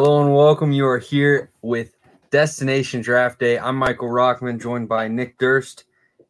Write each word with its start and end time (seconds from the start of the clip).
Hello 0.00 0.22
and 0.22 0.32
welcome. 0.32 0.70
You 0.70 0.86
are 0.86 1.00
here 1.00 1.50
with 1.60 1.96
Destination 2.30 3.00
Draft 3.00 3.40
Day. 3.40 3.58
I'm 3.58 3.74
Michael 3.74 4.06
Rockman, 4.06 4.62
joined 4.62 4.88
by 4.88 5.08
Nick 5.08 5.36
Durst, 5.38 5.86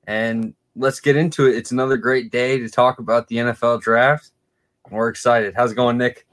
and 0.07 0.55
let's 0.75 1.01
get 1.01 1.17
into 1.17 1.47
it. 1.47 1.55
It's 1.55 1.71
another 1.71 1.99
great 1.99 2.33
day 2.33 2.59
to 2.59 2.71
talk 2.71 2.99
about 2.99 3.29
the 3.29 3.37
NFL 3.37 3.83
draft. 3.83 4.31
We're 4.91 5.11
excited. 5.11 5.53
How's 5.55 5.73
it 5.73 5.75
going, 5.75 5.99
Nick? 5.99 6.27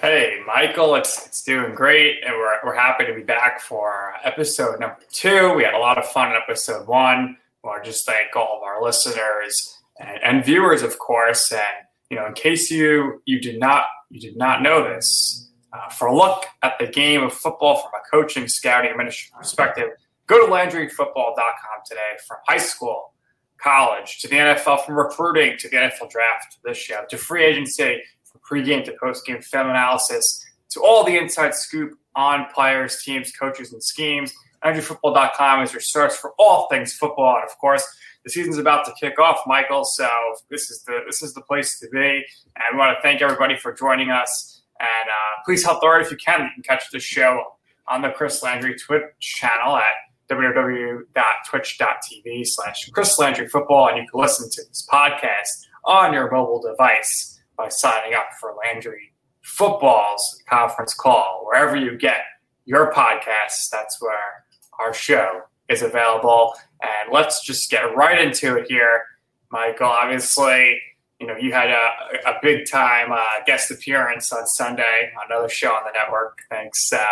Hey, 0.00 0.40
Michael, 0.46 0.94
it's, 0.94 1.26
it's 1.26 1.42
doing 1.42 1.74
great, 1.74 2.22
and 2.24 2.32
we're, 2.36 2.54
we're 2.64 2.76
happy 2.76 3.06
to 3.06 3.12
be 3.12 3.24
back 3.24 3.60
for 3.60 4.14
episode 4.22 4.78
number 4.78 5.00
two. 5.10 5.54
We 5.54 5.64
had 5.64 5.74
a 5.74 5.80
lot 5.80 5.98
of 5.98 6.06
fun 6.10 6.30
in 6.30 6.36
episode 6.36 6.86
one. 6.86 7.38
I 7.64 7.66
want 7.66 7.82
to 7.82 7.90
just 7.90 8.06
thank 8.06 8.36
all 8.36 8.58
of 8.58 8.62
our 8.62 8.80
listeners 8.80 9.80
and, 9.98 10.22
and 10.22 10.44
viewers, 10.44 10.82
of 10.82 10.96
course. 11.00 11.50
And 11.50 11.86
you 12.08 12.16
know, 12.16 12.26
in 12.26 12.34
case 12.34 12.70
you 12.70 13.20
you 13.24 13.40
did 13.40 13.58
not 13.58 13.86
you 14.10 14.20
did 14.20 14.36
not 14.36 14.62
know 14.62 14.84
this, 14.84 15.48
uh, 15.72 15.88
for 15.88 16.08
a 16.08 16.16
look 16.16 16.44
at 16.62 16.78
the 16.78 16.86
game 16.86 17.22
of 17.22 17.32
football 17.32 17.76
from 17.76 17.90
a 17.94 18.10
coaching, 18.10 18.48
scouting, 18.48 18.90
administrative 18.90 19.38
perspective, 19.38 19.88
go 20.26 20.44
to 20.44 20.52
LandryFootball.com 20.52 21.82
today. 21.86 22.12
From 22.26 22.38
high 22.46 22.58
school, 22.58 23.12
college, 23.58 24.20
to 24.20 24.28
the 24.28 24.36
NFL, 24.36 24.84
from 24.84 24.96
recruiting 24.96 25.56
to 25.58 25.68
the 25.68 25.76
NFL 25.76 26.10
draft, 26.10 26.58
this 26.64 26.76
show, 26.76 27.04
to 27.08 27.16
free 27.16 27.44
agency, 27.44 28.02
from 28.24 28.40
pregame 28.48 28.84
to 28.84 28.94
postgame 29.02 29.42
film 29.44 29.70
analysis, 29.70 30.44
to 30.70 30.82
all 30.82 31.04
the 31.04 31.16
inside 31.16 31.54
scoop 31.54 31.94
on 32.14 32.46
players, 32.54 33.02
teams, 33.02 33.32
coaches, 33.32 33.72
and 33.72 33.82
schemes. 33.82 34.32
LandryFootball.com 34.64 35.62
is 35.62 35.72
your 35.72 35.80
source 35.80 36.16
for 36.16 36.32
all 36.38 36.68
things 36.68 36.92
football, 36.92 37.36
and 37.36 37.44
of 37.44 37.56
course, 37.58 37.86
the 38.24 38.30
season's 38.30 38.58
about 38.58 38.84
to 38.84 38.92
kick 39.00 39.18
off, 39.18 39.40
Michael. 39.46 39.84
So 39.84 40.08
this 40.48 40.70
is 40.70 40.82
the 40.84 41.00
this 41.06 41.22
is 41.22 41.34
the 41.34 41.40
place 41.40 41.78
to 41.80 41.88
be. 41.88 42.24
And 42.56 42.74
we 42.74 42.78
want 42.78 42.96
to 42.96 43.02
thank 43.02 43.20
everybody 43.20 43.56
for 43.56 43.72
joining 43.72 44.10
us. 44.10 44.51
And 44.82 45.08
uh, 45.08 45.40
please 45.44 45.64
help 45.64 45.80
the 45.80 45.86
art 45.86 46.02
if 46.02 46.10
you 46.10 46.16
can. 46.16 46.40
You 46.42 46.48
can 46.54 46.64
catch 46.64 46.90
the 46.90 46.98
show 46.98 47.54
on 47.86 48.02
the 48.02 48.10
Chris 48.10 48.42
Landry 48.42 48.76
Twitch 48.76 49.04
channel 49.20 49.76
at 49.76 49.92
www.twitch.tv 50.28 52.46
slash 52.46 52.90
Chris 52.90 53.16
Landry 53.18 53.48
Football. 53.48 53.88
And 53.88 53.98
you 53.98 54.06
can 54.10 54.20
listen 54.20 54.50
to 54.50 54.62
this 54.68 54.86
podcast 54.90 55.68
on 55.84 56.12
your 56.12 56.30
mobile 56.30 56.60
device 56.60 57.40
by 57.56 57.68
signing 57.68 58.14
up 58.14 58.26
for 58.40 58.54
Landry 58.64 59.12
Football's 59.42 60.42
conference 60.48 60.94
call. 60.94 61.42
Wherever 61.44 61.76
you 61.76 61.96
get 61.96 62.24
your 62.64 62.92
podcasts, 62.92 63.68
that's 63.70 64.00
where 64.00 64.44
our 64.80 64.92
show 64.92 65.42
is 65.68 65.82
available. 65.82 66.54
And 66.80 67.12
let's 67.12 67.44
just 67.44 67.70
get 67.70 67.94
right 67.94 68.20
into 68.20 68.56
it 68.56 68.66
here, 68.68 69.02
Michael. 69.50 69.86
Obviously, 69.86 70.80
you 71.22 71.28
know, 71.28 71.36
you 71.36 71.52
had 71.52 71.70
a, 71.70 72.28
a 72.28 72.34
big 72.42 72.68
time 72.68 73.12
uh, 73.12 73.44
guest 73.46 73.70
appearance 73.70 74.32
on 74.32 74.44
Sunday 74.44 75.12
another 75.30 75.48
show 75.48 75.68
on 75.68 75.82
the 75.84 75.92
network. 75.96 76.40
Thanks, 76.50 76.92
uh, 76.92 77.06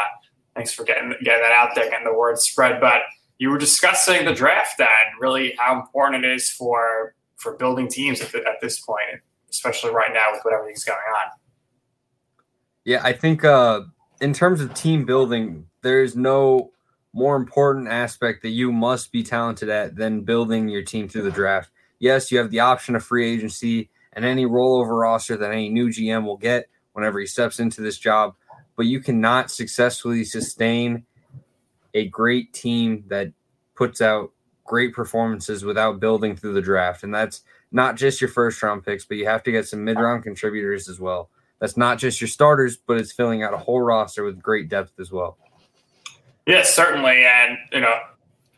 thanks 0.57 0.73
for 0.73 0.83
getting 0.83 1.15
getting 1.23 1.43
that 1.43 1.53
out 1.53 1.77
there, 1.77 1.89
getting 1.89 2.05
the 2.05 2.13
word 2.13 2.37
spread. 2.41 2.81
But 2.81 3.03
you 3.39 3.51
were 3.51 3.59
discussing 3.59 4.25
the 4.25 4.35
draft 4.35 4.81
and 4.81 4.89
really 5.21 5.55
how 5.57 5.81
important 5.81 6.25
it 6.25 6.33
is 6.33 6.51
for 6.51 7.15
for 7.37 7.57
building 7.57 7.87
teams 7.87 8.21
at, 8.21 8.33
the, 8.33 8.39
at 8.39 8.61
this 8.61 8.81
point, 8.81 9.23
especially 9.49 9.93
right 9.93 10.13
now 10.13 10.33
with 10.33 10.41
what 10.43 10.51
going 10.53 10.99
on. 10.99 11.31
Yeah, 12.85 13.01
I 13.05 13.13
think 13.13 13.45
uh, 13.45 13.83
in 14.21 14.33
terms 14.33 14.61
of 14.61 14.75
team 14.75 15.05
building, 15.05 15.67
there's 15.83 16.17
no 16.17 16.73
more 17.13 17.37
important 17.37 17.87
aspect 17.87 18.43
that 18.43 18.51
you 18.51 18.73
must 18.73 19.13
be 19.13 19.23
talented 19.23 19.69
at 19.69 19.95
than 19.95 20.23
building 20.23 20.69
your 20.69 20.83
team 20.83 21.09
through 21.09 21.23
the 21.23 21.31
draft. 21.31 21.71
Yes, 22.01 22.33
you 22.33 22.39
have 22.39 22.51
the 22.51 22.61
option 22.61 22.97
of 22.97 23.05
free 23.05 23.33
agency 23.33 23.89
and 24.13 24.25
any 24.25 24.45
rollover 24.45 25.01
roster 25.01 25.37
that 25.37 25.53
any 25.53 25.69
new 25.69 25.89
GM 25.89 26.25
will 26.25 26.37
get 26.37 26.69
whenever 26.93 27.21
he 27.21 27.27
steps 27.27 27.61
into 27.61 27.81
this 27.81 27.99
job. 27.99 28.35
But 28.77 28.87
you 28.87 29.01
cannot 29.01 29.51
successfully 29.51 30.25
sustain 30.25 31.05
a 31.95 32.09
great 32.09 32.53
team 32.53 33.05
that 33.09 33.33
puts 33.75 34.01
out 34.01 34.33
great 34.65 34.95
performances 34.95 35.65
without 35.65 36.01
building 36.01 36.37
through 36.37 36.55
the 36.55 36.63
draft. 36.63 37.03
And 37.03 37.13
that's 37.13 37.43
not 37.73 37.97
just 37.97 38.21
your 38.21 38.31
first 38.31 38.63
round 38.63 38.85
picks, 38.85 39.05
but 39.05 39.17
you 39.17 39.27
have 39.27 39.43
to 39.45 39.53
get 39.53 39.67
some 39.67 39.85
mid 39.85 39.99
round 39.99 40.23
contributors 40.23 40.89
as 40.89 41.01
well. 41.01 41.31
That's 41.59 41.77
not 41.77 41.99
just 41.99 42.21
your 42.21 42.29
starters, 42.29 42.77
but 42.77 42.97
it's 42.97 43.13
filling 43.13 43.43
out 43.43 43.53
a 43.53 43.59
whole 43.59 43.81
roster 43.81 44.25
with 44.25 44.43
great 44.43 44.69
depth 44.69 44.99
as 44.99 45.13
well. 45.13 45.37
Yes, 46.47 46.75
certainly. 46.75 47.25
And, 47.25 47.59
you 47.73 47.81
know, 47.81 47.99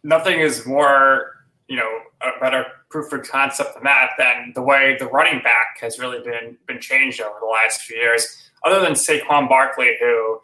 nothing 0.04 0.40
is 0.40 0.66
more, 0.66 1.31
you 1.72 1.78
know, 1.78 2.00
a 2.20 2.38
better 2.38 2.66
proof 2.90 3.10
of 3.14 3.26
concept 3.26 3.72
than 3.72 3.84
that 3.84 4.10
than 4.18 4.52
the 4.54 4.60
way 4.60 4.94
the 4.98 5.06
running 5.06 5.42
back 5.42 5.78
has 5.80 5.98
really 5.98 6.20
been 6.22 6.58
been 6.66 6.78
changed 6.78 7.18
over 7.22 7.38
the 7.40 7.46
last 7.46 7.80
few 7.80 7.96
years. 7.96 8.50
Other 8.62 8.78
than 8.78 8.92
Saquon 8.92 9.48
Barkley, 9.48 9.96
who 9.98 10.40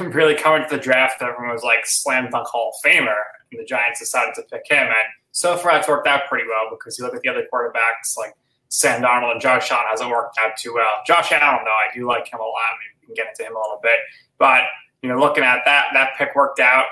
really 0.00 0.34
coming 0.34 0.68
to 0.68 0.76
the 0.76 0.82
draft, 0.82 1.22
everyone 1.22 1.54
was 1.54 1.62
like 1.62 1.86
slam 1.86 2.30
dunk 2.30 2.48
Hall 2.48 2.72
of 2.74 2.90
Famer, 2.90 3.14
and 3.52 3.60
the 3.60 3.64
Giants 3.64 4.00
decided 4.00 4.34
to 4.34 4.42
pick 4.42 4.62
him. 4.68 4.88
And 4.88 5.08
so 5.30 5.56
far, 5.56 5.78
it's 5.78 5.86
worked 5.86 6.08
out 6.08 6.22
pretty 6.28 6.48
well 6.48 6.76
because 6.76 6.98
you 6.98 7.04
look 7.04 7.14
at 7.14 7.22
the 7.22 7.28
other 7.28 7.46
quarterbacks 7.54 8.18
like 8.18 8.34
Sam 8.68 9.02
Darnold 9.02 9.30
and 9.30 9.40
Josh 9.40 9.70
Allen 9.70 9.86
hasn't 9.88 10.10
worked 10.10 10.36
out 10.44 10.56
too 10.58 10.74
well. 10.74 10.94
Josh 11.06 11.30
Allen, 11.30 11.60
though, 11.64 11.70
I 11.70 11.94
do 11.94 12.08
like 12.08 12.26
him 12.26 12.40
a 12.40 12.42
lot. 12.42 12.58
I 12.58 12.74
mean, 12.74 12.90
we 13.02 13.06
can 13.06 13.14
get 13.14 13.28
into 13.28 13.48
him 13.48 13.54
a 13.54 13.60
little 13.60 13.78
bit, 13.80 14.00
but 14.36 14.62
you 15.00 15.08
know, 15.08 15.20
looking 15.20 15.44
at 15.44 15.60
that, 15.64 15.90
that 15.94 16.16
pick 16.18 16.34
worked 16.34 16.58
out. 16.58 16.86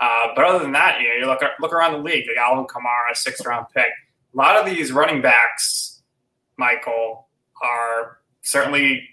Uh, 0.00 0.28
but 0.34 0.44
other 0.44 0.58
than 0.58 0.72
that, 0.72 1.00
you 1.00 1.08
know, 1.08 1.14
you 1.14 1.26
look 1.26 1.40
look 1.60 1.72
around 1.72 1.92
the 1.92 1.98
league, 1.98 2.26
like 2.28 2.36
Alvin 2.36 2.66
Kamara, 2.66 3.14
sixth 3.14 3.44
round 3.46 3.66
pick 3.74 3.90
a 4.36 4.36
lot 4.36 4.56
of 4.56 4.66
these 4.66 4.92
running 4.92 5.22
backs, 5.22 6.02
Michael, 6.58 7.28
are 7.62 8.18
certainly 8.42 9.08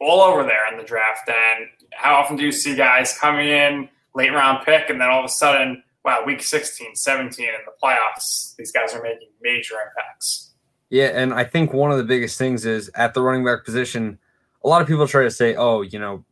all 0.00 0.20
over 0.20 0.42
there 0.42 0.70
in 0.70 0.78
the 0.78 0.84
draft. 0.84 1.28
And 1.28 1.68
how 1.92 2.16
often 2.16 2.36
do 2.36 2.42
you 2.42 2.52
see 2.52 2.74
guys 2.74 3.16
coming 3.16 3.48
in 3.48 3.88
late 4.14 4.32
round 4.32 4.64
pick 4.64 4.90
and 4.90 5.00
then 5.00 5.08
all 5.08 5.20
of 5.20 5.26
a 5.26 5.28
sudden, 5.28 5.82
wow, 6.04 6.22
week 6.26 6.42
16, 6.42 6.96
17 6.96 7.46
in 7.46 7.54
the 7.64 7.72
playoffs, 7.82 8.56
these 8.56 8.72
guys 8.72 8.94
are 8.94 9.02
making 9.02 9.28
major 9.42 9.74
impacts. 9.74 10.54
Yeah, 10.88 11.10
and 11.14 11.32
I 11.32 11.44
think 11.44 11.72
one 11.72 11.92
of 11.92 11.98
the 11.98 12.04
biggest 12.04 12.36
things 12.36 12.66
is 12.66 12.90
at 12.96 13.14
the 13.14 13.22
running 13.22 13.44
back 13.44 13.64
position, 13.64 14.18
a 14.64 14.68
lot 14.68 14.82
of 14.82 14.88
people 14.88 15.06
try 15.06 15.22
to 15.22 15.30
say, 15.30 15.54
oh, 15.54 15.82
you 15.82 16.00
know, 16.00 16.24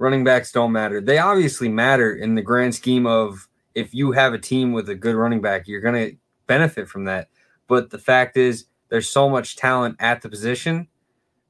running 0.00 0.24
backs 0.24 0.50
don't 0.50 0.72
matter. 0.72 1.00
They 1.00 1.18
obviously 1.18 1.68
matter 1.68 2.16
in 2.16 2.34
the 2.34 2.42
grand 2.42 2.74
scheme 2.74 3.06
of 3.06 3.46
if 3.74 3.94
you 3.94 4.12
have 4.12 4.32
a 4.32 4.38
team 4.38 4.72
with 4.72 4.88
a 4.88 4.94
good 4.94 5.14
running 5.14 5.42
back, 5.42 5.68
you're 5.68 5.82
going 5.82 5.94
to 5.94 6.16
benefit 6.46 6.88
from 6.88 7.04
that. 7.04 7.28
But 7.68 7.90
the 7.90 7.98
fact 7.98 8.38
is, 8.38 8.64
there's 8.88 9.08
so 9.08 9.28
much 9.28 9.56
talent 9.56 9.96
at 10.00 10.22
the 10.22 10.28
position 10.28 10.88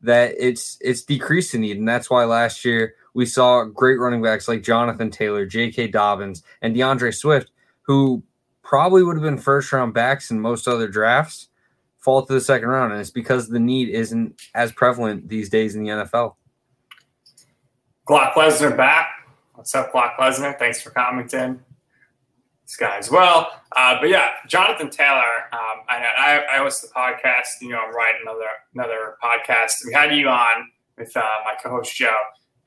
that 0.02 0.34
it's 0.36 0.76
it's 0.80 1.02
decreased 1.02 1.54
in 1.54 1.60
need, 1.60 1.78
and 1.78 1.88
that's 1.88 2.10
why 2.10 2.24
last 2.24 2.64
year 2.64 2.94
we 3.14 3.24
saw 3.24 3.64
great 3.64 4.00
running 4.00 4.20
backs 4.20 4.48
like 4.48 4.62
Jonathan 4.62 5.10
Taylor, 5.10 5.46
J.K. 5.46 5.88
Dobbins, 5.88 6.42
and 6.60 6.74
DeAndre 6.74 7.14
Swift, 7.14 7.52
who 7.82 8.22
probably 8.62 9.02
would 9.02 9.16
have 9.16 9.22
been 9.22 9.38
first 9.38 9.72
round 9.72 9.94
backs 9.94 10.30
in 10.30 10.40
most 10.40 10.66
other 10.66 10.88
drafts 10.88 11.48
fall 11.98 12.26
to 12.26 12.32
the 12.32 12.40
second 12.40 12.68
round. 12.68 12.92
And 12.92 13.00
it's 13.00 13.10
because 13.10 13.48
the 13.48 13.60
need 13.60 13.90
isn't 13.90 14.40
as 14.54 14.72
prevalent 14.72 15.28
these 15.28 15.48
days 15.48 15.76
in 15.76 15.82
the 15.84 15.90
NFL. 15.90 16.34
Glock 18.10 18.32
Lesnar 18.32 18.76
back. 18.76 19.06
What's 19.54 19.72
up, 19.72 19.92
Glock 19.92 20.16
Lesnar? 20.16 20.58
Thanks 20.58 20.82
for 20.82 20.90
commenting. 20.90 21.60
This 22.66 22.74
guy 22.74 22.98
as 22.98 23.08
well. 23.08 23.52
Uh, 23.76 23.98
but 24.00 24.08
yeah, 24.08 24.30
Jonathan 24.48 24.90
Taylor. 24.90 25.46
Um, 25.52 25.84
I, 25.88 26.02
I, 26.18 26.54
I 26.54 26.58
host 26.58 26.82
the 26.82 26.88
podcast. 26.88 27.60
You 27.60 27.68
know, 27.68 27.78
I'm 27.78 27.94
writing 27.94 28.22
another 28.22 28.48
another 28.74 29.16
podcast. 29.22 29.74
We 29.86 29.92
had 29.92 30.12
you 30.12 30.28
on 30.28 30.72
with 30.98 31.16
uh, 31.16 31.22
my 31.44 31.54
co-host 31.62 31.94
Joe, 31.94 32.16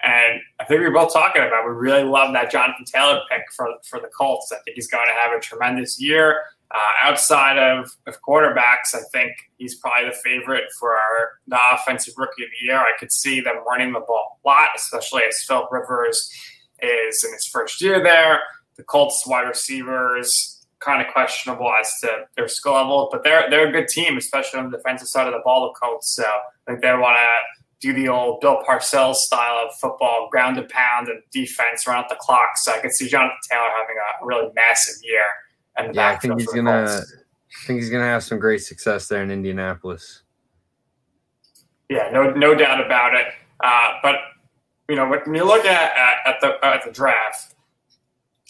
and 0.01 0.39
I 0.61 0.63
think 0.63 0.79
we 0.79 0.87
were 0.87 0.93
both 0.93 1.11
talking 1.11 1.41
about. 1.41 1.65
We 1.65 1.73
really 1.73 2.03
love 2.03 2.31
that 2.31 2.49
Jonathan 2.49 2.85
Taylor 2.85 3.19
pick 3.29 3.41
for 3.53 3.67
for 3.83 3.99
the 3.99 4.07
Colts. 4.17 4.49
I 4.53 4.59
think 4.63 4.75
he's 4.75 4.87
going 4.87 5.07
to 5.07 5.13
have 5.13 5.37
a 5.37 5.41
tremendous 5.41 5.99
year. 5.99 6.39
Uh, 6.73 7.07
outside 7.07 7.59
of, 7.59 7.87
of 8.07 8.17
quarterbacks, 8.27 8.95
I 8.95 9.01
think 9.11 9.31
he's 9.57 9.75
probably 9.75 10.09
the 10.09 10.15
favorite 10.23 10.63
for 10.79 10.93
our, 10.93 11.33
the 11.47 11.59
offensive 11.71 12.15
rookie 12.17 12.43
of 12.43 12.49
the 12.49 12.65
year. 12.65 12.77
I 12.77 12.93
could 12.99 13.11
see 13.11 13.41
them 13.41 13.57
running 13.69 13.93
the 13.93 13.99
ball 13.99 14.39
a 14.43 14.47
lot, 14.47 14.69
especially 14.75 15.21
as 15.27 15.43
Phil 15.47 15.67
Rivers 15.71 16.31
is 16.81 17.23
in 17.23 17.31
his 17.31 17.45
first 17.45 17.79
year 17.79 18.01
there. 18.01 18.39
The 18.75 18.83
Colts 18.83 19.23
wide 19.27 19.47
receivers 19.47 20.65
kind 20.79 21.05
of 21.05 21.13
questionable 21.13 21.71
as 21.79 21.91
to 22.01 22.25
their 22.35 22.47
skill 22.47 22.73
level, 22.73 23.07
but 23.11 23.23
they're 23.23 23.49
they're 23.49 23.69
a 23.69 23.71
good 23.71 23.87
team, 23.87 24.17
especially 24.17 24.59
on 24.59 24.71
the 24.71 24.77
defensive 24.77 25.07
side 25.07 25.27
of 25.27 25.33
the 25.33 25.41
ball. 25.43 25.67
The 25.67 25.79
Colts, 25.79 26.15
so 26.15 26.23
I 26.23 26.71
think 26.71 26.81
they 26.81 26.91
want 26.93 27.17
to 27.17 27.63
do 27.87 27.93
the 27.93 28.07
old 28.07 28.39
Bill 28.41 28.63
Parcells 28.67 29.15
style 29.15 29.67
of 29.67 29.75
football, 29.75 30.29
ground 30.31 30.57
and 30.57 30.69
pound 30.69 31.09
and 31.09 31.21
defense, 31.31 31.85
run 31.85 31.97
out 31.97 32.09
the 32.09 32.15
clock. 32.19 32.49
So 32.55 32.73
I 32.73 32.79
could 32.79 32.93
see 32.93 33.07
Jonathan 33.07 33.37
Taylor 33.49 33.67
having 33.77 33.97
a 33.97 34.25
really 34.25 34.49
massive 34.55 34.95
year. 35.03 35.25
And 35.77 35.95
yeah, 35.95 36.09
I 36.09 36.15
think 36.17 36.39
he's 36.39 36.51
gonna. 36.51 37.01
I 37.01 37.65
think 37.67 37.79
he's 37.79 37.89
gonna 37.89 38.05
have 38.05 38.23
some 38.23 38.39
great 38.39 38.63
success 38.63 39.07
there 39.07 39.23
in 39.23 39.31
Indianapolis. 39.31 40.23
Yeah, 41.89 42.09
no, 42.11 42.31
no 42.31 42.55
doubt 42.55 42.83
about 42.83 43.13
it. 43.13 43.27
Uh, 43.63 43.93
but 44.01 44.15
you 44.89 44.95
know, 44.95 45.07
when 45.07 45.33
you 45.33 45.45
look 45.45 45.65
at, 45.65 45.91
at, 45.95 46.35
at 46.35 46.41
the 46.41 46.65
at 46.65 46.83
the 46.83 46.91
draft, 46.91 47.55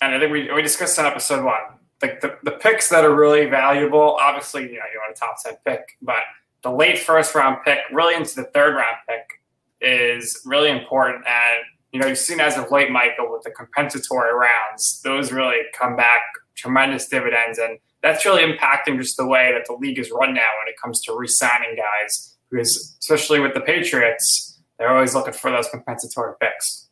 and 0.02 0.16
I 0.16 0.20
think 0.20 0.32
we, 0.32 0.52
we 0.52 0.62
discussed 0.62 0.98
in 0.98 1.06
episode 1.06 1.44
one, 1.44 1.62
like 2.02 2.22
the, 2.22 2.38
the 2.44 2.52
picks 2.52 2.90
that 2.90 3.06
are 3.06 3.16
really 3.16 3.46
valuable. 3.46 4.18
Obviously, 4.20 4.64
you 4.64 4.80
know, 4.80 4.86
you 4.94 5.00
want 5.00 5.16
a 5.16 5.20
top 5.20 5.36
ten 5.44 5.56
pick, 5.66 5.98
but 6.02 6.24
the 6.64 6.72
late 6.72 7.00
first 7.00 7.36
round 7.36 7.58
pick, 7.66 7.80
really 7.92 8.16
into 8.16 8.36
the 8.36 8.46
third 8.46 8.76
round 8.76 8.98
pick, 9.08 9.42
is 9.82 10.42
really 10.46 10.70
important. 10.70 11.24
And 11.28 11.66
you 11.92 12.00
know, 12.00 12.08
you've 12.08 12.18
seen 12.18 12.40
as 12.40 12.58
of 12.58 12.72
late, 12.72 12.90
Michael, 12.90 13.32
with 13.32 13.44
the 13.44 13.52
compensatory 13.52 14.34
rounds, 14.34 15.02
those 15.04 15.32
really 15.32 15.58
come 15.78 15.96
back 15.96 16.22
tremendous 16.56 17.08
dividends. 17.08 17.58
And 17.60 17.80
that's 18.02 18.26
really 18.26 18.44
impacting 18.44 18.98
just 18.98 19.18
the 19.18 19.26
way 19.26 19.52
that 19.54 19.66
the 19.68 19.74
league 19.74 20.00
is 20.00 20.12
run 20.12 20.34
now 20.34 20.42
when 20.60 20.68
it 20.68 20.76
comes 20.82 21.02
to 21.04 21.16
re 21.16 21.28
signing 21.28 21.76
guys, 21.76 22.38
because 22.50 22.98
especially 23.02 23.40
with 23.40 23.54
the 23.54 23.62
Patriots, 23.62 24.60
they're 24.78 24.94
always 24.94 25.16
looking 25.16 25.34
for 25.34 25.52
those 25.52 25.68
compensatory 25.70 26.34
picks. 26.40 26.90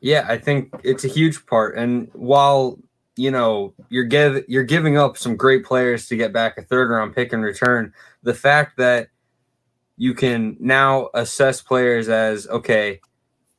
Yeah, 0.00 0.26
I 0.28 0.38
think 0.38 0.72
it's 0.84 1.04
a 1.04 1.08
huge 1.08 1.44
part. 1.46 1.76
And 1.76 2.08
while 2.12 2.78
you 3.16 3.30
know 3.30 3.74
you're 3.88 4.04
give 4.04 4.44
you're 4.48 4.64
giving 4.64 4.96
up 4.96 5.16
some 5.16 5.36
great 5.36 5.64
players 5.64 6.06
to 6.06 6.16
get 6.16 6.32
back 6.32 6.56
a 6.56 6.62
third 6.62 6.90
round 6.90 7.14
pick 7.14 7.32
in 7.32 7.42
return, 7.42 7.92
the 8.22 8.34
fact 8.34 8.76
that 8.78 9.08
you 9.96 10.14
can 10.14 10.56
now 10.60 11.08
assess 11.14 11.60
players 11.60 12.08
as 12.08 12.46
okay, 12.48 13.00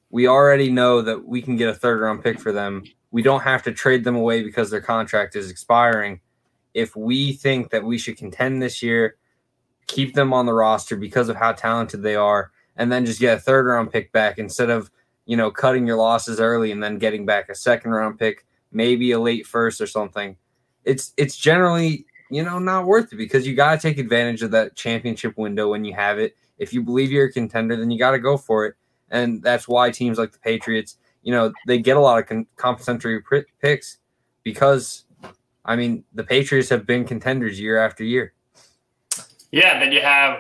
we 0.10 0.28
already 0.28 0.72
know 0.72 1.02
that 1.02 1.26
we 1.26 1.42
can 1.42 1.58
get 1.58 1.70
a 1.70 1.76
third 1.76 2.02
round 2.02 2.24
pick 2.24 2.40
for 2.40 2.52
them 2.52 2.84
we 3.12 3.22
don't 3.22 3.42
have 3.42 3.64
to 3.64 3.72
trade 3.72 4.04
them 4.04 4.16
away 4.16 4.44
because 4.44 4.70
their 4.70 4.82
contract 4.82 5.36
is 5.36 5.50
expiring. 5.50 6.20
If 6.74 6.96
we 6.96 7.34
think 7.34 7.72
that 7.72 7.84
we 7.84 7.98
should 7.98 8.18
contend 8.18 8.62
this 8.62 8.84
year, 8.84 9.18
keep 9.88 10.14
them 10.14 10.34
on 10.34 10.46
the 10.46 10.54
roster 10.54 10.96
because 10.96 11.30
of 11.30 11.36
how 11.36 11.54
talented 11.54 12.04
they 12.04 12.16
are, 12.16 12.52
and 12.76 12.92
then 12.92 13.06
just 13.06 13.20
get 13.20 13.38
a 13.38 13.42
third 13.42 13.66
round 13.66 13.92
pick 13.92 14.12
back 14.12 14.38
instead 14.38 14.70
of 14.70 14.92
you 15.26 15.36
know 15.36 15.52
cutting 15.52 15.88
your 15.88 15.98
losses 15.98 16.40
early 16.40 16.72
and 16.72 16.82
then 16.82 16.98
getting 16.98 17.26
back 17.26 17.50
a 17.50 17.56
second 17.56 17.92
round 17.92 18.20
pick, 18.20 18.46
maybe 18.72 19.12
a 19.12 19.20
late 19.20 19.48
first 19.48 19.82
or 19.82 19.88
something. 19.88 20.38
It's 20.86 21.14
it's 21.18 21.36
generally 21.36 22.06
you 22.30 22.44
know 22.44 22.60
not 22.60 22.86
worth 22.86 23.12
it 23.12 23.18
because 23.18 23.48
you 23.48 23.56
got 23.56 23.80
to 23.80 23.82
take 23.82 23.98
advantage 23.98 24.44
of 24.44 24.52
that 24.52 24.76
championship 24.76 25.38
window 25.38 25.70
when 25.72 25.84
you 25.84 25.96
have 25.96 26.20
it. 26.20 26.36
If 26.60 26.74
you 26.74 26.84
believe 26.84 27.12
you're 27.12 27.28
a 27.28 27.32
contender, 27.32 27.76
then 27.76 27.90
you 27.90 27.98
got 27.98 28.12
to 28.12 28.20
go 28.20 28.38
for 28.38 28.68
it, 28.68 28.76
and 29.10 29.42
that's 29.42 29.68
why 29.68 29.90
teams 29.90 30.20
like 30.20 30.32
the 30.32 30.40
Patriots 30.40 30.98
you 31.30 31.36
know, 31.36 31.54
they 31.68 31.78
get 31.78 31.96
a 31.96 32.00
lot 32.00 32.18
of 32.18 32.26
con- 32.26 32.48
compensatory 32.56 33.22
picks 33.62 34.00
because, 34.42 35.06
I 35.64 35.76
mean, 35.76 36.04
the 36.16 36.24
Patriots 36.24 36.70
have 36.70 36.88
been 36.88 37.06
contenders 37.06 37.60
year 37.60 37.78
after 37.78 38.04
year. 38.04 38.34
Yeah, 39.52 39.80
then 39.80 39.92
you 39.92 40.02
have 40.02 40.40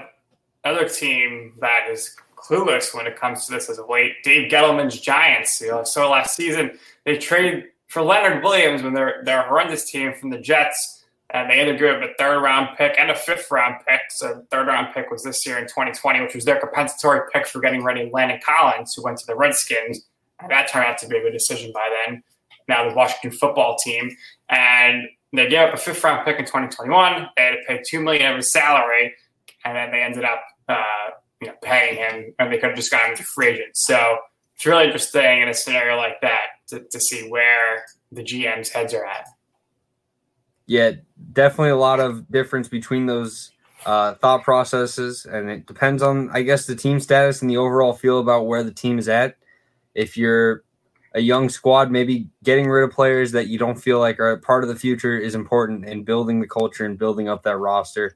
other 0.63 0.89
team 0.89 1.53
that 1.59 1.87
is 1.91 2.15
clueless 2.35 2.95
when 2.95 3.05
it 3.05 3.15
comes 3.15 3.45
to 3.45 3.51
this 3.51 3.69
as 3.69 3.77
of 3.77 3.87
late. 3.87 4.13
Dave 4.23 4.51
Gettleman's 4.51 4.99
Giants. 4.99 5.61
You 5.61 5.67
know, 5.67 5.83
so 5.83 6.09
last 6.09 6.35
season 6.35 6.79
they 7.05 7.19
traded 7.19 7.65
for 7.85 8.01
Leonard 8.01 8.43
Williams 8.43 8.81
when 8.81 8.95
they're 8.95 9.21
they're 9.23 9.43
horrendous 9.43 9.91
team 9.91 10.15
from 10.15 10.31
the 10.31 10.39
Jets, 10.39 11.05
and 11.29 11.51
they 11.51 11.59
had 11.59 11.67
up 11.67 12.01
with 12.01 12.09
a 12.09 12.13
third 12.17 12.41
round 12.41 12.75
pick 12.79 12.95
and 12.97 13.11
a 13.11 13.15
fifth 13.15 13.51
round 13.51 13.75
pick. 13.87 14.01
So 14.09 14.43
third 14.49 14.65
round 14.65 14.95
pick 14.95 15.11
was 15.11 15.23
this 15.23 15.45
year 15.45 15.59
in 15.59 15.65
2020, 15.65 16.21
which 16.21 16.33
was 16.33 16.45
their 16.45 16.59
compensatory 16.59 17.29
pick 17.31 17.45
for 17.45 17.61
getting 17.61 17.83
ready 17.83 18.09
Landon 18.11 18.39
Collins, 18.43 18.95
who 18.95 19.03
went 19.03 19.19
to 19.19 19.27
the 19.27 19.35
Redskins 19.35 20.07
that 20.47 20.69
turned 20.69 20.85
out 20.85 20.97
to 20.99 21.07
be 21.07 21.17
a 21.17 21.21
good 21.21 21.33
decision 21.33 21.71
by 21.73 21.89
then. 22.05 22.23
Now 22.67 22.87
the 22.87 22.95
Washington 22.95 23.31
football 23.31 23.77
team, 23.77 24.15
and 24.47 25.07
they 25.33 25.49
gave 25.49 25.69
up 25.69 25.73
a 25.73 25.77
fifth 25.77 26.03
round 26.03 26.25
pick 26.25 26.39
in 26.39 26.45
2021. 26.45 27.27
They 27.35 27.43
had 27.43 27.51
to 27.51 27.57
pay 27.67 27.81
two 27.85 27.99
million 27.99 28.31
of 28.31 28.37
his 28.37 28.51
salary, 28.51 29.13
and 29.65 29.75
then 29.75 29.91
they 29.91 30.01
ended 30.01 30.23
up, 30.23 30.41
uh, 30.67 31.09
you 31.41 31.47
know, 31.47 31.53
paying 31.61 31.95
him, 31.95 32.33
and 32.39 32.51
they 32.51 32.57
could 32.57 32.69
have 32.69 32.75
just 32.75 32.91
gotten 32.91 33.11
him 33.11 33.17
to 33.17 33.23
free 33.23 33.47
agent. 33.47 33.75
So 33.75 34.17
it's 34.55 34.65
really 34.65 34.85
interesting 34.85 35.41
in 35.41 35.49
a 35.49 35.53
scenario 35.53 35.97
like 35.97 36.21
that 36.21 36.47
to, 36.67 36.81
to 36.81 36.99
see 36.99 37.27
where 37.29 37.85
the 38.11 38.23
GM's 38.23 38.69
heads 38.69 38.93
are 38.93 39.05
at. 39.05 39.27
Yeah, 40.65 40.91
definitely 41.33 41.71
a 41.71 41.77
lot 41.77 41.99
of 41.99 42.29
difference 42.31 42.67
between 42.67 43.07
those 43.07 43.51
uh, 43.85 44.13
thought 44.15 44.43
processes, 44.43 45.25
and 45.25 45.49
it 45.49 45.65
depends 45.65 46.03
on, 46.03 46.29
I 46.31 46.43
guess, 46.43 46.67
the 46.67 46.75
team 46.75 46.99
status 46.99 47.41
and 47.41 47.49
the 47.49 47.57
overall 47.57 47.93
feel 47.93 48.19
about 48.19 48.45
where 48.45 48.63
the 48.63 48.71
team 48.71 48.99
is 48.99 49.09
at 49.09 49.37
if 49.99 50.15
you're 50.15 50.63
a 51.13 51.19
young 51.19 51.49
squad, 51.49 51.91
maybe 51.91 52.29
getting 52.41 52.69
rid 52.69 52.85
of 52.85 52.91
players 52.91 53.33
that 53.33 53.47
you 53.47 53.59
don't 53.59 53.75
feel 53.75 53.99
like 53.99 54.17
are 54.17 54.37
part 54.37 54.63
of 54.63 54.69
the 54.69 54.75
future 54.75 55.17
is 55.17 55.35
important 55.35 55.83
in 55.83 56.03
building 56.03 56.39
the 56.39 56.47
culture 56.47 56.85
and 56.85 56.97
building 56.97 57.27
up 57.27 57.43
that 57.43 57.57
roster. 57.57 58.15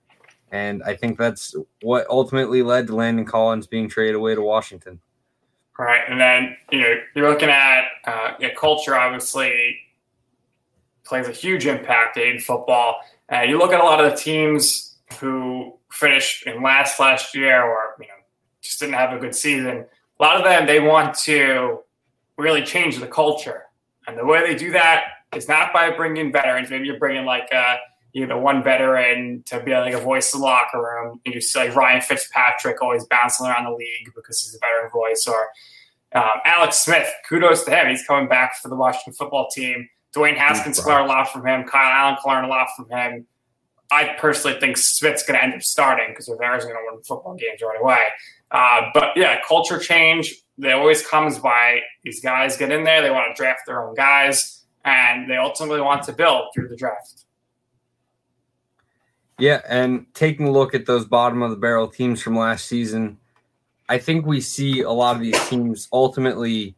And 0.54 0.82
I 0.84 0.96
think 0.96 1.18
that's 1.18 1.54
what 1.82 2.08
ultimately 2.10 2.62
led 2.64 2.88
to 2.88 2.96
Landon 2.96 3.26
Collins 3.26 3.68
being 3.68 3.90
traded 3.90 4.16
away 4.16 4.34
to 4.34 4.42
Washington. 4.42 5.02
Right. 5.78 6.04
And 6.08 6.22
then, 6.22 6.56
you 6.72 6.80
know, 6.80 6.94
you're 7.16 7.30
looking 7.30 7.50
at 7.50 7.86
uh, 8.06 8.34
culture, 8.58 8.96
obviously, 8.96 9.78
plays 11.04 11.28
a 11.28 11.32
huge 11.32 11.66
impact 11.66 12.16
in 12.16 12.40
football. 12.40 13.02
Uh, 13.30 13.42
you 13.42 13.58
look 13.58 13.74
at 13.74 13.82
a 13.82 13.84
lot 13.84 14.02
of 14.02 14.10
the 14.10 14.16
teams 14.16 14.96
who 15.20 15.74
finished 15.92 16.48
in 16.48 16.64
last 16.64 16.98
last 16.98 17.36
year 17.36 17.62
or, 17.62 17.96
you 18.00 18.08
know, 18.08 18.14
just 18.62 18.80
didn't 18.80 18.96
have 18.96 19.12
a 19.12 19.20
good 19.20 19.36
season 19.36 19.86
a 20.20 20.24
lot 20.24 20.38
of 20.38 20.44
them 20.44 20.66
they 20.66 20.80
want 20.80 21.16
to 21.20 21.80
really 22.38 22.64
change 22.64 23.00
the 23.00 23.08
culture, 23.08 23.64
and 24.08 24.18
the 24.18 24.26
way 24.26 24.46
they 24.46 24.56
do 24.56 24.72
that 24.72 25.04
is 25.36 25.48
not 25.48 25.74
by 25.74 25.90
bringing 25.92 26.32
veterans. 26.32 26.70
Maybe 26.70 26.86
you're 26.88 27.00
bringing 27.00 27.26
like 27.26 27.50
a 27.52 27.58
uh, 27.58 27.78
you 28.14 28.28
know 28.28 28.38
one 28.38 28.64
veteran 28.64 29.44
to 29.48 29.62
be 29.62 29.74
like 29.74 29.94
a 29.94 30.00
voice 30.00 30.34
in 30.34 30.40
the 30.40 30.46
locker 30.46 30.80
room. 30.82 31.20
You 31.26 31.42
see 31.42 31.60
like 31.60 31.76
Ryan 31.76 32.02
Fitzpatrick 32.02 32.82
always 32.82 33.06
bouncing 33.06 33.48
around 33.48 33.66
the 33.66 33.76
league 33.76 34.12
because 34.16 34.42
he's 34.42 34.56
a 34.56 34.60
veteran 34.60 34.92
voice, 34.92 35.26
or 35.28 35.50
um, 36.16 36.40
Alex 36.46 36.80
Smith. 36.80 37.10
Kudos 37.28 37.64
to 37.66 37.72
him; 37.72 37.90
he's 37.90 38.06
coming 38.06 38.30
back 38.30 38.56
for 38.62 38.70
the 38.70 38.76
Washington 38.76 39.14
football 39.14 39.50
team. 39.50 39.88
Dwayne 40.16 40.38
Haskins 40.38 40.80
can 40.80 40.90
learn 40.90 41.06
a 41.06 41.08
lot 41.08 41.32
from 41.32 41.46
him. 41.46 41.64
Kyle 41.64 41.92
Allen 41.92 42.18
can 42.24 42.32
learn 42.32 42.46
a 42.46 42.48
lot 42.48 42.68
from 42.76 42.88
him. 42.90 43.26
I 43.92 44.16
personally 44.20 44.60
think 44.60 44.78
Smith's 44.78 45.24
going 45.24 45.40
to 45.40 45.44
end 45.44 45.54
up 45.54 45.62
starting 45.62 46.10
because 46.10 46.28
Rivera's 46.28 46.66
going 46.66 46.76
to 46.76 46.82
win 46.92 47.04
football 47.04 47.36
games 47.36 47.62
right 47.62 47.80
away. 47.80 48.04
Uh, 48.54 48.82
but 48.94 49.10
yeah, 49.16 49.40
culture 49.48 49.80
change. 49.80 50.36
It 50.60 50.72
always 50.72 51.06
comes 51.06 51.40
by 51.40 51.82
these 52.04 52.22
guys 52.22 52.56
get 52.56 52.72
in 52.72 52.84
there. 52.84 53.02
They 53.02 53.10
want 53.10 53.36
to 53.36 53.42
draft 53.42 53.62
their 53.66 53.86
own 53.86 53.96
guys, 53.96 54.64
and 54.86 55.30
they 55.30 55.38
ultimately 55.38 55.82
want 55.82 56.04
to 56.04 56.14
build 56.14 56.50
through 56.54 56.70
the 56.70 56.76
draft. 56.76 57.26
Yeah, 59.40 59.62
and 59.68 60.06
taking 60.14 60.48
a 60.48 60.52
look 60.52 60.76
at 60.76 60.86
those 60.86 61.06
bottom 61.06 61.42
of 61.42 61.50
the 61.50 61.58
barrel 61.58 61.88
teams 61.88 62.22
from 62.22 62.38
last 62.38 62.68
season, 62.68 63.18
I 63.90 63.98
think 63.98 64.26
we 64.26 64.40
see 64.40 64.82
a 64.82 64.92
lot 64.92 65.16
of 65.16 65.22
these 65.24 65.50
teams 65.50 65.88
ultimately 65.92 66.76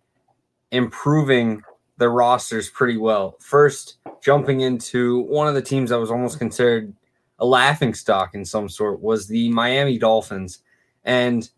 improving 0.71 1.61
their 1.97 2.11
rosters 2.11 2.69
pretty 2.69 2.97
well. 2.97 3.35
First, 3.39 3.97
jumping 4.21 4.61
into 4.61 5.21
one 5.23 5.47
of 5.47 5.53
the 5.53 5.61
teams 5.61 5.89
that 5.89 5.99
was 5.99 6.11
almost 6.11 6.39
considered 6.39 6.93
a 7.39 7.45
laughing 7.45 7.93
stock 7.93 8.33
in 8.33 8.45
some 8.45 8.69
sort 8.69 9.01
was 9.01 9.27
the 9.27 9.49
Miami 9.49 9.97
Dolphins. 9.97 10.59
And 11.03 11.49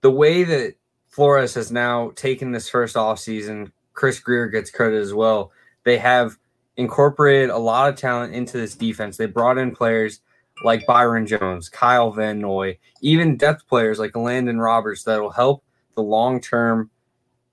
the 0.00 0.10
way 0.10 0.44
that 0.44 0.74
Flores 1.08 1.54
has 1.54 1.72
now 1.72 2.10
taken 2.14 2.52
this 2.52 2.68
first 2.68 2.96
offseason, 2.96 3.72
Chris 3.94 4.20
Grier 4.20 4.48
gets 4.48 4.70
credit 4.70 5.00
as 5.00 5.14
well. 5.14 5.52
They 5.84 5.98
have 5.98 6.36
incorporated 6.76 7.50
a 7.50 7.58
lot 7.58 7.88
of 7.88 7.96
talent 7.96 8.34
into 8.34 8.58
this 8.58 8.74
defense. 8.74 9.16
They 9.16 9.26
brought 9.26 9.58
in 9.58 9.74
players 9.74 10.20
like 10.62 10.86
Byron 10.86 11.26
Jones, 11.26 11.68
Kyle 11.68 12.10
Van 12.10 12.38
Noy, 12.38 12.78
even 13.00 13.36
depth 13.36 13.66
players 13.68 13.98
like 13.98 14.16
Landon 14.16 14.58
Roberts 14.58 15.04
that 15.04 15.20
will 15.20 15.30
help 15.30 15.64
the 15.94 16.02
long 16.02 16.40
term 16.40 16.90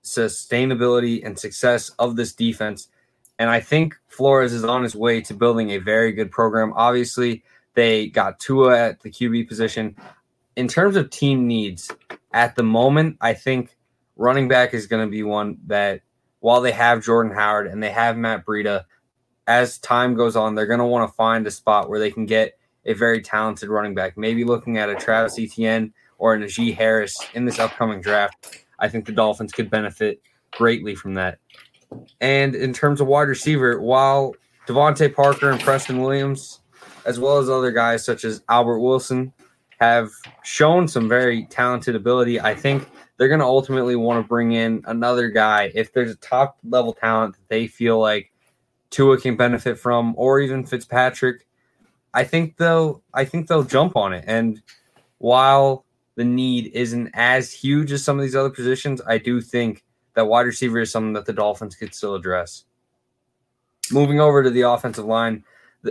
sustainability 0.02 1.24
and 1.24 1.38
success 1.38 1.90
of 1.98 2.16
this 2.16 2.32
defense. 2.32 2.88
And 3.38 3.50
I 3.50 3.60
think 3.60 3.96
Flores 4.08 4.52
is 4.52 4.64
on 4.64 4.82
his 4.82 4.94
way 4.94 5.20
to 5.22 5.34
building 5.34 5.70
a 5.70 5.78
very 5.78 6.12
good 6.12 6.30
program. 6.30 6.72
Obviously, 6.76 7.42
they 7.74 8.08
got 8.08 8.38
Tua 8.38 8.78
at 8.78 9.00
the 9.00 9.10
QB 9.10 9.48
position. 9.48 9.96
In 10.56 10.68
terms 10.68 10.96
of 10.96 11.10
team 11.10 11.48
needs, 11.48 11.90
at 12.34 12.56
the 12.56 12.64
moment, 12.64 13.16
I 13.20 13.32
think 13.32 13.76
running 14.16 14.48
back 14.48 14.74
is 14.74 14.86
going 14.86 15.06
to 15.06 15.10
be 15.10 15.22
one 15.22 15.58
that, 15.66 16.02
while 16.40 16.60
they 16.60 16.72
have 16.72 17.02
Jordan 17.02 17.32
Howard 17.32 17.68
and 17.68 17.82
they 17.82 17.90
have 17.90 18.18
Matt 18.18 18.44
Breida, 18.44 18.84
as 19.46 19.78
time 19.78 20.14
goes 20.14 20.36
on, 20.36 20.54
they're 20.54 20.66
going 20.66 20.80
to 20.80 20.84
want 20.84 21.08
to 21.08 21.14
find 21.14 21.46
a 21.46 21.50
spot 21.50 21.88
where 21.88 22.00
they 22.00 22.10
can 22.10 22.26
get 22.26 22.58
a 22.84 22.92
very 22.92 23.22
talented 23.22 23.68
running 23.68 23.94
back. 23.94 24.18
Maybe 24.18 24.44
looking 24.44 24.78
at 24.78 24.90
a 24.90 24.94
Travis 24.94 25.38
Etienne 25.38 25.94
or 26.18 26.34
a 26.34 26.38
Najee 26.38 26.74
Harris 26.74 27.16
in 27.34 27.44
this 27.44 27.58
upcoming 27.58 28.00
draft. 28.00 28.64
I 28.78 28.88
think 28.88 29.06
the 29.06 29.12
Dolphins 29.12 29.52
could 29.52 29.70
benefit 29.70 30.20
greatly 30.50 30.94
from 30.94 31.14
that. 31.14 31.38
And 32.20 32.54
in 32.54 32.72
terms 32.72 33.00
of 33.00 33.06
wide 33.06 33.28
receiver, 33.28 33.80
while 33.80 34.34
DeVante 34.66 35.14
Parker 35.14 35.50
and 35.50 35.60
Preston 35.60 36.00
Williams, 36.00 36.60
as 37.04 37.20
well 37.20 37.38
as 37.38 37.48
other 37.48 37.70
guys 37.70 38.04
such 38.04 38.24
as 38.24 38.42
Albert 38.48 38.80
Wilson, 38.80 39.32
have 39.84 40.10
shown 40.42 40.88
some 40.88 41.08
very 41.08 41.46
talented 41.46 41.94
ability, 41.94 42.40
I 42.40 42.54
think 42.54 42.88
they're 43.16 43.28
going 43.28 43.40
to 43.40 43.46
ultimately 43.46 43.96
want 43.96 44.22
to 44.22 44.28
bring 44.28 44.52
in 44.52 44.82
another 44.86 45.28
guy. 45.28 45.70
If 45.74 45.92
there's 45.92 46.10
a 46.10 46.16
top 46.16 46.58
level 46.64 46.92
talent 46.92 47.34
that 47.34 47.48
they 47.48 47.66
feel 47.66 47.98
like 47.98 48.32
Tua 48.90 49.20
can 49.20 49.36
benefit 49.36 49.78
from, 49.78 50.14
or 50.16 50.40
even 50.40 50.64
Fitzpatrick, 50.64 51.46
I 52.12 52.24
think 52.24 52.56
they'll 52.56 53.02
I 53.12 53.24
think 53.24 53.48
they'll 53.48 53.64
jump 53.64 53.96
on 53.96 54.12
it. 54.12 54.24
And 54.26 54.62
while 55.18 55.84
the 56.14 56.24
need 56.24 56.70
isn't 56.72 57.10
as 57.14 57.52
huge 57.52 57.90
as 57.90 58.04
some 58.04 58.18
of 58.18 58.22
these 58.24 58.36
other 58.36 58.50
positions, 58.50 59.00
I 59.06 59.18
do 59.18 59.40
think 59.40 59.84
that 60.14 60.28
wide 60.28 60.46
receiver 60.46 60.80
is 60.80 60.92
something 60.92 61.14
that 61.14 61.26
the 61.26 61.32
Dolphins 61.32 61.74
could 61.74 61.92
still 61.92 62.14
address. 62.14 62.64
Moving 63.90 64.20
over 64.20 64.42
to 64.42 64.50
the 64.50 64.62
offensive 64.62 65.04
line, 65.04 65.44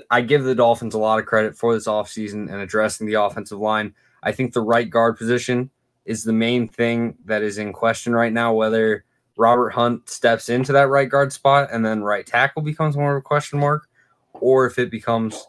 I 0.10 0.22
give 0.22 0.44
the 0.44 0.56
Dolphins 0.56 0.94
a 0.94 1.00
lot 1.00 1.20
of 1.20 1.26
credit 1.26 1.58
for 1.58 1.74
this 1.74 1.88
offseason 1.88 2.52
and 2.52 2.62
addressing 2.62 3.08
the 3.08 3.22
offensive 3.22 3.60
line. 3.60 3.94
I 4.24 4.32
think 4.32 4.54
the 4.54 4.62
right 4.62 4.90
guard 4.90 5.18
position 5.18 5.70
is 6.06 6.24
the 6.24 6.34
main 6.34 6.68
thing 6.68 7.16
that 7.26 7.44
is 7.44 7.58
in 7.58 7.74
question 7.74 8.14
right 8.14 8.34
now, 8.34 8.54
whether 8.54 9.06
Robert 9.38 9.72
Hunt 9.72 10.10
steps 10.10 10.50
into 10.50 10.74
that 10.74 10.90
right 10.90 11.10
guard 11.10 11.34
spot 11.34 11.70
and 11.72 11.86
then 11.86 12.04
right 12.04 12.26
tackle 12.26 12.62
becomes 12.62 12.96
more 12.96 13.16
of 13.16 13.20
a 13.20 13.22
question 13.22 13.60
mark, 13.60 13.88
or 14.34 14.66
if 14.66 14.78
it 14.80 14.92
becomes 14.92 15.48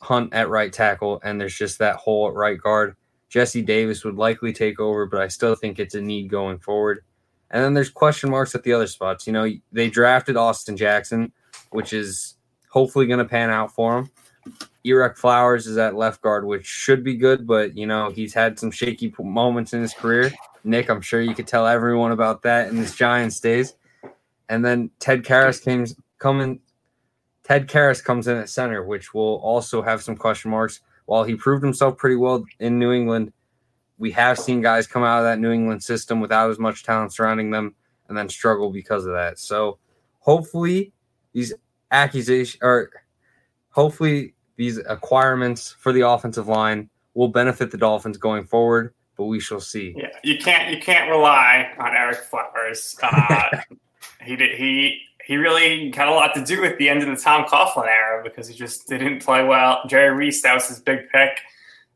Hunt 0.00 0.32
at 0.34 0.48
right 0.48 0.72
tackle 0.72 1.20
and 1.24 1.40
there's 1.40 1.56
just 1.56 1.78
that 1.78 1.96
hole 1.96 2.28
at 2.28 2.34
right 2.34 2.60
guard. 2.60 2.96
Jesse 3.28 3.62
Davis 3.62 4.04
would 4.04 4.16
likely 4.16 4.52
take 4.52 4.78
over, 4.78 5.06
but 5.06 5.20
I 5.20 5.28
still 5.28 5.54
think 5.54 5.78
it's 5.78 5.94
a 5.94 6.00
need 6.00 6.28
going 6.30 6.58
forward. 6.58 7.02
And 7.50 7.62
then 7.62 7.74
there's 7.74 7.90
question 7.90 8.30
marks 8.30 8.54
at 8.54 8.62
the 8.62 8.72
other 8.72 8.86
spots. 8.86 9.26
You 9.26 9.32
know, 9.32 9.50
they 9.72 9.90
drafted 9.90 10.36
Austin 10.36 10.76
Jackson, 10.76 11.32
which 11.70 11.92
is 11.92 12.35
hopefully 12.76 13.06
going 13.06 13.18
to 13.18 13.24
pan 13.24 13.48
out 13.48 13.74
for 13.74 13.96
him. 13.96 14.10
Ereck 14.84 15.16
Flowers 15.16 15.66
is 15.66 15.78
at 15.78 15.94
left 15.94 16.20
guard, 16.20 16.44
which 16.44 16.66
should 16.66 17.02
be 17.02 17.16
good, 17.16 17.46
but 17.46 17.74
you 17.74 17.86
know 17.86 18.10
he's 18.10 18.34
had 18.34 18.58
some 18.58 18.70
shaky 18.70 19.14
moments 19.18 19.72
in 19.72 19.80
his 19.80 19.94
career. 19.94 20.30
Nick, 20.62 20.90
I'm 20.90 21.00
sure 21.00 21.22
you 21.22 21.34
could 21.34 21.46
tell 21.46 21.66
everyone 21.66 22.12
about 22.12 22.42
that 22.42 22.68
in 22.68 22.76
his 22.76 22.94
Giants 22.94 23.40
days. 23.40 23.74
And 24.50 24.62
then 24.62 24.90
Ted 24.98 25.22
Karras 25.22 25.64
came 25.64 25.86
coming. 26.18 26.60
Ted 27.44 27.66
Karras 27.66 28.04
comes 28.04 28.28
in 28.28 28.36
at 28.36 28.50
center, 28.50 28.84
which 28.84 29.14
will 29.14 29.36
also 29.36 29.80
have 29.80 30.02
some 30.02 30.14
question 30.14 30.50
marks 30.50 30.82
while 31.06 31.24
he 31.24 31.34
proved 31.34 31.64
himself 31.64 31.96
pretty 31.96 32.16
well 32.16 32.44
in 32.60 32.78
New 32.78 32.92
England, 32.92 33.32
we 33.96 34.10
have 34.10 34.38
seen 34.38 34.60
guys 34.60 34.86
come 34.86 35.02
out 35.02 35.20
of 35.20 35.24
that 35.24 35.38
New 35.38 35.50
England 35.50 35.82
system 35.82 36.20
without 36.20 36.50
as 36.50 36.58
much 36.58 36.84
talent 36.84 37.14
surrounding 37.14 37.50
them 37.50 37.74
and 38.08 38.18
then 38.18 38.28
struggle 38.28 38.70
because 38.70 39.06
of 39.06 39.12
that. 39.14 39.38
So 39.38 39.78
hopefully 40.18 40.92
these 41.32 41.54
accusations 41.90 42.58
or 42.62 42.90
hopefully 43.70 44.34
these 44.56 44.78
acquirements 44.78 45.74
for 45.78 45.92
the 45.92 46.00
offensive 46.00 46.48
line 46.48 46.88
will 47.14 47.28
benefit 47.28 47.70
the 47.70 47.78
Dolphins 47.78 48.16
going 48.16 48.44
forward, 48.44 48.94
but 49.16 49.24
we 49.24 49.40
shall 49.40 49.60
see. 49.60 49.94
Yeah, 49.96 50.08
you 50.22 50.38
can't 50.38 50.72
you 50.72 50.80
can't 50.80 51.10
rely 51.10 51.70
on 51.78 51.92
Ereck 51.92 52.16
Flowers. 52.16 52.96
Uh, 53.02 53.60
he 54.22 54.34
did 54.34 54.58
he 54.58 55.00
he 55.26 55.36
really 55.36 55.90
had 55.90 56.08
a 56.08 56.12
lot 56.12 56.34
to 56.34 56.44
do 56.44 56.60
with 56.60 56.78
the 56.78 56.88
end 56.88 57.02
of 57.02 57.08
the 57.08 57.16
Tom 57.16 57.44
Coughlin 57.44 57.86
era 57.86 58.22
because 58.22 58.48
he 58.48 58.54
just 58.54 58.86
didn't 58.86 59.24
play 59.24 59.44
well. 59.44 59.80
Jerry 59.88 60.14
Reese, 60.14 60.42
that 60.42 60.54
was 60.54 60.68
his 60.68 60.80
big 60.80 61.08
pick. 61.10 61.40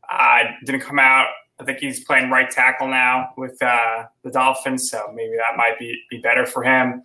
Uh, 0.09 0.43
didn't 0.65 0.81
come 0.81 0.99
out. 0.99 1.27
I 1.59 1.63
think 1.63 1.79
he's 1.79 2.03
playing 2.03 2.29
right 2.29 2.49
tackle 2.49 2.87
now 2.87 3.29
with 3.37 3.61
uh, 3.61 4.05
the 4.23 4.31
Dolphins, 4.31 4.89
so 4.89 5.11
maybe 5.13 5.37
that 5.37 5.55
might 5.55 5.79
be, 5.79 5.97
be 6.09 6.17
better 6.17 6.45
for 6.45 6.63
him. 6.63 7.03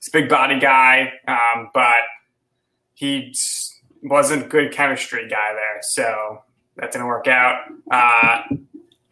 He's 0.00 0.08
a 0.08 0.10
big 0.10 0.28
body 0.28 0.58
guy, 0.58 1.12
um, 1.28 1.70
but 1.74 2.02
he 2.98 3.34
wasn't 4.02 4.44
a 4.44 4.48
good 4.48 4.72
chemistry 4.72 5.28
guy 5.28 5.52
there, 5.52 5.78
so 5.82 6.42
that 6.76 6.92
didn't 6.92 7.06
work 7.06 7.28
out. 7.28 7.62
Uh, 7.90 8.42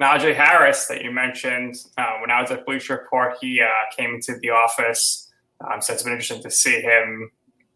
Najee 0.01 0.35
Harris, 0.35 0.87
that 0.87 1.03
you 1.03 1.11
mentioned, 1.11 1.77
uh, 1.97 2.19
when 2.21 2.31
I 2.31 2.43
was 2.43 2.51
at 2.51 2.67
Bleacher 2.67 2.95
Report, 2.95 3.37
he 3.41 3.61
uh, 3.61 3.67
came 3.97 4.15
into 4.15 4.37
the 4.41 4.51
office 4.51 5.27
um, 5.61 5.81
so 5.81 5.93
it's 5.93 6.03
been 6.03 6.13
interesting 6.13 6.43
to 6.43 6.51
see 6.51 6.81
him 6.81 7.31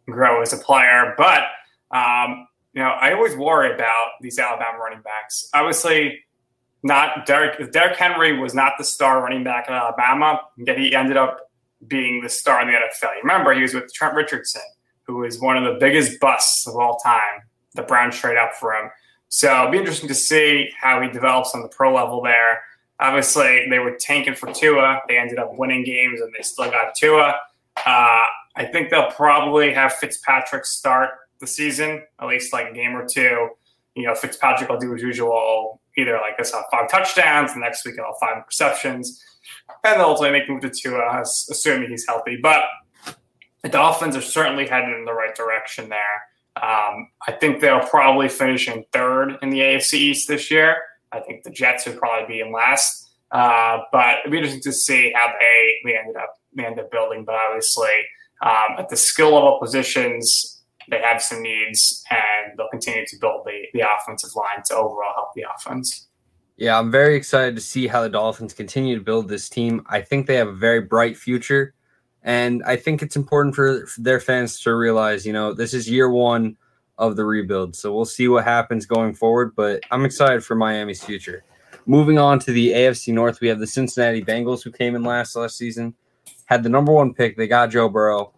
grow 0.07 0.43
as 0.43 0.53
a 0.53 0.59
player. 0.59 1.15
But 1.17 1.45
um, 1.91 2.47
you 2.73 2.83
know, 2.83 2.91
I 2.91 3.13
always 3.15 3.37
worry 3.37 3.75
about 3.75 4.11
these 4.21 4.39
Alabama 4.39 4.79
running 4.79 5.03
backs. 5.03 5.49
Obviously, 5.55 6.21
not 6.83 7.27
Derrick. 7.27 7.73
Derrick 7.73 7.97
Henry 7.97 8.39
was 8.39 8.55
not 8.55 8.75
the 8.79 8.85
star 8.85 9.23
running 9.23 9.45
back 9.45 9.69
at 9.69 9.75
Alabama, 9.75 10.41
yet 10.59 10.79
he 10.79 10.95
ended 10.95 11.17
up 11.17 11.51
being 11.87 12.23
the 12.23 12.29
star 12.29 12.61
in 12.61 12.69
the 12.69 12.75
NFL. 12.75 13.15
You 13.17 13.23
remember 13.23 13.53
he 13.55 13.63
was 13.63 13.75
with 13.75 13.93
Trent 13.93 14.15
Richardson, 14.15 14.63
who 15.11 15.25
is 15.25 15.41
one 15.41 15.57
of 15.57 15.65
the 15.65 15.79
biggest 15.81 16.21
busts 16.21 16.67
of 16.69 16.77
all 16.77 16.97
time. 16.99 17.43
The 17.75 17.83
Browns 17.83 18.17
trade 18.17 18.37
up 18.37 18.55
for 18.55 18.73
him. 18.73 18.91
So 19.29 19.49
it'll 19.49 19.73
be 19.73 19.79
interesting 19.79 20.09
to 20.09 20.15
see 20.15 20.71
how 20.81 21.01
he 21.01 21.09
develops 21.09 21.55
on 21.55 21.63
the 21.63 21.69
pro 21.69 21.95
level 21.95 22.23
there. 22.23 22.63
Obviously, 23.01 23.67
they 23.71 23.79
were 23.79 23.97
tanking 23.99 24.35
for 24.35 24.53
Tua. 24.53 25.01
They 25.09 25.19
ended 25.19 25.39
up 25.39 25.57
winning 25.57 25.85
games, 25.85 26.21
and 26.21 26.33
they 26.37 26.43
still 26.43 26.71
got 26.71 26.95
Tua. 26.95 27.37
Uh, 27.87 28.25
I 28.57 28.65
think 28.71 28.91
they'll 28.91 29.11
probably 29.11 29.73
have 29.73 29.95
Fitzpatrick 29.95 30.67
start 30.67 31.11
the 31.39 31.47
season, 31.47 32.03
at 32.21 32.29
least 32.29 32.53
like 32.53 32.71
a 32.71 32.75
game 32.75 32.95
or 32.95 33.07
two. 33.09 33.49
You 33.95 34.07
know, 34.07 34.15
Fitzpatrick 34.15 34.69
will 34.69 34.79
do 34.79 34.93
his 34.93 35.03
usual, 35.03 35.81
either 35.97 36.19
like 36.21 36.37
this 36.37 36.53
have 36.53 36.65
five 36.71 36.91
touchdowns, 36.91 37.55
the 37.55 37.61
next 37.61 37.85
week 37.85 37.95
he'll 37.95 38.05
have 38.05 38.15
five 38.21 38.43
receptions, 38.47 39.25
and 39.85 39.99
they'll 39.99 40.09
ultimately 40.09 40.39
make 40.39 40.49
move 40.49 40.61
to 40.61 40.71
Tua, 40.71 41.21
assuming 41.23 41.91
he's 41.91 42.07
healthy. 42.07 42.39
But 42.43 42.65
the 43.63 43.69
Dolphins 43.69 44.17
are 44.17 44.23
certainly 44.23 44.67
headed 44.67 44.97
in 44.97 45.05
the 45.05 45.13
right 45.13 45.35
direction 45.35 45.89
there. 45.89 46.63
Um, 46.63 47.09
I 47.27 47.33
think 47.33 47.61
they'll 47.61 47.87
probably 47.87 48.29
finish 48.29 48.69
in 48.69 48.85
third 48.93 49.39
in 49.43 49.51
the 49.51 49.61
AFC 49.61 49.95
East 49.95 50.29
this 50.29 50.51
year. 50.51 50.77
I 51.13 51.21
think 51.21 51.43
the 51.43 51.51
Jets 51.51 51.87
would 51.87 51.99
probably 51.99 52.27
be 52.35 52.41
in 52.41 52.53
last. 52.53 53.11
Uh, 53.31 53.79
but 53.93 54.19
it'd 54.21 54.33
be 54.33 54.39
interesting 54.39 54.63
to 54.63 54.73
see 54.73 55.13
how 55.15 55.33
they, 55.39 55.75
they 55.85 55.97
ended 55.97 56.17
up 56.17 56.35
they 56.55 56.65
ended 56.65 56.85
up 56.85 56.91
building. 56.91 57.25
But 57.25 57.37
obviously, 57.37 57.91
um, 58.43 58.79
at 58.79 58.89
the 58.89 58.97
skill 58.97 59.35
level 59.35 59.59
positions, 59.61 60.63
they 60.91 61.01
have 61.01 61.23
some 61.23 61.43
needs, 61.43 62.05
and 62.11 62.59
they'll 62.59 62.69
continue 62.69 63.07
to 63.07 63.17
build 63.21 63.47
the, 63.47 63.67
the 63.73 63.85
offensive 63.89 64.31
line 64.35 64.63
to 64.67 64.75
overall 64.75 65.13
help 65.15 65.29
the 65.35 65.45
offense. 65.55 66.09
Yeah, 66.57 66.79
I'm 66.79 66.91
very 66.91 67.17
excited 67.17 67.55
to 67.55 67.63
see 67.63 67.87
how 67.87 68.03
the 68.03 68.09
Dolphins 68.11 68.53
continue 68.53 68.99
to 68.99 69.05
build 69.05 69.29
this 69.29 69.49
team. 69.49 69.83
I 69.87 70.03
think 70.03 70.27
they 70.27 70.35
have 70.35 70.49
a 70.49 70.53
very 70.53 70.81
bright 70.81 71.17
future. 71.17 71.75
And 72.23 72.63
I 72.65 72.77
think 72.77 73.03
it's 73.03 73.17
important 73.17 73.55
for 73.55 73.87
their 73.99 74.21
fans 74.21 74.61
to 74.61 74.75
realize, 74.75 75.25
you 75.25 75.33
know, 75.33 75.55
this 75.55 75.73
is 75.73 75.89
year 75.89 76.11
one 76.11 76.57
of 76.99 77.17
the 77.17 77.25
rebuild. 77.25 77.75
So 77.75 77.95
we'll 77.95 78.05
see 78.05 78.29
what 78.29 78.45
happens 78.45 78.85
going 78.85 79.15
forward. 79.15 79.55
But 79.57 79.83
I'm 79.91 80.05
excited 80.05 80.45
for 80.45 80.55
Miami's 80.55 81.03
future. 81.03 81.45
Moving 81.87 82.19
on 82.19 82.39
to 82.41 82.53
the 82.53 82.73
AFC 82.73 83.13
North, 83.15 83.41
we 83.41 83.49
have 83.49 83.59
the 83.59 83.67
Cincinnati 83.67 84.23
Bengals 84.23 84.63
who 84.63 84.71
came 84.71 84.95
in 84.95 85.03
last 85.03 85.35
last 85.35 85.57
season, 85.57 85.95
had 86.45 86.63
the 86.63 86.69
number 86.69 86.93
one 86.93 87.15
pick. 87.15 87.37
They 87.37 87.49
got 87.49 87.71
Joe 87.71 87.89
Burrow. 87.89 88.33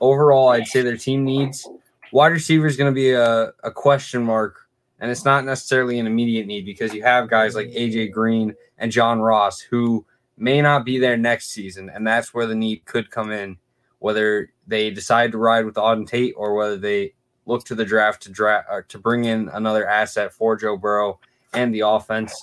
Overall, 0.00 0.50
I'd 0.50 0.66
say 0.66 0.82
their 0.82 0.96
team 0.96 1.24
needs 1.24 1.66
wide 2.12 2.32
receiver 2.32 2.66
is 2.66 2.76
going 2.76 2.92
to 2.92 2.94
be 2.94 3.10
a, 3.10 3.52
a 3.64 3.70
question 3.70 4.22
mark, 4.22 4.68
and 5.00 5.10
it's 5.10 5.24
not 5.24 5.44
necessarily 5.44 5.98
an 5.98 6.06
immediate 6.06 6.46
need 6.46 6.64
because 6.64 6.94
you 6.94 7.02
have 7.02 7.28
guys 7.28 7.56
like 7.56 7.68
AJ 7.68 8.12
Green 8.12 8.54
and 8.78 8.92
John 8.92 9.20
Ross 9.20 9.58
who 9.58 10.06
may 10.42 10.60
not 10.60 10.84
be 10.84 10.98
there 10.98 11.16
next 11.16 11.50
season, 11.50 11.90
and 11.90 12.06
that's 12.06 12.34
where 12.34 12.46
the 12.46 12.54
need 12.54 12.84
could 12.84 13.10
come 13.10 13.30
in. 13.30 13.56
Whether 14.00 14.50
they 14.66 14.90
decide 14.90 15.32
to 15.32 15.38
ride 15.38 15.64
with 15.64 15.76
Auden 15.76 16.06
Tate 16.06 16.34
or 16.36 16.54
whether 16.54 16.76
they 16.76 17.14
look 17.46 17.64
to 17.66 17.74
the 17.74 17.84
draft 17.84 18.22
to 18.24 18.30
draft 18.30 18.68
uh, 18.70 18.82
to 18.88 18.98
bring 18.98 19.24
in 19.24 19.48
another 19.52 19.88
asset 19.88 20.32
for 20.32 20.56
Joe 20.56 20.76
Burrow 20.76 21.20
and 21.54 21.72
the 21.72 21.80
offense 21.80 22.34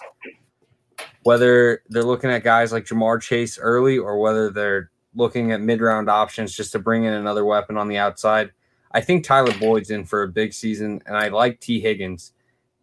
whether 1.23 1.83
they're 1.89 2.03
looking 2.03 2.29
at 2.29 2.43
guys 2.43 2.71
like 2.71 2.85
Ja'Marr 2.85 3.21
Chase 3.21 3.57
early 3.59 3.97
or 3.97 4.19
whether 4.19 4.49
they're 4.49 4.91
looking 5.15 5.51
at 5.51 5.61
mid 5.61 5.81
round 5.81 6.09
options 6.09 6.55
just 6.55 6.71
to 6.73 6.79
bring 6.79 7.03
in 7.03 7.13
another 7.13 7.45
weapon 7.45 7.77
on 7.77 7.87
the 7.87 7.97
outside. 7.97 8.51
I 8.91 9.01
think 9.01 9.23
Tyler 9.23 9.53
Boyd's 9.59 9.91
in 9.91 10.05
for 10.05 10.23
a 10.23 10.27
big 10.27 10.53
season, 10.53 11.01
and 11.05 11.15
I 11.15 11.27
like 11.27 11.59
Tee 11.59 11.79
Higgins. 11.79 12.33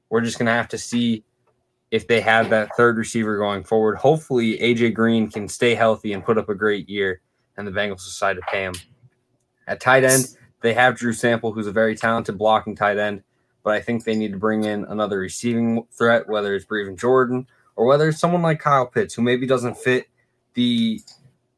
We're 0.08 0.20
just 0.20 0.38
going 0.38 0.46
to 0.46 0.52
have 0.52 0.68
to 0.68 0.78
see 0.78 1.24
if 1.90 2.06
they 2.08 2.20
have 2.20 2.50
that 2.50 2.70
third 2.76 2.96
receiver 2.96 3.36
going 3.38 3.64
forward. 3.64 3.96
Hopefully, 3.96 4.58
AJ 4.58 4.94
Green 4.94 5.30
can 5.30 5.48
stay 5.48 5.74
healthy 5.74 6.12
and 6.12 6.24
put 6.24 6.38
up 6.38 6.48
a 6.48 6.54
great 6.54 6.88
year, 6.88 7.20
and 7.56 7.66
the 7.66 7.70
Bengals 7.70 8.04
decide 8.04 8.34
to 8.34 8.42
pay 8.50 8.64
him. 8.64 8.74
At 9.68 9.80
tight 9.80 10.04
end, 10.04 10.36
they 10.62 10.74
have 10.74 10.96
Drew 10.96 11.12
Sample, 11.12 11.52
who's 11.52 11.66
a 11.66 11.72
very 11.72 11.96
talented 11.96 12.38
blocking 12.38 12.74
tight 12.74 12.98
end, 12.98 13.22
but 13.62 13.74
I 13.74 13.80
think 13.80 14.04
they 14.04 14.16
need 14.16 14.32
to 14.32 14.38
bring 14.38 14.64
in 14.64 14.84
another 14.84 15.18
receiving 15.18 15.86
threat, 15.92 16.28
whether 16.28 16.54
it's 16.54 16.64
Brevin 16.64 16.98
Jordan 16.98 17.46
or 17.76 17.86
whether 17.86 18.08
it's 18.08 18.18
someone 18.18 18.42
like 18.42 18.58
Kyle 18.58 18.86
Pitts, 18.86 19.14
who 19.14 19.22
maybe 19.22 19.46
doesn't 19.46 19.76
fit 19.76 20.08
the 20.54 21.00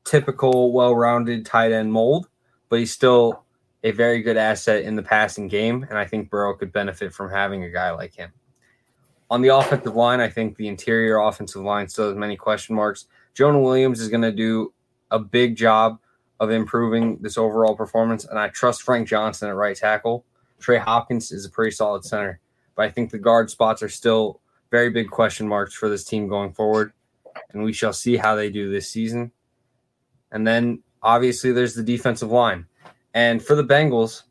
typical 0.05 0.73
well 0.73 0.95
rounded 0.95 1.47
tight 1.47 1.73
end 1.73 1.93
mold, 1.93 2.29
but 2.69 2.81
he's 2.81 2.93
still 2.93 3.45
a 3.85 3.93
very 3.93 4.23
good 4.23 4.37
asset 4.37 4.83
in 4.83 4.97
the 4.97 5.03
passing 5.03 5.49
game. 5.49 5.87
And 5.89 5.97
I 5.97 6.05
think 6.05 6.31
Burrow 6.31 6.55
could 6.55 6.73
benefit 6.73 7.15
from 7.15 7.31
having 7.31 7.65
a 7.65 7.71
guy 7.71 7.91
like 7.93 8.15
him. 8.15 8.33
On 9.31 9.43
the 9.43 9.49
offensive 9.49 9.95
line, 9.95 10.21
I 10.21 10.29
think 10.29 10.57
the 10.57 10.69
interior 10.69 11.19
offensive 11.19 11.63
line 11.63 11.89
still 11.89 12.09
has 12.09 12.17
many 12.17 12.37
question 12.37 12.75
marks. 12.75 13.07
Jonah 13.35 13.61
Williams 13.61 14.01
is 14.01 14.09
going 14.09 14.23
to 14.23 14.33
do 14.33 14.73
a 15.11 15.19
big 15.19 15.55
job 15.57 15.99
of 16.41 16.51
improving 16.51 17.19
this 17.21 17.37
overall 17.37 17.77
performance, 17.77 18.25
and 18.25 18.39
I 18.39 18.49
trust 18.49 18.83
Frank 18.83 19.09
Johnson 19.09 19.49
at 19.49 19.55
right 19.55 19.77
tackle. 19.77 20.25
Trey 20.61 20.79
Hopkins 20.79 21.31
is 21.31 21.45
a 21.45 21.51
pretty 21.51 21.73
solid 21.73 22.05
center, 22.05 22.41
but 22.75 22.87
I 22.87 22.91
think 22.91 23.11
the 23.11 23.19
guard 23.19 23.51
spots 23.51 23.83
are 23.83 23.89
still 23.89 24.41
very 24.71 24.91
big 24.91 25.11
question 25.11 25.47
marks 25.49 25.75
for 25.75 25.89
this 25.89 26.05
team 26.05 26.29
going 26.29 26.53
forward, 26.53 26.93
and 27.53 27.63
we 27.63 27.73
shall 27.73 27.93
see 27.93 28.17
how 28.17 28.35
they 28.35 28.51
do 28.51 28.71
this 28.71 28.89
season. 28.89 29.33
And 30.31 30.47
then 30.47 30.83
obviously 31.03 31.53
there's 31.53 31.75
the 31.75 31.83
defensive 31.83 32.31
line. 32.31 32.67
And 33.15 33.43
for 33.43 33.55
the 33.55 33.65
Bengals, 33.65 34.23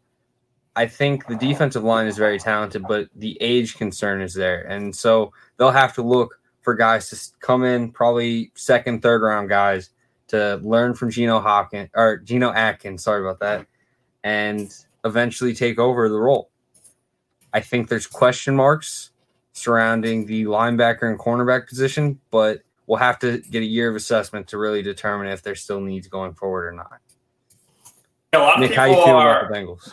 I 0.77 0.85
think 0.85 1.25
the 1.25 1.35
defensive 1.35 1.83
line 1.83 2.05
is 2.05 2.19
very 2.19 2.37
talented, 2.37 2.83
but 2.87 3.09
the 3.15 3.35
age 3.41 3.77
concern 3.77 4.21
is 4.21 4.35
there. 4.35 4.61
And 4.61 4.95
so 4.95 5.33
they'll 5.57 5.71
have 5.71 5.95
to 5.95 6.03
look 6.03 6.39
for 6.61 6.75
guys 6.75 7.09
to 7.09 7.39
come 7.39 7.63
in, 7.63 7.91
probably 7.91 8.51
second, 8.53 9.01
third 9.01 9.23
round 9.23 9.49
guys 9.49 9.89
to 10.27 10.57
learn 10.57 10.93
from 10.93 11.09
Geno 11.09 11.39
Hopkins 11.39 11.89
or 11.95 12.17
Geno 12.17 12.51
Atkins, 12.51 13.03
sorry 13.03 13.21
about 13.21 13.39
that, 13.39 13.65
and 14.23 14.71
eventually 15.03 15.55
take 15.55 15.79
over 15.79 16.09
the 16.09 16.19
role. 16.19 16.51
I 17.53 17.59
think 17.59 17.89
there's 17.89 18.05
question 18.05 18.55
marks 18.55 19.09
surrounding 19.53 20.27
the 20.27 20.43
linebacker 20.43 21.09
and 21.09 21.17
cornerback 21.17 21.67
position, 21.67 22.19
but 22.29 22.61
we'll 22.85 22.99
have 22.99 23.17
to 23.19 23.39
get 23.39 23.63
a 23.63 23.65
year 23.65 23.89
of 23.89 23.95
assessment 23.95 24.47
to 24.49 24.59
really 24.59 24.83
determine 24.83 25.27
if 25.27 25.41
there's 25.41 25.63
still 25.63 25.81
needs 25.81 26.07
going 26.07 26.35
forward 26.35 26.67
or 26.67 26.73
not. 26.73 26.99
A 28.37 28.43
lot 28.43 28.59
Nick, 28.59 28.71
of 28.71 28.75
people 28.75 29.03
are, 29.03 29.49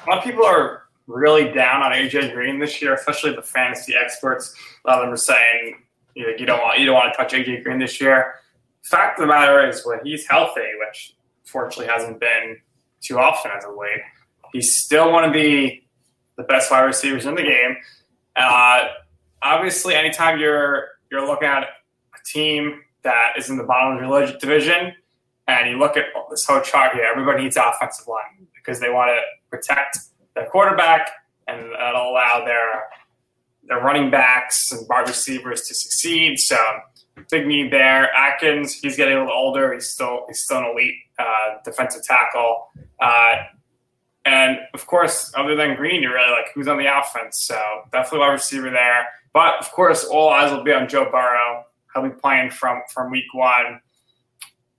A 0.06 0.10
lot 0.10 0.18
of 0.18 0.24
people 0.24 0.44
are 0.44 0.84
really 1.06 1.52
down 1.52 1.82
on 1.82 1.92
AJ 1.92 2.32
Green 2.34 2.58
this 2.58 2.80
year, 2.80 2.94
especially 2.94 3.34
the 3.34 3.42
fantasy 3.42 3.94
experts. 3.94 4.54
A 4.84 4.90
lot 4.90 4.98
of 4.98 5.06
them 5.06 5.14
are 5.14 5.16
saying 5.16 5.82
you, 6.14 6.26
know, 6.26 6.32
you 6.38 6.46
don't 6.46 6.60
want 6.60 6.78
you 6.78 6.86
don't 6.86 6.94
want 6.94 7.12
to 7.12 7.16
touch 7.16 7.32
AJ 7.32 7.64
Green 7.64 7.78
this 7.78 8.00
year. 8.00 8.36
Fact 8.82 9.18
of 9.18 9.22
the 9.22 9.26
matter 9.28 9.66
is, 9.66 9.84
when 9.84 9.98
he's 10.04 10.26
healthy, 10.28 10.68
which 10.86 11.14
fortunately 11.44 11.86
hasn't 11.86 12.20
been 12.20 12.58
too 13.00 13.18
often 13.18 13.50
as 13.56 13.64
of 13.64 13.74
late, 13.76 14.00
he's 14.52 14.76
still 14.76 15.12
one 15.12 15.24
of 15.24 15.32
the 15.32 15.80
the 16.36 16.42
best 16.44 16.70
wide 16.70 16.82
receivers 16.82 17.26
in 17.26 17.34
the 17.34 17.42
game. 17.42 17.76
Uh, 18.36 18.88
obviously, 19.42 19.94
anytime 19.94 20.38
you're 20.38 20.88
you're 21.10 21.26
looking 21.26 21.48
at 21.48 21.62
a 21.62 21.68
team 22.26 22.82
that 23.02 23.34
is 23.38 23.50
in 23.50 23.56
the 23.56 23.64
bottom 23.64 23.96
of 23.96 24.02
your 24.02 24.38
division, 24.38 24.94
and 25.46 25.70
you 25.70 25.78
look 25.78 25.96
at 25.96 26.06
this 26.30 26.44
whole 26.44 26.60
chart 26.60 26.94
here, 26.94 27.04
everybody 27.04 27.44
needs 27.44 27.56
offensive 27.56 28.06
line 28.06 28.46
because 28.54 28.80
they 28.80 28.90
want 28.90 29.10
to 29.10 29.20
protect 29.50 29.98
their 30.34 30.46
quarterback 30.46 31.10
and 31.46 31.72
that'll 31.72 32.10
allow 32.10 32.44
their 32.44 32.84
their 33.66 33.80
running 33.80 34.10
backs 34.10 34.72
and 34.72 34.86
wide 34.88 35.08
receivers 35.08 35.62
to 35.62 35.74
succeed. 35.74 36.38
So 36.38 36.56
big 37.30 37.46
need 37.46 37.72
there. 37.72 38.12
Atkins, 38.14 38.74
he's 38.74 38.96
getting 38.96 39.16
a 39.16 39.20
little 39.20 39.33
older. 39.33 39.72
He's 39.72 39.88
still 39.88 40.24
he's 40.28 40.44
still 40.44 40.59
an 40.59 40.64
elite 40.72 40.94
uh, 41.18 41.57
defensive 41.64 42.02
tackle. 42.04 42.68
Uh, 43.00 43.37
and 44.24 44.59
of 44.72 44.87
course, 44.87 45.33
other 45.37 45.54
than 45.54 45.76
Green, 45.76 46.02
you're 46.02 46.14
really 46.14 46.30
like 46.30 46.46
who's 46.54 46.68
on 46.68 46.78
the 46.78 46.87
offense. 46.87 47.40
So 47.40 47.61
definitely 47.92 48.20
wide 48.20 48.33
receiver 48.33 48.70
there. 48.70 49.07
But 49.33 49.59
of 49.61 49.70
course, 49.72 50.04
all 50.04 50.30
eyes 50.30 50.52
will 50.52 50.64
be 50.64 50.72
on 50.72 50.88
Joe 50.88 51.11
Burrow. 51.11 51.64
He'll 51.94 52.04
be 52.04 52.11
playing 52.11 52.50
from 52.50 52.83
from 52.92 53.11
week 53.11 53.33
one. 53.33 53.80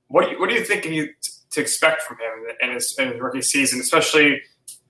What 0.07 0.25
do 0.25 0.31
you, 0.31 0.39
what 0.39 0.49
do 0.49 0.55
you 0.55 0.63
think 0.63 0.85
he, 0.85 1.09
to 1.51 1.61
expect 1.61 2.01
from 2.03 2.17
him 2.17 2.55
in 2.61 2.73
his, 2.73 2.95
in 2.99 3.11
his 3.11 3.19
rookie 3.19 3.41
season, 3.41 3.79
especially 3.79 4.41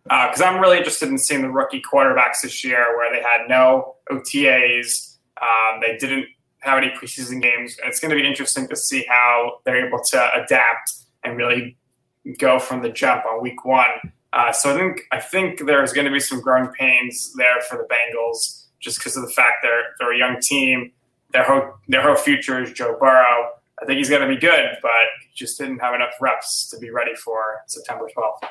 because 0.03 0.41
uh, 0.41 0.45
I'm 0.45 0.61
really 0.61 0.77
interested 0.77 1.09
in 1.09 1.17
seeing 1.17 1.41
the 1.41 1.49
rookie 1.49 1.81
quarterbacks 1.81 2.41
this 2.43 2.63
year, 2.63 2.95
where 2.95 3.11
they 3.11 3.21
had 3.21 3.47
no 3.49 3.95
OTAs, 4.11 5.17
um, 5.41 5.81
they 5.81 5.97
didn't 5.97 6.27
have 6.59 6.77
any 6.77 6.91
preseason 6.91 7.41
games. 7.41 7.77
And 7.79 7.89
it's 7.89 7.99
going 7.99 8.09
to 8.09 8.15
be 8.15 8.27
interesting 8.27 8.67
to 8.67 8.75
see 8.75 9.05
how 9.09 9.59
they're 9.63 9.87
able 9.87 9.99
to 10.11 10.43
adapt 10.43 10.93
and 11.23 11.37
really 11.37 11.77
go 12.37 12.59
from 12.59 12.81
the 12.81 12.89
jump 12.89 13.25
on 13.25 13.41
week 13.41 13.65
one. 13.65 14.11
Uh, 14.33 14.51
so 14.51 14.73
I 14.73 14.77
think 14.77 15.01
I 15.11 15.19
think 15.19 15.65
there's 15.65 15.93
going 15.93 16.05
to 16.05 16.11
be 16.11 16.19
some 16.19 16.41
growing 16.41 16.67
pains 16.67 17.33
there 17.37 17.61
for 17.69 17.77
the 17.77 17.85
Bengals, 17.85 18.65
just 18.79 18.99
because 18.99 19.15
of 19.15 19.23
the 19.23 19.31
fact 19.31 19.57
they're 19.63 19.95
they're 19.97 20.13
a 20.13 20.17
young 20.17 20.37
team. 20.41 20.91
Their 21.31 21.43
whole 21.43 21.75
their 21.87 22.01
whole 22.01 22.15
future 22.15 22.61
is 22.61 22.73
Joe 22.73 22.97
Burrow. 22.99 23.51
I 23.81 23.85
think 23.85 23.97
he's 23.97 24.09
going 24.09 24.21
to 24.21 24.27
be 24.27 24.39
good, 24.39 24.77
but 24.81 24.91
just 25.33 25.57
didn't 25.57 25.79
have 25.79 25.93
enough 25.93 26.13
reps 26.21 26.69
to 26.69 26.79
be 26.79 26.89
ready 26.89 27.13
for 27.15 27.61
September 27.67 28.07
12th. 28.15 28.49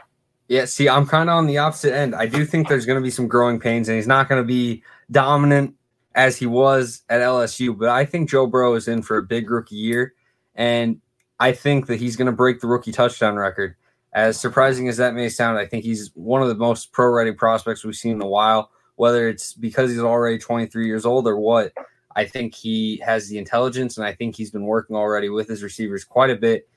Yeah, 0.49 0.67
see, 0.67 0.89
I'm 0.89 1.07
kind 1.07 1.31
of 1.31 1.37
on 1.37 1.47
the 1.47 1.57
opposite 1.57 1.95
end. 1.95 2.15
I 2.15 2.27
do 2.27 2.45
think 2.45 2.69
there's 2.69 2.85
going 2.85 2.99
to 2.99 3.03
be 3.03 3.11
some 3.11 3.27
growing 3.27 3.59
pains, 3.59 3.89
and 3.89 3.97
he's 3.97 4.07
not 4.07 4.29
going 4.29 4.43
to 4.43 4.47
be 4.47 4.83
dominant 5.11 5.75
as 6.15 6.37
he 6.37 6.47
was 6.47 7.03
at 7.09 7.23
LSU. 7.23 7.77
But 7.77 7.89
I 7.89 8.05
think 8.05 8.29
Joe 8.29 8.47
Burrow 8.47 8.75
is 8.75 8.87
in 8.87 9.01
for 9.01 9.17
a 9.17 9.23
big 9.23 9.51
rookie 9.51 9.77
year, 9.77 10.13
and 10.55 11.01
I 11.41 11.53
think 11.53 11.87
that 11.87 11.99
he's 11.99 12.17
going 12.17 12.27
to 12.27 12.33
break 12.33 12.61
the 12.61 12.67
rookie 12.67 12.93
touchdown 12.93 13.37
record. 13.37 13.77
As 14.13 14.39
surprising 14.39 14.89
as 14.89 14.99
that 14.99 15.15
may 15.15 15.31
sound, 15.31 15.59
I 15.59 15.67
think 15.67 15.85
he's 15.85 16.11
one 16.15 16.43
of 16.43 16.49
the 16.49 16.55
most 16.55 16.93
pro-ready 16.93 17.33
prospects 17.33 17.83
we've 17.83 17.97
seen 17.97 18.17
in 18.17 18.23
a 18.23 18.29
while. 18.29 18.71
Whether 18.97 19.29
it's 19.29 19.55
because 19.55 19.91
he's 19.91 19.99
already 19.99 20.39
23 20.39 20.87
years 20.87 21.05
old 21.05 21.27
or 21.27 21.37
what, 21.37 21.73
I 22.17 22.25
think 22.25 22.55
he 22.55 23.03
has 23.05 23.29
the 23.29 23.39
intelligence, 23.39 23.97
and 23.97 24.07
I 24.07 24.13
think 24.13 24.37
he's 24.37 24.51
been 24.51 24.65
working 24.65 24.97
already 24.97 25.29
with 25.29 25.49
his 25.49 25.63
receivers 25.63 26.05
quite 26.05 26.31
a 26.31 26.37
bit 26.37 26.69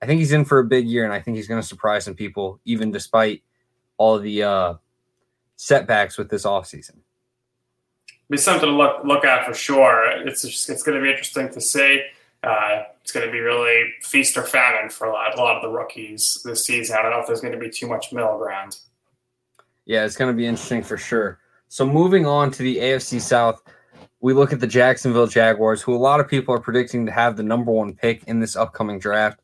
I 0.00 0.06
think 0.06 0.20
he's 0.20 0.32
in 0.32 0.44
for 0.44 0.60
a 0.60 0.64
big 0.64 0.86
year, 0.86 1.04
and 1.04 1.12
I 1.12 1.20
think 1.20 1.36
he's 1.36 1.48
going 1.48 1.60
to 1.60 1.66
surprise 1.66 2.04
some 2.04 2.14
people, 2.14 2.60
even 2.64 2.90
despite 2.90 3.42
all 3.96 4.18
the 4.18 4.42
uh, 4.42 4.74
setbacks 5.56 6.16
with 6.16 6.30
this 6.30 6.44
offseason. 6.44 6.96
Be 8.30 8.36
something 8.36 8.68
to 8.68 8.76
look 8.76 9.04
look 9.04 9.24
at 9.24 9.46
for 9.46 9.54
sure. 9.54 10.04
It's 10.26 10.42
just, 10.42 10.68
it's 10.68 10.82
going 10.82 10.98
to 10.98 11.02
be 11.02 11.10
interesting 11.10 11.48
to 11.48 11.60
see. 11.60 12.02
Uh, 12.42 12.82
it's 13.00 13.10
going 13.10 13.26
to 13.26 13.32
be 13.32 13.40
really 13.40 13.90
feast 14.02 14.36
or 14.36 14.42
famine 14.42 14.90
for 14.90 15.06
a 15.08 15.12
lot, 15.12 15.36
a 15.36 15.40
lot 15.40 15.56
of 15.56 15.62
the 15.62 15.68
rookies 15.68 16.42
this 16.44 16.66
season. 16.66 16.96
I 16.96 17.02
don't 17.02 17.10
know 17.10 17.20
if 17.20 17.26
there's 17.26 17.40
going 17.40 17.54
to 17.54 17.58
be 17.58 17.70
too 17.70 17.88
much 17.88 18.12
middle 18.12 18.38
ground. 18.38 18.78
Yeah, 19.86 20.04
it's 20.04 20.14
going 20.14 20.30
to 20.30 20.36
be 20.36 20.46
interesting 20.46 20.82
for 20.82 20.98
sure. 20.98 21.40
So 21.68 21.86
moving 21.86 22.26
on 22.26 22.50
to 22.52 22.62
the 22.62 22.76
AFC 22.76 23.20
South, 23.20 23.62
we 24.20 24.32
look 24.32 24.52
at 24.52 24.60
the 24.60 24.66
Jacksonville 24.66 25.26
Jaguars, 25.26 25.82
who 25.82 25.94
a 25.94 25.96
lot 25.96 26.20
of 26.20 26.28
people 26.28 26.54
are 26.54 26.60
predicting 26.60 27.06
to 27.06 27.12
have 27.12 27.36
the 27.36 27.42
number 27.42 27.70
one 27.70 27.94
pick 27.94 28.24
in 28.24 28.40
this 28.40 28.56
upcoming 28.56 28.98
draft. 28.98 29.40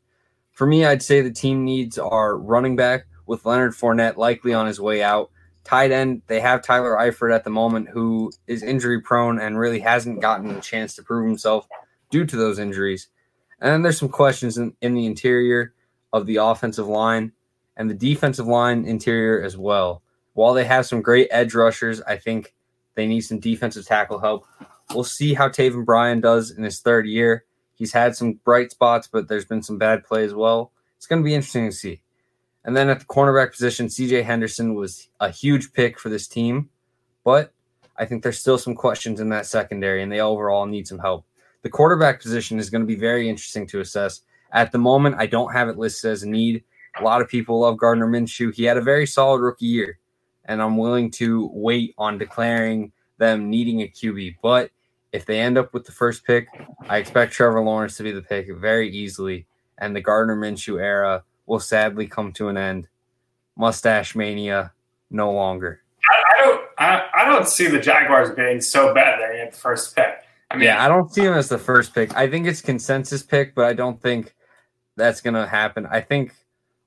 For 0.51 0.67
me, 0.67 0.85
I'd 0.85 1.03
say 1.03 1.21
the 1.21 1.31
team 1.31 1.63
needs 1.63 1.97
are 1.97 2.37
running 2.37 2.75
back 2.75 3.05
with 3.25 3.45
Leonard 3.45 3.73
Fournette 3.73 4.17
likely 4.17 4.53
on 4.53 4.67
his 4.67 4.79
way 4.79 5.01
out. 5.01 5.31
Tight 5.63 5.91
end, 5.91 6.21
they 6.27 6.39
have 6.39 6.61
Tyler 6.61 6.95
Eifert 6.95 7.33
at 7.33 7.43
the 7.43 7.49
moment, 7.49 7.89
who 7.89 8.31
is 8.47 8.63
injury 8.63 9.01
prone 9.01 9.39
and 9.39 9.57
really 9.57 9.79
hasn't 9.79 10.21
gotten 10.21 10.51
a 10.51 10.61
chance 10.61 10.95
to 10.95 11.03
prove 11.03 11.25
himself 11.25 11.67
due 12.11 12.25
to 12.25 12.35
those 12.35 12.59
injuries. 12.59 13.07
And 13.59 13.71
then 13.71 13.81
there's 13.81 13.97
some 13.97 14.09
questions 14.09 14.57
in, 14.57 14.75
in 14.81 14.93
the 14.93 15.05
interior 15.05 15.73
of 16.13 16.25
the 16.25 16.37
offensive 16.37 16.87
line 16.87 17.31
and 17.77 17.89
the 17.89 17.95
defensive 17.95 18.47
line 18.47 18.85
interior 18.85 19.41
as 19.41 19.57
well. 19.57 20.03
While 20.33 20.53
they 20.53 20.65
have 20.65 20.85
some 20.85 21.01
great 21.01 21.29
edge 21.31 21.55
rushers, 21.55 22.01
I 22.01 22.17
think 22.17 22.53
they 22.95 23.07
need 23.07 23.21
some 23.21 23.39
defensive 23.39 23.85
tackle 23.85 24.19
help. 24.19 24.45
We'll 24.93 25.03
see 25.03 25.33
how 25.33 25.49
Taven 25.49 25.85
Bryan 25.85 26.21
does 26.21 26.51
in 26.51 26.63
his 26.63 26.79
third 26.79 27.07
year. 27.07 27.45
He's 27.75 27.93
had 27.93 28.15
some 28.15 28.33
bright 28.43 28.71
spots, 28.71 29.07
but 29.07 29.27
there's 29.27 29.45
been 29.45 29.61
some 29.61 29.77
bad 29.77 30.03
play 30.03 30.23
as 30.23 30.33
well. 30.33 30.71
It's 30.97 31.07
going 31.07 31.21
to 31.21 31.25
be 31.25 31.35
interesting 31.35 31.69
to 31.69 31.75
see. 31.75 32.01
And 32.63 32.75
then 32.75 32.89
at 32.89 32.99
the 32.99 33.05
cornerback 33.05 33.51
position, 33.51 33.87
CJ 33.87 34.23
Henderson 34.23 34.73
was 34.73 35.09
a 35.19 35.29
huge 35.29 35.73
pick 35.73 35.99
for 35.99 36.09
this 36.09 36.27
team, 36.27 36.69
but 37.23 37.53
I 37.97 38.05
think 38.05 38.23
there's 38.23 38.39
still 38.39 38.57
some 38.57 38.75
questions 38.75 39.19
in 39.19 39.29
that 39.29 39.45
secondary, 39.45 40.01
and 40.01 40.11
they 40.11 40.19
overall 40.19 40.65
need 40.65 40.87
some 40.87 40.99
help. 40.99 41.25
The 41.61 41.69
quarterback 41.69 42.21
position 42.21 42.59
is 42.59 42.69
going 42.69 42.81
to 42.81 42.87
be 42.87 42.95
very 42.95 43.29
interesting 43.29 43.67
to 43.67 43.81
assess. 43.81 44.21
At 44.51 44.71
the 44.71 44.77
moment, 44.77 45.15
I 45.19 45.25
don't 45.25 45.53
have 45.53 45.69
it 45.69 45.77
listed 45.77 46.11
as 46.11 46.23
a 46.23 46.29
need. 46.29 46.63
A 46.99 47.03
lot 47.03 47.21
of 47.21 47.27
people 47.27 47.59
love 47.59 47.77
Gardner 47.77 48.07
Minshew. 48.07 48.53
He 48.53 48.63
had 48.63 48.77
a 48.77 48.81
very 48.81 49.05
solid 49.05 49.41
rookie 49.41 49.65
year, 49.65 49.99
and 50.45 50.61
I'm 50.61 50.77
willing 50.77 51.11
to 51.11 51.49
wait 51.53 51.93
on 51.97 52.17
declaring 52.17 52.91
them 53.17 53.49
needing 53.49 53.81
a 53.81 53.87
QB. 53.87 54.37
But 54.41 54.71
if 55.11 55.25
they 55.25 55.39
end 55.39 55.57
up 55.57 55.73
with 55.73 55.85
the 55.85 55.91
first 55.91 56.25
pick, 56.25 56.47
I 56.89 56.97
expect 56.97 57.33
Trevor 57.33 57.61
Lawrence 57.61 57.97
to 57.97 58.03
be 58.03 58.11
the 58.11 58.21
pick 58.21 58.47
very 58.55 58.89
easily, 58.89 59.45
and 59.77 59.95
the 59.95 60.01
Gardner 60.01 60.35
Minshew 60.35 60.81
era 60.81 61.23
will 61.45 61.59
sadly 61.59 62.07
come 62.07 62.31
to 62.33 62.49
an 62.49 62.57
end. 62.57 62.87
Mustache 63.57 64.15
mania 64.15 64.73
no 65.09 65.31
longer. 65.31 65.81
I, 66.09 66.23
I 66.33 66.41
don't. 66.41 66.61
I, 66.77 67.05
I 67.13 67.25
don't 67.25 67.47
see 67.47 67.67
the 67.67 67.79
Jaguars 67.79 68.31
being 68.35 68.59
so 68.59 68.93
bad 68.93 69.19
there 69.19 69.33
at 69.33 69.53
the 69.53 69.57
first 69.57 69.95
pick. 69.95 70.23
I 70.51 70.57
mean, 70.57 70.65
yeah, 70.65 70.83
I 70.83 70.89
don't 70.89 71.11
see 71.11 71.21
them 71.21 71.33
as 71.33 71.47
the 71.47 71.57
first 71.57 71.93
pick. 71.95 72.15
I 72.15 72.29
think 72.29 72.45
it's 72.45 72.61
consensus 72.61 73.23
pick, 73.23 73.55
but 73.55 73.65
I 73.65 73.73
don't 73.73 74.01
think 74.01 74.35
that's 74.97 75.21
going 75.21 75.33
to 75.33 75.47
happen. 75.47 75.87
I 75.89 76.01
think 76.01 76.33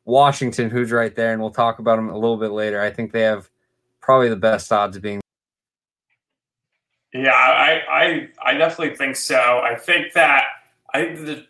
Washington, 0.08 0.70
who's 0.70 0.90
right 0.90 1.14
there, 1.14 1.34
and 1.34 1.40
we'll 1.40 1.50
talk 1.50 1.78
about 1.78 1.96
them 1.96 2.08
a 2.08 2.14
little 2.14 2.38
bit 2.38 2.50
later. 2.50 2.80
I 2.80 2.90
think 2.90 3.12
they 3.12 3.20
have 3.20 3.50
probably 4.00 4.30
the 4.30 4.36
best 4.36 4.72
odds 4.72 4.96
of 4.96 5.02
being. 5.02 5.20
Yeah, 7.12 7.30
I, 7.30 7.82
I, 7.90 8.28
I 8.42 8.54
definitely 8.54 8.96
think 8.96 9.16
so. 9.16 9.38
I 9.38 9.74
think 9.74 10.14
that 10.14 10.44
I 10.94 11.04
think 11.04 11.26
the, 11.26 11.46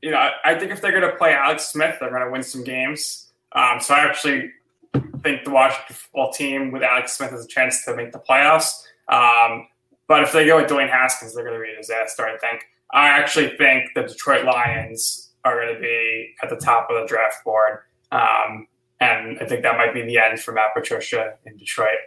you 0.00 0.10
know, 0.10 0.30
I 0.42 0.54
think 0.54 0.72
if 0.72 0.80
they're 0.80 0.90
going 0.90 1.10
to 1.10 1.16
play 1.16 1.34
Alex 1.34 1.68
Smith, 1.68 1.96
they're 2.00 2.08
going 2.08 2.24
to 2.24 2.30
win 2.30 2.42
some 2.42 2.64
games. 2.64 3.30
Um, 3.52 3.78
so 3.78 3.94
I 3.94 4.06
actually 4.06 4.52
think 5.22 5.44
the 5.44 5.50
Washington 5.50 5.96
football 5.96 6.32
team 6.32 6.72
with 6.72 6.82
Alex 6.82 7.18
Smith 7.18 7.30
has 7.30 7.44
a 7.44 7.48
chance 7.48 7.84
to 7.84 7.94
make 7.94 8.12
the 8.12 8.20
playoffs. 8.20 8.72
Um, 9.08 9.68
but 10.08 10.22
if 10.22 10.32
they 10.32 10.46
go 10.46 10.56
with 10.56 10.70
Dwayne 10.70 10.90
Haskins, 10.90 11.34
they're 11.34 11.44
going 11.44 11.58
to 11.58 11.62
be 11.62 11.72
a 11.72 11.76
disaster. 11.76 12.26
I 12.26 12.38
think. 12.38 12.64
I 12.92 13.08
actually 13.08 13.56
think 13.58 13.90
the 13.94 14.02
Detroit 14.04 14.46
Lions 14.46 15.29
are 15.44 15.60
going 15.60 15.74
to 15.74 15.80
be 15.80 16.34
at 16.42 16.50
the 16.50 16.56
top 16.56 16.88
of 16.90 17.00
the 17.00 17.06
draft 17.06 17.44
board, 17.44 17.80
um, 18.12 18.66
and 19.00 19.38
I 19.40 19.46
think 19.46 19.62
that 19.62 19.76
might 19.76 19.94
be 19.94 20.02
the 20.02 20.18
end 20.18 20.40
for 20.40 20.52
Matt 20.52 20.74
Patricia 20.74 21.34
in 21.46 21.56
Detroit. 21.56 21.98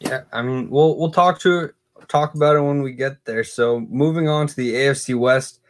Yeah, 0.00 0.22
I 0.32 0.42
mean, 0.42 0.70
we'll 0.70 0.98
we'll 0.98 1.10
talk 1.10 1.40
to 1.40 1.70
talk 2.08 2.34
about 2.34 2.56
it 2.56 2.60
when 2.60 2.82
we 2.82 2.92
get 2.92 3.24
there. 3.24 3.44
So 3.44 3.80
moving 3.80 4.28
on 4.28 4.46
to 4.46 4.56
the 4.56 4.74
AFC 4.74 5.18
West, 5.18 5.60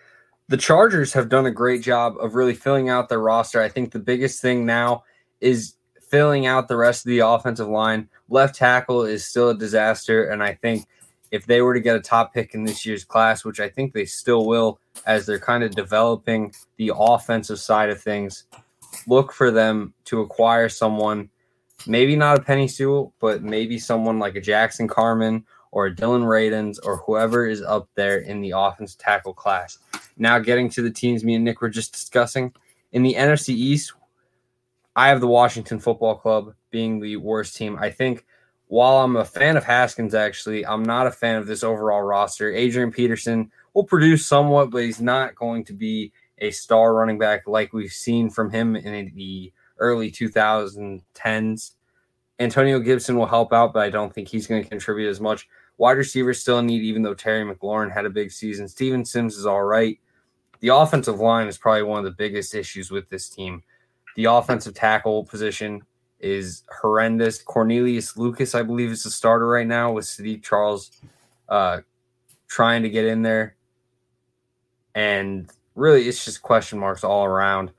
the 0.49 0.57
Chargers 0.57 1.13
have 1.13 1.29
done 1.29 1.47
a 1.47 1.51
great 1.51 1.83
job 1.83 2.17
of 2.19 2.35
really 2.35 2.55
filling 2.55 2.89
out 2.89 3.09
their 3.09 3.21
roster. 3.21 3.61
I 3.61 3.69
think 3.69 3.93
the 3.93 3.99
biggest 3.99 4.43
thing 4.43 4.67
now 4.67 5.05
is 5.41 5.75
filling 6.09 6.47
out 6.47 6.69
the 6.69 6.77
rest 6.77 7.05
of 7.05 7.11
the 7.11 7.21
offensive 7.21 7.69
line. 7.69 8.09
Left 8.29 8.55
tackle 8.55 9.03
is 9.03 9.25
still 9.25 9.51
a 9.51 9.59
disaster, 9.59 10.25
and 10.25 10.43
I 10.43 10.55
think 10.55 10.87
if 11.31 11.47
they 11.47 11.63
were 11.63 11.75
to 11.75 11.81
get 11.81 11.97
a 11.97 12.01
top 12.01 12.33
pick 12.33 12.55
in 12.55 12.65
this 12.65 12.87
year's 12.87 13.05
class, 13.05 13.45
which 13.45 13.61
I 13.61 13.69
think 13.69 13.93
they 13.93 14.05
still 14.05 14.47
will, 14.47 14.79
as 15.07 15.27
they're 15.27 15.39
kind 15.39 15.65
of 15.65 15.73
developing 15.73 16.53
the 16.77 16.93
offensive 16.97 17.59
side 17.59 17.91
of 17.91 18.01
things, 18.01 18.45
look 19.07 19.33
for 19.33 19.51
them 19.51 19.93
to 20.07 20.21
acquire 20.21 20.69
someone, 20.69 21.29
maybe 21.87 22.17
not 22.17 22.39
a 22.39 22.43
Penei 22.43 22.71
Sewell, 22.71 23.13
but 23.21 23.43
maybe 23.43 23.79
someone 23.79 24.19
like 24.19 24.37
a 24.37 24.41
Jackson 24.41 24.89
Carman 24.89 25.45
or 25.73 25.87
a 25.87 25.95
Dillon 25.95 26.23
Radunz 26.23 26.79
or 26.85 26.99
whoever 26.99 27.47
is 27.47 27.61
up 27.63 27.89
there 27.95 28.19
in 28.19 28.41
the 28.41 28.53
offense 28.57 28.95
tackle 28.95 29.35
class. 29.35 29.79
Now, 30.17 30.39
getting 30.39 30.71
to 30.71 30.83
the 30.83 30.91
teams 30.91 31.25
me 31.25 31.35
and 31.35 31.45
Nick 31.45 31.61
were 31.61 31.69
just 31.69 31.93
discussing 31.93 32.53
in 32.93 33.03
the 33.03 33.15
NFC 33.15 33.49
East, 33.51 33.93
I 34.97 35.09
have 35.09 35.21
the 35.21 35.27
Washington 35.27 35.81
Football 35.81 36.15
Club 36.15 36.55
being 36.71 37.01
the 37.01 37.17
worst 37.17 37.57
team. 37.57 37.77
I 37.81 37.91
think 37.91 38.25
while 38.69 38.99
I'm 38.99 39.17
a 39.17 39.25
fan 39.25 39.57
of 39.57 39.65
Haskins, 39.65 40.15
actually, 40.15 40.65
I'm 40.65 40.85
not 40.85 41.09
a 41.09 41.11
fan 41.11 41.37
of 41.37 41.47
this 41.47 41.65
overall 41.65 42.03
roster. 42.03 42.53
Adrian 42.53 42.93
Peterson 42.93 43.51
will 43.75 43.85
produce 43.85 44.25
somewhat, 44.25 44.71
but 44.71 44.83
he's 44.83 45.01
not 45.01 45.35
going 45.35 45.65
to 45.65 45.73
be 45.73 46.13
a 46.39 46.51
star 46.51 46.95
running 46.95 47.19
back 47.19 47.47
like 47.47 47.73
we've 47.73 47.93
seen 47.93 48.31
from 48.31 48.51
him 48.51 48.77
in 48.77 49.13
the 49.15 49.53
early 49.79 50.11
2010s. 50.11 51.73
Antonio 52.39 52.81
Gibson 52.81 53.17
will 53.17 53.27
help 53.27 53.53
out, 53.53 53.73
but 53.73 53.83
I 53.83 53.91
don't 53.91 54.13
think 54.13 54.29
he's 54.29 54.47
going 54.47 54.63
to 54.63 54.69
contribute 54.69 55.09
as 55.09 55.21
much. 55.21 55.49
Wide 55.77 55.97
receivers 55.97 56.41
still 56.41 56.63
need, 56.63 56.83
even 56.83 57.03
though 57.03 57.15
Terry 57.15 57.45
McLaurin 57.45 57.93
had 57.93 58.07
a 58.07 58.11
big 58.11 58.31
season. 58.31 58.69
Steven 58.69 59.05
Sims 59.05 59.37
is 59.37 59.47
all 59.47 59.63
right. 59.63 59.99
The 60.61 60.69
offensive 60.69 61.21
line 61.21 61.47
is 61.47 61.59
probably 61.59 61.83
one 61.83 61.99
of 61.99 62.05
the 62.05 62.11
biggest 62.13 62.55
issues 62.55 62.91
with 62.91 63.09
this 63.09 63.29
team. 63.29 63.63
The 64.17 64.27
offensive 64.27 64.75
tackle 64.75 65.25
position 65.25 65.83
is 66.21 66.63
horrendous. 66.81 67.43
Cornelius 67.43 68.17
Lucas, 68.17 68.55
I 68.55 68.63
believe, 68.63 68.91
is 68.91 69.03
the 69.03 69.11
starter 69.11 69.47
right 69.47 69.67
now 69.67 69.93
with 69.93 70.05
Saahdiq 70.05 70.43
Charles 70.43 70.91
uh, 71.49 71.81
trying 72.49 72.83
to 72.83 72.89
get 72.89 73.05
in 73.05 73.23
there. 73.23 73.57
And 74.95 75.51
really, 75.75 76.09
it's 76.09 76.25
just 76.25 76.43
question 76.43 76.79
marks 76.79 77.05
all 77.05 77.25
around. 77.25 77.73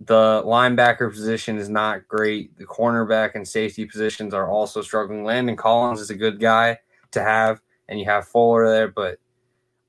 The 0.00 0.42
linebacker 0.44 1.10
position 1.10 1.58
is 1.58 1.68
not 1.68 2.06
great. 2.06 2.56
The 2.56 2.66
cornerback 2.66 3.34
and 3.34 3.46
safety 3.46 3.84
positions 3.84 4.32
are 4.32 4.48
also 4.48 4.80
struggling. 4.80 5.24
Landon 5.24 5.56
Collins 5.56 6.00
is 6.00 6.10
a 6.10 6.14
good 6.14 6.38
guy 6.38 6.78
to 7.10 7.22
have, 7.22 7.60
and 7.88 7.98
you 7.98 8.04
have 8.04 8.28
Fuller 8.28 8.70
there, 8.70 8.88
but 8.88 9.18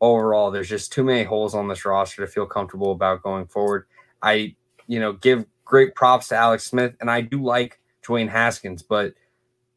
overall, 0.02 0.52
there's 0.52 0.70
just 0.70 0.92
too 0.92 1.04
many 1.04 1.24
holes 1.24 1.54
on 1.54 1.68
this 1.68 1.86
roster 1.86 2.26
to 2.26 2.32
feel 2.32 2.46
comfortable 2.46 2.92
about 2.92 3.22
going 3.22 3.46
forward. 3.46 3.86
I, 4.22 4.56
you 4.88 5.00
know, 5.00 5.14
give 5.14 5.46
great 5.66 5.94
props 5.96 6.30
to 6.30 6.36
Alex 6.36 6.66
Smith, 6.66 6.96
and 7.02 7.12
I 7.12 7.22
do 7.22 7.44
like 7.44 7.80
Dwayne 8.04 8.30
Haskins, 8.30 8.82
but 8.82 9.14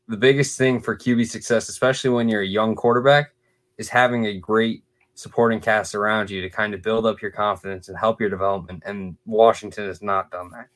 the 0.09 0.17
biggest 0.17 0.59
thing 0.59 0.81
for 0.81 0.97
QB 0.97 1.29
success, 1.29 1.69
especially 1.69 2.11
when 2.11 2.29
you're 2.29 2.43
a 2.43 2.47
young 2.47 2.75
quarterback, 2.75 3.35
is 3.79 3.89
having 3.89 4.27
a 4.27 4.39
great 4.39 4.85
supporting 5.15 5.61
cast 5.61 5.95
around 5.95 6.31
you 6.31 6.41
to 6.41 6.51
kind 6.51 6.75
of 6.75 6.83
build 6.83 7.07
up 7.07 7.21
your 7.21 7.31
confidence 7.31 7.89
and 7.89 7.99
help 7.99 8.21
your 8.21 8.31
development. 8.31 8.83
And 8.87 9.17
Washington 9.27 9.87
has 9.87 10.03
not 10.03 10.31
done 10.31 10.51
that. 10.51 10.69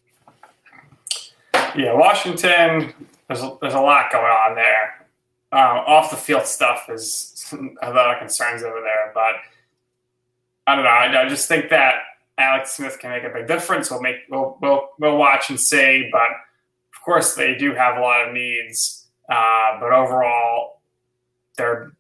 Yeah, 1.77 1.94
Washington, 1.94 2.94
there's 3.29 3.42
a, 3.42 3.57
there's 3.61 3.75
a 3.75 3.81
lot 3.81 4.11
going 4.12 4.25
on 4.25 4.55
there. 4.55 5.07
Uh, 5.53 5.83
off 5.87 6.11
the 6.11 6.16
field 6.16 6.46
stuff 6.46 6.88
is 6.88 7.55
a 7.83 7.90
lot 7.90 8.12
of 8.12 8.18
concerns 8.18 8.62
over 8.62 8.81
there, 8.81 9.12
but 9.14 9.35
I 10.66 10.75
don't 10.75 10.85
know. 10.85 10.90
I, 10.90 11.25
I, 11.25 11.29
just 11.29 11.49
think 11.49 11.70
that 11.70 11.94
Alex 12.37 12.72
Smith 12.77 12.99
can 12.99 13.11
make 13.11 13.22
a 13.22 13.29
big 13.29 13.46
difference. 13.46 13.90
We'll 13.90 14.03
make 14.03 14.16
we'll 14.29 14.59
we'll, 14.61 14.88
we'll 14.99 15.16
watch 15.16 15.49
and 15.49 15.61
see, 15.61 16.09
but 16.11 16.29
of 16.94 17.03
course 17.05 17.35
they 17.35 17.57
do 17.57 17.72
have 17.75 17.96
a 17.96 18.01
lot 18.01 18.27
of 18.27 18.35
needs. 18.35 19.07
Uh, 19.31 19.79
but 19.81 19.92
overall, 19.92 20.81
they're 21.57 21.92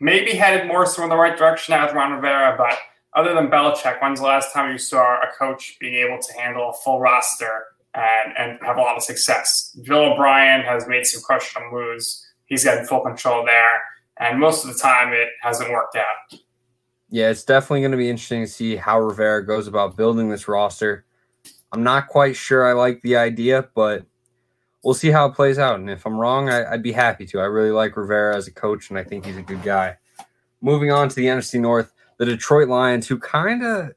maybe 0.00 0.32
headed 0.32 0.66
more 0.66 0.86
so 0.86 1.02
in 1.02 1.08
the 1.08 1.16
right 1.16 1.36
direction 1.36 1.74
now 1.74 1.86
with 1.86 1.94
Ron 1.94 2.12
Rivera. 2.12 2.54
But 2.56 2.78
other 3.14 3.34
than 3.34 3.48
Belichick, 3.48 4.00
when's 4.00 4.20
the 4.20 4.26
last 4.26 4.52
time 4.52 4.72
you 4.72 4.78
saw 4.78 5.16
a 5.16 5.28
coach 5.38 5.76
being 5.80 5.94
able 5.94 6.18
to 6.20 6.32
handle 6.34 6.70
a 6.70 6.72
full 6.72 7.00
roster 7.00 7.64
and, 7.94 8.36
and 8.36 8.58
have 8.62 8.76
a 8.76 8.80
lot 8.80 8.96
of 8.96 9.02
success? 9.02 9.76
Bill 9.84 10.12
O'Brien 10.12 10.62
has 10.62 10.86
made 10.86 11.06
some 11.06 11.22
questionable 11.22 11.78
moves. 11.78 12.26
He's 12.46 12.64
got 12.64 12.86
full 12.86 13.00
control 13.00 13.44
there. 13.44 13.82
And 14.18 14.40
most 14.40 14.64
of 14.64 14.72
the 14.72 14.78
time, 14.78 15.12
it 15.12 15.28
hasn't 15.42 15.70
worked 15.70 15.96
out. 15.96 16.38
Yeah, 17.10 17.30
it's 17.30 17.44
definitely 17.44 17.80
going 17.80 17.92
to 17.92 17.98
be 17.98 18.10
interesting 18.10 18.42
to 18.42 18.50
see 18.50 18.76
how 18.76 19.00
Rivera 19.00 19.46
goes 19.46 19.66
about 19.66 19.96
building 19.96 20.28
this 20.28 20.48
roster. 20.48 21.04
I'm 21.72 21.82
not 21.82 22.08
quite 22.08 22.36
sure 22.36 22.66
I 22.66 22.72
like 22.72 23.02
the 23.02 23.16
idea, 23.16 23.68
but 23.74 24.04
we'll 24.86 24.94
see 24.94 25.10
how 25.10 25.26
it 25.26 25.34
plays 25.34 25.58
out. 25.58 25.80
And 25.80 25.90
if 25.90 26.06
I'm 26.06 26.16
wrong, 26.16 26.48
I, 26.48 26.70
would 26.70 26.82
be 26.82 26.92
happy 26.92 27.26
to. 27.26 27.40
I 27.40 27.46
really 27.46 27.72
like 27.72 27.96
Rivera 27.96 28.36
as 28.36 28.46
a 28.46 28.52
coach, 28.52 28.88
and 28.88 28.96
I 28.96 29.02
think 29.02 29.26
he's 29.26 29.36
a 29.36 29.42
good 29.42 29.64
guy. 29.64 29.96
Moving 30.60 30.92
on 30.92 31.08
to 31.08 31.16
the 31.16 31.26
NFC 31.26 31.60
North, 31.60 31.92
the 32.18 32.24
Detroit 32.24 32.68
Lions, 32.68 33.08
who 33.08 33.18
kind 33.18 33.64
of 33.64 33.90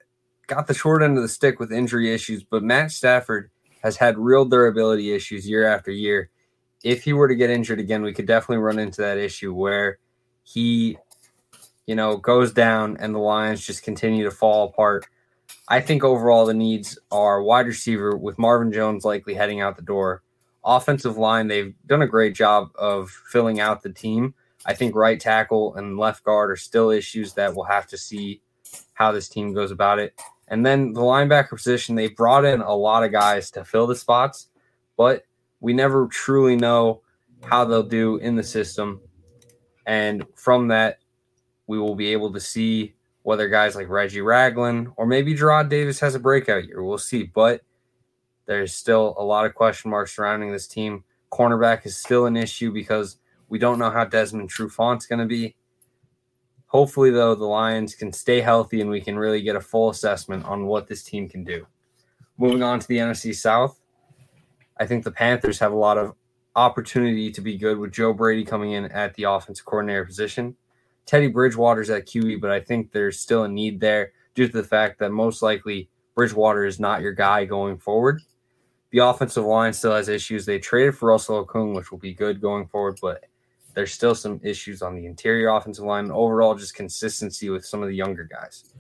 got 0.48 0.66
the 0.66 0.74
short 0.74 1.04
end 1.04 1.16
of 1.16 1.22
the 1.22 1.30
stick 1.30 1.60
with 1.60 1.72
injury 1.72 2.12
issues, 2.12 2.44
but 2.44 2.64
Matt 2.64 2.90
Stafford 2.90 3.52
has 3.84 3.98
had 3.98 4.18
real 4.18 4.46
durability 4.46 5.14
issues 5.14 5.48
year 5.48 5.64
after 5.64 5.92
year. 5.92 6.32
If 6.84 7.04
he 7.04 7.14
were 7.14 7.28
to 7.28 7.36
get 7.36 7.52
injured 7.52 7.80
again, 7.80 8.02
we 8.02 8.12
could 8.12 8.26
definitely 8.26 8.64
run 8.64 8.80
into 8.80 9.02
that 9.02 9.20
issue 9.20 9.54
where 9.54 10.00
he, 10.42 10.98
you 11.86 11.94
know, 11.94 12.18
goes 12.18 12.52
down 12.52 12.98
and 13.00 13.14
the 13.14 13.20
Lions 13.20 13.64
just 13.64 13.84
continue 13.84 14.24
to 14.24 14.32
fall 14.32 14.70
apart. 14.70 15.06
I 15.68 15.82
think 15.82 16.04
overall 16.04 16.48
the 16.48 16.56
needs 16.56 16.98
are 17.12 17.44
wide 17.44 17.68
receiver 17.68 18.18
with 18.18 18.40
Marvin 18.40 18.72
Jones 18.72 19.06
likely 19.06 19.36
heading 19.36 19.62
out 19.62 19.76
the 19.76 19.84
door 19.84 20.24
offensive 20.76 21.18
line, 21.18 21.48
they've 21.48 21.74
done 21.86 22.02
a 22.02 22.08
great 22.08 22.36
job 22.36 22.70
of 22.76 23.10
filling 23.10 23.60
out 23.60 23.82
the 23.82 23.92
team. 23.92 24.34
I 24.66 24.74
think 24.74 24.96
right 24.96 25.20
tackle 25.20 25.76
and 25.76 25.98
left 25.98 26.24
guard 26.24 26.52
are 26.52 26.56
still 26.56 26.90
issues 26.90 27.34
that 27.34 27.56
we'll 27.56 27.66
have 27.66 27.88
to 27.88 27.98
see 27.98 28.42
how 28.94 29.12
this 29.12 29.30
team 29.30 29.54
goes 29.54 29.72
about 29.72 30.00
it. 30.00 30.20
And 30.50 30.66
then 30.66 30.94
the 30.94 31.02
linebacker 31.02 31.52
position, 31.52 31.96
they 31.96 32.10
brought 32.10 32.46
in 32.46 32.62
a 32.62 32.74
lot 32.74 33.04
of 33.04 33.12
guys 33.12 33.52
to 33.52 33.64
fill 33.64 33.88
the 33.88 33.96
spots, 33.96 34.50
but 34.98 35.24
we 35.60 35.74
never 35.74 36.08
truly 36.08 36.56
know 36.56 37.02
how 37.44 37.66
they'll 37.66 37.84
do 37.84 38.18
in 38.18 38.36
the 38.36 38.44
system. 38.44 39.00
And 39.86 40.26
from 40.36 40.68
that, 40.70 41.00
we 41.68 41.80
will 41.80 41.96
be 41.96 42.08
able 42.08 42.34
to 42.34 42.40
see 42.40 42.96
whether 43.24 43.48
guys 43.48 43.76
like 43.76 43.90
Reggie 43.90 44.22
Ragland 44.22 44.90
or 44.98 45.06
maybe 45.06 45.36
Jarrad 45.36 45.70
Davis 45.70 46.00
has 46.00 46.16
a 46.16 46.20
breakout 46.20 46.66
year. 46.66 46.84
We'll 46.84 46.98
see. 46.98 47.24
But 47.24 47.62
there's 48.50 48.74
still 48.74 49.14
a 49.20 49.24
lot 49.24 49.46
of 49.46 49.54
question 49.54 49.92
marks 49.92 50.16
surrounding 50.16 50.52
this 50.52 50.66
team. 50.66 51.04
Cornerback 51.32 51.86
is 51.86 51.96
still 51.96 52.26
an 52.26 52.36
issue 52.36 52.74
because 52.74 53.18
we 53.48 53.60
don't 53.60 53.78
know 53.78 53.92
how 53.92 54.06
Desmond 54.06 54.50
Trufant's 54.50 55.06
going 55.06 55.20
to 55.20 55.28
be. 55.28 55.56
Hopefully, 56.66 57.12
though, 57.12 57.36
the 57.36 57.46
Lions 57.46 57.94
can 57.94 58.12
stay 58.12 58.42
healthy 58.42 58.82
and 58.82 58.90
we 58.90 59.02
can 59.02 59.20
really 59.20 59.44
get 59.44 59.56
a 59.56 59.62
full 59.62 59.92
assessment 59.92 60.46
on 60.46 60.66
what 60.66 60.88
this 60.88 61.04
team 61.04 61.30
can 61.30 61.44
do. 61.44 61.68
Moving 62.40 62.64
on 62.64 62.80
to 62.80 62.88
the 62.88 62.98
NFC 62.98 63.36
South, 63.36 63.80
I 64.80 64.88
think 64.88 65.04
the 65.04 65.12
Panthers 65.12 65.60
have 65.60 65.72
a 65.72 65.78
lot 65.78 66.00
of 66.00 66.16
opportunity 66.56 67.32
to 67.32 67.42
be 67.42 67.56
good 67.56 67.78
with 67.78 67.92
Joe 67.92 68.14
Brady 68.14 68.44
coming 68.44 68.72
in 68.72 68.86
at 68.86 69.14
the 69.14 69.26
offensive 69.26 69.68
coordinator 69.68 70.06
position. 70.06 70.56
Teddy 71.06 71.28
Bridgewater's 71.28 71.92
at 71.92 72.08
QE, 72.08 72.42
but 72.42 72.50
I 72.50 72.62
think 72.62 72.92
there's 72.92 73.20
still 73.20 73.44
a 73.44 73.48
need 73.48 73.80
there 73.80 74.14
due 74.34 74.48
to 74.48 74.58
the 74.58 74.64
fact 74.64 74.98
that 75.00 75.12
most 75.12 75.44
likely 75.44 75.88
Bridgewater 76.16 76.66
is 76.66 76.80
not 76.80 77.02
your 77.02 77.14
guy 77.14 77.46
going 77.46 77.78
forward. 77.78 78.24
The 78.92 79.00
offensive 79.00 79.46
line 79.46 79.74
still 79.74 79.94
has 79.94 80.10
issues. 80.10 80.46
They 80.46 80.60
traded 80.60 80.98
for 80.98 81.10
Russell 81.10 81.46
Okung, 81.46 81.76
which 81.76 81.92
will 81.92 82.00
be 82.00 82.14
good 82.14 82.42
going 82.42 82.68
forward, 82.68 82.98
but 83.02 83.26
there's 83.76 83.94
still 83.94 84.16
some 84.16 84.40
issues 84.44 84.82
on 84.82 84.96
the 84.96 85.06
interior 85.06 85.50
offensive 85.50 85.86
line. 85.86 86.10
Overall, 86.10 86.56
just 86.56 86.76
consistency 86.76 87.50
with 87.50 87.66
some 87.66 87.84
of 87.84 87.90
the 87.90 87.96
younger 87.96 88.24
guys. 88.24 88.74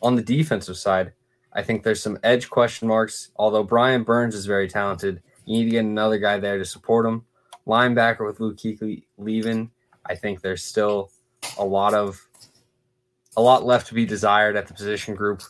On 0.00 0.14
the 0.14 0.22
defensive 0.22 0.76
side, 0.76 1.12
I 1.52 1.62
think 1.62 1.82
there's 1.82 2.02
some 2.02 2.18
edge 2.22 2.48
question 2.48 2.88
marks. 2.88 3.30
Although 3.36 3.64
Brian 3.64 4.04
Burns 4.04 4.34
is 4.34 4.46
very 4.46 4.68
talented, 4.68 5.22
you 5.44 5.58
need 5.58 5.64
to 5.64 5.70
get 5.70 5.84
another 5.84 6.18
guy 6.18 6.38
there 6.38 6.58
to 6.58 6.64
support 6.64 7.04
him. 7.04 7.24
Linebacker 7.66 8.26
with 8.26 8.40
Luke 8.40 8.56
Kuechly 8.56 9.04
leaving, 9.18 9.70
I 10.06 10.14
think 10.14 10.40
there's 10.40 10.62
still 10.62 11.10
a 11.58 11.64
lot 11.64 11.94
of 11.94 12.26
a 13.36 13.40
lot 13.40 13.64
left 13.64 13.86
to 13.88 13.94
be 13.94 14.04
desired 14.04 14.56
at 14.56 14.66
the 14.66 14.74
position 14.74 15.14
group, 15.14 15.42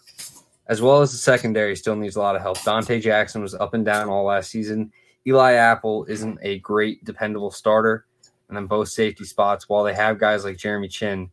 as 0.69 0.81
well 0.81 1.01
as 1.01 1.13
the 1.13 1.19
secondary 1.19 1.77
still 1.77 1.97
needs 1.97 2.17
a 2.17 2.21
lot 2.21 2.37
of 2.37 2.43
help. 2.43 2.59
Donte 2.59 3.01
Jackson 3.01 3.43
was 3.43 3.55
up 3.55 3.75
and 3.75 3.85
down 3.85 4.09
all 4.09 4.25
last 4.25 4.51
season. 4.51 4.93
Eli 5.27 5.53
Apple 5.53 6.05
isn't 6.07 6.39
a 6.43 6.59
great 6.61 7.05
dependable 7.05 7.51
starter, 7.51 8.07
and 8.49 8.57
then 8.57 8.67
both 8.67 8.89
safety 8.89 9.25
spots, 9.25 9.69
while 9.69 9.85
they 9.85 9.95
have 9.95 10.19
guys 10.19 10.45
like 10.45 10.57
Jeremy 10.57 10.89
Chinn, 10.89 11.31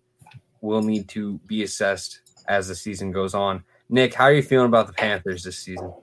will 0.62 0.82
need 0.82 1.08
to 1.10 1.40
be 1.48 1.64
assessed 1.64 2.22
as 2.48 2.68
the 2.68 2.76
season 2.76 3.12
goes 3.12 3.34
on. 3.34 3.64
Nick, 3.90 4.14
how 4.14 4.26
are 4.26 4.34
you 4.34 4.44
feeling 4.44 4.68
about 4.68 4.88
the 4.88 4.94
Panthers 4.94 5.44
this 5.44 5.58
season? 5.58 5.94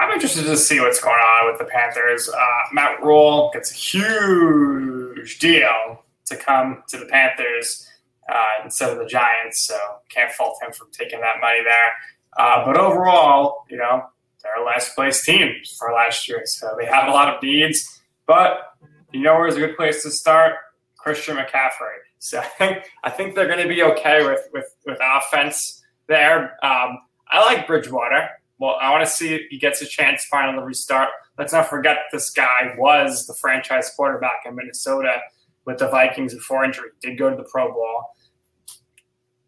I'm 0.00 0.10
interested 0.10 0.44
to 0.44 0.56
see 0.56 0.80
what's 0.80 1.00
going 1.00 1.14
on 1.14 1.50
with 1.50 1.58
the 1.58 1.66
Panthers. 1.66 2.28
Uh, 2.28 2.38
Matt 2.72 3.02
Rhule 3.02 3.50
gets 3.52 3.70
a 3.70 3.74
huge 3.74 5.38
deal 5.38 6.02
to 6.26 6.36
come 6.36 6.82
to 6.88 6.96
the 6.96 7.06
Panthers 7.06 7.88
uh, 8.28 8.64
instead 8.64 8.90
of 8.90 8.98
the 8.98 9.06
Giants, 9.06 9.66
so 9.66 9.78
can't 10.08 10.32
fault 10.32 10.58
him 10.62 10.72
for 10.72 10.86
taking 10.92 11.20
that 11.20 11.40
money 11.40 11.60
there. 11.62 11.90
Uh, 12.36 12.64
but 12.64 12.76
overall, 12.76 13.64
you 13.70 13.76
know, 13.76 14.04
they're 14.42 14.62
a 14.62 14.66
last 14.66 14.94
place 14.94 15.24
team 15.24 15.54
for 15.78 15.92
last 15.92 16.28
year, 16.28 16.42
so 16.44 16.74
they 16.78 16.86
have 16.86 17.08
a 17.08 17.10
lot 17.10 17.34
of 17.34 17.42
needs. 17.42 18.02
But 18.26 18.74
you 19.12 19.20
know 19.20 19.34
where's 19.34 19.56
a 19.56 19.60
good 19.60 19.76
place 19.76 20.02
to 20.02 20.10
start? 20.10 20.54
Christian 20.96 21.36
McCaffrey. 21.36 21.70
So 22.24 22.42
I 22.58 23.10
think 23.10 23.34
they're 23.34 23.46
going 23.46 23.60
to 23.60 23.68
be 23.68 23.82
okay 23.82 24.24
with 24.24 24.48
with 24.50 24.74
with 24.86 24.98
offense 25.02 25.84
there. 26.06 26.56
Um, 26.64 27.00
I 27.28 27.44
like 27.44 27.66
Bridgewater. 27.66 28.30
Well, 28.58 28.78
I 28.80 28.90
want 28.90 29.04
to 29.04 29.10
see 29.10 29.34
if 29.34 29.42
he 29.50 29.58
gets 29.58 29.82
a 29.82 29.86
chance 29.86 30.24
finally 30.24 30.58
to 30.58 30.64
restart. 30.64 31.10
Let's 31.36 31.52
not 31.52 31.68
forget 31.68 31.98
this 32.12 32.30
guy 32.30 32.74
was 32.78 33.26
the 33.26 33.34
franchise 33.34 33.92
quarterback 33.94 34.44
in 34.46 34.54
Minnesota 34.54 35.18
with 35.64 35.78
the 35.78 35.88
Vikings 35.88 36.34
before 36.34 36.64
injury. 36.64 36.90
Did 37.02 37.18
go 37.18 37.30
to 37.30 37.36
the 37.36 37.44
Pro 37.44 37.72
Bowl. 37.72 38.02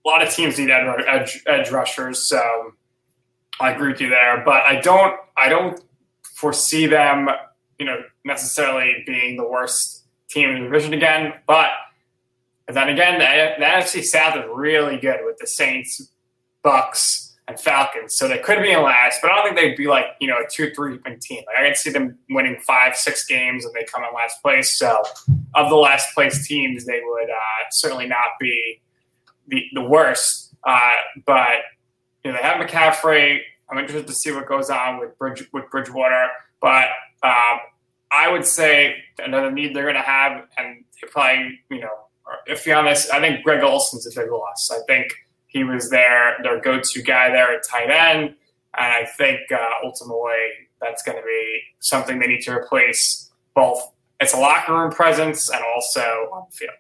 A 0.05 0.09
lot 0.09 0.23
of 0.23 0.33
teams 0.33 0.59
need 0.59 0.71
edge, 0.71 1.43
edge 1.47 1.71
rushers, 1.71 2.29
so 2.29 2.41
I 3.61 3.73
agree 3.73 3.93
with 3.93 4.01
you 4.01 4.09
there. 4.09 4.43
But 4.45 4.63
I 4.63 4.81
don't, 4.81 5.17
I 5.37 5.49
don't 5.49 5.81
foresee 6.37 6.87
them, 6.87 7.29
you 7.79 7.87
know, 7.87 8.03
necessarily 8.25 9.03
being 9.07 9.37
the 9.37 9.49
worst 9.49 10.05
team 10.29 10.51
in 10.51 10.63
the 10.63 10.65
division 10.65 10.93
again. 10.93 11.35
But 11.47 11.69
then 12.69 12.89
again, 12.89 13.19
the, 13.19 13.65
the 13.65 13.65
NFC 13.65 14.05
South 14.05 14.37
is 14.37 14.45
really 14.53 14.99
good 14.99 15.21
with 15.25 15.39
the 15.39 15.47
Saints, 15.47 16.11
Bucks, 16.63 17.26
and 17.49 17.61
Falcons. 17.61 18.17
So 18.17 18.27
they 18.29 18.39
could 18.39 18.61
be 18.61 18.73
in 18.73 18.83
last, 18.83 19.21
but 19.23 19.31
I 19.31 19.37
don't 19.37 19.45
think 19.45 19.57
they'd 19.57 19.77
be 19.77 19.87
like, 19.87 20.07
you 20.21 20.27
know, 20.27 20.39
a 20.39 20.49
two, 20.51 20.73
three 20.75 20.99
win 21.05 21.19
team. 21.21 21.45
Like 21.47 21.57
I 21.57 21.69
could 21.69 21.77
see 21.77 21.91
them 21.91 22.19
winning 22.31 22.59
five, 22.67 22.97
six 22.97 23.25
games 23.25 23.65
and 23.65 23.73
they 23.75 23.85
come 23.85 24.03
in 24.03 24.15
last 24.15 24.43
place. 24.43 24.77
So 24.77 25.03
of 25.55 25.69
the 25.69 25.77
last 25.77 26.13
place 26.15 26.47
teams, 26.47 26.87
they 26.87 27.01
would 27.05 27.31
uh, 27.31 27.65
certainly 27.71 28.07
not 28.09 28.31
be 28.41 28.81
the, 29.47 29.65
the 29.75 29.83
worst. 29.83 30.55
Uh, 30.65 30.93
but 31.25 31.61
you 32.25 32.33
know, 32.33 32.37
they 32.37 32.43
have 32.43 32.61
McCaffrey. 32.61 33.41
I'm 33.71 33.79
interested 33.79 34.07
to 34.09 34.15
see 34.15 34.33
what 34.33 34.47
goes 34.47 34.71
on 34.71 34.99
with 34.99 35.17
Bridge 35.19 35.49
with 35.53 35.71
Bridgewater. 35.71 36.29
But 36.61 36.89
um, 37.23 37.61
I 38.11 38.29
would 38.31 38.45
say 38.45 38.97
another 39.19 39.53
need 39.53 39.75
they're 39.75 39.85
going 39.85 39.95
to 39.95 40.01
have, 40.01 40.47
and 40.57 40.85
they 41.01 41.09
probably, 41.09 41.61
you 41.71 41.81
know, 41.81 41.91
if 42.47 42.67
you're 42.67 42.77
honest, 42.77 43.13
I 43.13 43.21
think 43.21 43.45
Greg 43.45 43.63
Olsen's 43.63 44.07
a 44.07 44.21
big 44.21 44.31
loss. 44.31 44.71
I 44.73 44.81
think– 44.89 45.15
he 45.57 45.65
was 45.65 45.89
their 45.89 46.37
their 46.43 46.61
go 46.61 46.81
to 46.81 47.03
guy 47.03 47.31
there 47.31 47.55
at 47.55 47.63
tight 47.67 47.91
end, 47.91 48.35
and 48.77 48.93
I 48.93 49.07
think 49.17 49.41
uh, 49.51 49.59
ultimately 49.83 50.35
that's 50.83 51.03
going 51.03 51.17
to 51.17 51.25
be 51.25 51.61
something 51.81 52.19
they 52.19 52.27
need 52.27 52.43
to 52.43 52.53
replace 52.53 53.31
both 53.55 53.93
it's 54.21 54.35
a 54.35 54.39
locker 54.39 54.75
room 54.75 54.91
presence 54.91 55.51
and 55.51 55.63
also 55.75 56.01
on 56.01 56.47
the 56.51 56.57
field. 56.57 56.77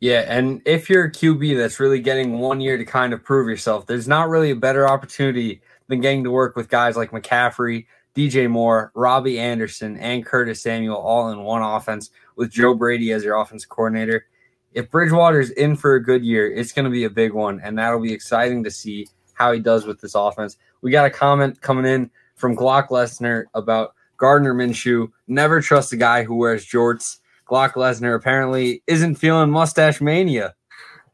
Yeah, 0.00 0.24
and 0.28 0.62
if 0.64 0.88
you're 0.88 1.04
a 1.04 1.10
QB 1.10 1.56
that's 1.56 1.80
really 1.80 2.00
getting 2.00 2.38
one 2.38 2.60
year 2.60 2.78
to 2.78 2.84
kind 2.84 3.12
of 3.12 3.24
prove 3.24 3.48
yourself, 3.48 3.86
there's 3.86 4.06
not 4.06 4.28
really 4.28 4.52
a 4.52 4.56
better 4.56 4.88
opportunity 4.88 5.60
than 5.88 6.00
getting 6.00 6.22
to 6.22 6.30
work 6.30 6.54
with 6.54 6.68
guys 6.68 6.96
like 6.96 7.10
McCaffrey, 7.10 7.86
DJ 8.14 8.48
Moore, 8.48 8.92
Robbie 8.94 9.40
Anderson, 9.40 9.96
and 9.96 10.24
Curtis 10.24 10.62
Samuel 10.62 10.96
all 10.96 11.30
in 11.30 11.42
one 11.42 11.62
offense 11.62 12.10
with 12.36 12.50
Joe 12.50 12.74
Brady 12.74 13.10
as 13.10 13.24
your 13.24 13.40
offensive 13.40 13.68
coordinator 13.68 14.26
if 14.72 14.90
Bridgewater's 14.90 15.50
in 15.50 15.76
for 15.76 15.94
a 15.94 16.02
good 16.02 16.24
year, 16.24 16.50
it's 16.52 16.72
going 16.72 16.84
to 16.84 16.90
be 16.90 17.04
a 17.04 17.10
big 17.10 17.32
one, 17.32 17.60
and 17.62 17.78
that'll 17.78 18.00
be 18.00 18.12
exciting 18.12 18.64
to 18.64 18.70
see 18.70 19.06
how 19.34 19.52
he 19.52 19.60
does 19.60 19.86
with 19.86 20.00
this 20.00 20.14
offense. 20.14 20.56
We 20.82 20.90
got 20.90 21.06
a 21.06 21.10
comment 21.10 21.60
coming 21.60 21.86
in 21.86 22.10
from 22.36 22.56
Glock 22.56 22.88
Lesnar 22.88 23.44
about 23.54 23.94
Gardner 24.16 24.54
Minshew. 24.54 25.08
Never 25.26 25.60
trust 25.60 25.92
a 25.92 25.96
guy 25.96 26.24
who 26.24 26.34
wears 26.34 26.66
jorts. 26.66 27.18
Glock 27.48 27.72
Lesnar 27.72 28.14
apparently 28.14 28.82
isn't 28.86 29.14
feeling 29.14 29.50
mustache 29.50 30.00
mania. 30.00 30.54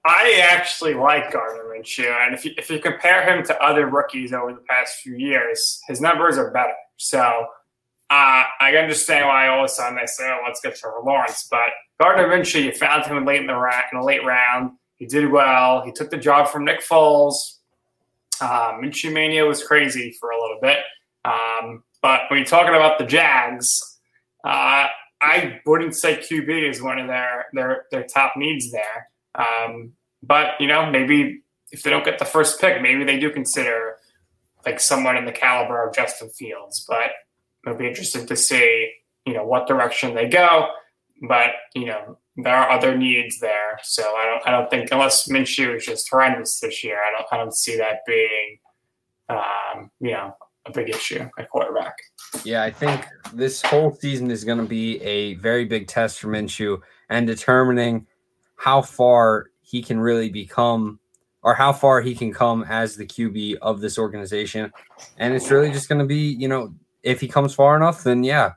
I 0.06 0.42
actually 0.50 0.94
like 0.94 1.32
Gardner 1.32 1.64
Minshew, 1.64 2.10
and 2.26 2.34
if 2.34 2.44
you, 2.44 2.52
if 2.58 2.68
you 2.70 2.78
compare 2.78 3.22
him 3.24 3.44
to 3.44 3.62
other 3.62 3.86
rookies 3.86 4.32
over 4.32 4.52
the 4.52 4.60
past 4.68 4.96
few 4.96 5.16
years, 5.16 5.80
his 5.88 6.00
numbers 6.00 6.36
are 6.36 6.50
better. 6.50 6.74
So 6.96 7.46
uh, 8.10 8.44
I 8.60 8.76
understand 8.76 9.26
why 9.26 9.48
all 9.48 9.60
of 9.60 9.66
a 9.66 9.68
sudden 9.68 9.96
they 9.96 10.06
say, 10.06 10.24
"Oh, 10.24 10.42
let's 10.46 10.60
get 10.60 10.76
Trevor 10.76 11.00
Lawrence," 11.04 11.48
but 11.50 11.70
Gardner 12.04 12.28
Minshew, 12.28 12.62
you 12.62 12.72
found 12.72 13.06
him 13.06 13.24
late 13.24 13.40
in 13.40 13.46
the 13.46 13.54
ra- 13.54 13.80
in 13.90 13.98
the 13.98 14.04
late 14.04 14.22
round. 14.26 14.72
He 14.96 15.06
did 15.06 15.30
well. 15.30 15.82
He 15.86 15.90
took 15.90 16.10
the 16.10 16.18
job 16.18 16.48
from 16.48 16.66
Nick 16.66 16.82
Foles. 16.82 17.36
Uh, 18.42 18.72
Minshew 18.72 19.10
mania 19.10 19.46
was 19.46 19.64
crazy 19.64 20.14
for 20.20 20.28
a 20.28 20.38
little 20.38 20.58
bit. 20.60 20.80
Um, 21.24 21.82
but 22.02 22.22
when 22.28 22.40
you're 22.40 22.46
talking 22.46 22.74
about 22.74 22.98
the 22.98 23.06
Jags, 23.06 23.98
uh, 24.44 24.88
I 25.22 25.60
wouldn't 25.64 25.96
say 25.96 26.18
QB 26.18 26.68
is 26.68 26.82
one 26.82 26.98
of 26.98 27.06
their 27.06 27.46
their 27.54 27.86
their 27.90 28.02
top 28.02 28.34
needs 28.36 28.70
there. 28.70 29.08
Um, 29.34 29.94
but 30.22 30.60
you 30.60 30.66
know, 30.66 30.90
maybe 30.90 31.40
if 31.72 31.82
they 31.82 31.88
don't 31.88 32.04
get 32.04 32.18
the 32.18 32.26
first 32.26 32.60
pick, 32.60 32.82
maybe 32.82 33.04
they 33.04 33.18
do 33.18 33.30
consider 33.30 33.96
like 34.66 34.78
someone 34.78 35.16
in 35.16 35.24
the 35.24 35.32
caliber 35.32 35.88
of 35.88 35.94
Justin 35.94 36.28
Fields. 36.28 36.84
But 36.86 37.12
it'll 37.64 37.78
be 37.78 37.88
interesting 37.88 38.26
to 38.26 38.36
see 38.36 38.92
you 39.24 39.32
know 39.32 39.46
what 39.46 39.66
direction 39.66 40.14
they 40.14 40.28
go 40.28 40.68
but 41.22 41.50
you 41.74 41.86
know 41.86 42.18
there 42.36 42.54
are 42.54 42.70
other 42.70 42.96
needs 42.96 43.38
there. 43.38 43.78
So 43.82 44.02
I 44.02 44.24
don't 44.26 44.48
I 44.48 44.50
don't 44.50 44.70
think 44.70 44.90
unless 44.90 45.28
Minshew 45.28 45.76
is 45.76 45.86
just 45.86 46.08
horrendous 46.10 46.60
this 46.60 46.82
year, 46.82 46.98
I 46.98 47.10
don't 47.12 47.26
I 47.32 47.36
don't 47.36 47.54
see 47.54 47.76
that 47.76 48.00
being 48.06 48.58
um, 49.28 49.90
you 50.00 50.12
know 50.12 50.36
a 50.66 50.72
big 50.72 50.88
issue 50.88 51.28
at 51.38 51.50
quarterback. 51.50 51.94
Yeah, 52.44 52.62
I 52.62 52.70
think 52.70 53.06
this 53.32 53.62
whole 53.62 53.92
season 53.92 54.30
is 54.30 54.44
going 54.44 54.58
to 54.58 54.64
be 54.64 55.00
a 55.02 55.34
very 55.34 55.64
big 55.64 55.86
test 55.86 56.20
for 56.20 56.28
Minshew 56.28 56.80
and 57.10 57.26
determining 57.26 58.06
how 58.56 58.82
far 58.82 59.50
he 59.60 59.82
can 59.82 60.00
really 60.00 60.30
become 60.30 60.98
or 61.42 61.54
how 61.54 61.72
far 61.72 62.00
he 62.00 62.14
can 62.14 62.32
come 62.32 62.64
as 62.64 62.96
the 62.96 63.04
QB 63.04 63.56
of 63.60 63.80
this 63.80 63.98
organization. 63.98 64.72
And 65.18 65.34
it's 65.34 65.50
really 65.50 65.70
just 65.70 65.88
going 65.88 65.98
to 65.98 66.06
be, 66.06 66.34
you 66.38 66.48
know, 66.48 66.74
if 67.02 67.20
he 67.20 67.28
comes 67.28 67.54
far 67.54 67.76
enough, 67.76 68.02
then 68.02 68.24
yeah, 68.24 68.52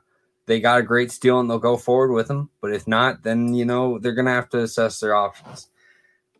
they 0.48 0.58
got 0.58 0.80
a 0.80 0.82
great 0.82 1.12
steal 1.12 1.38
and 1.38 1.48
they'll 1.48 1.58
go 1.58 1.76
forward 1.76 2.12
with 2.12 2.28
him. 2.28 2.50
But 2.60 2.72
if 2.72 2.88
not, 2.88 3.22
then 3.22 3.54
you 3.54 3.64
know 3.64 3.98
they're 3.98 4.14
gonna 4.14 4.34
have 4.34 4.48
to 4.50 4.62
assess 4.62 4.98
their 4.98 5.14
options. 5.14 5.68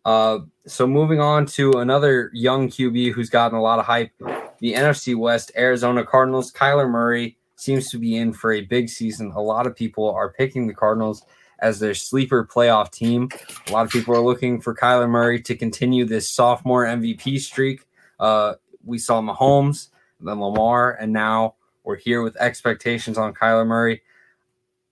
Uh, 0.05 0.41
so 0.67 0.87
moving 0.87 1.21
on 1.21 1.45
to 1.45 1.71
another 1.73 2.31
young 2.33 2.69
QB 2.69 3.13
who's 3.13 3.31
gotten 3.31 3.59
a 3.59 3.63
lot 3.63 3.79
of 3.79 3.85
hype, 3.85 4.11
the 4.59 4.73
NFC 4.73 5.15
West 5.15 5.53
Arizona 5.57 6.05
Cardinals. 6.05 6.51
Kyler 6.51 6.89
Murray 6.89 7.37
seems 7.57 7.91
to 7.91 7.99
be 7.99 8.17
in 8.17 8.33
for 8.33 8.53
a 8.53 8.63
big 8.63 8.89
season. 8.89 9.31
A 9.33 9.41
lot 9.41 9.67
of 9.67 9.77
people 9.77 10.11
are 10.11 10.33
picking 10.33 10.67
the 10.67 10.75
Cardinals 10.75 11.25
as 11.59 11.79
their 11.79 11.95
sleeper 11.95 12.47
playoff 12.47 12.91
team. 12.91 13.29
A 13.69 13.73
lot 13.73 13.85
of 13.85 13.93
people 13.93 14.15
are 14.15 14.23
looking 14.23 14.61
for 14.61 14.75
Kyler 14.75 15.11
Murray 15.11 15.43
to 15.43 15.57
continue 15.57 16.05
this 16.05 16.31
sophomore 16.31 16.87
MVP 16.87 17.41
streak. 17.41 17.85
Uh, 18.19 18.55
we 18.85 18.99
saw 18.99 19.21
Mahomes, 19.21 19.89
then 20.21 20.41
Lamar, 20.41 20.93
and 20.95 21.13
now 21.13 21.57
we're 21.89 21.97
here 21.97 22.21
with 22.21 22.37
expectations 22.37 23.17
on 23.17 23.33
Kyler 23.33 23.67
Murray. 23.67 24.03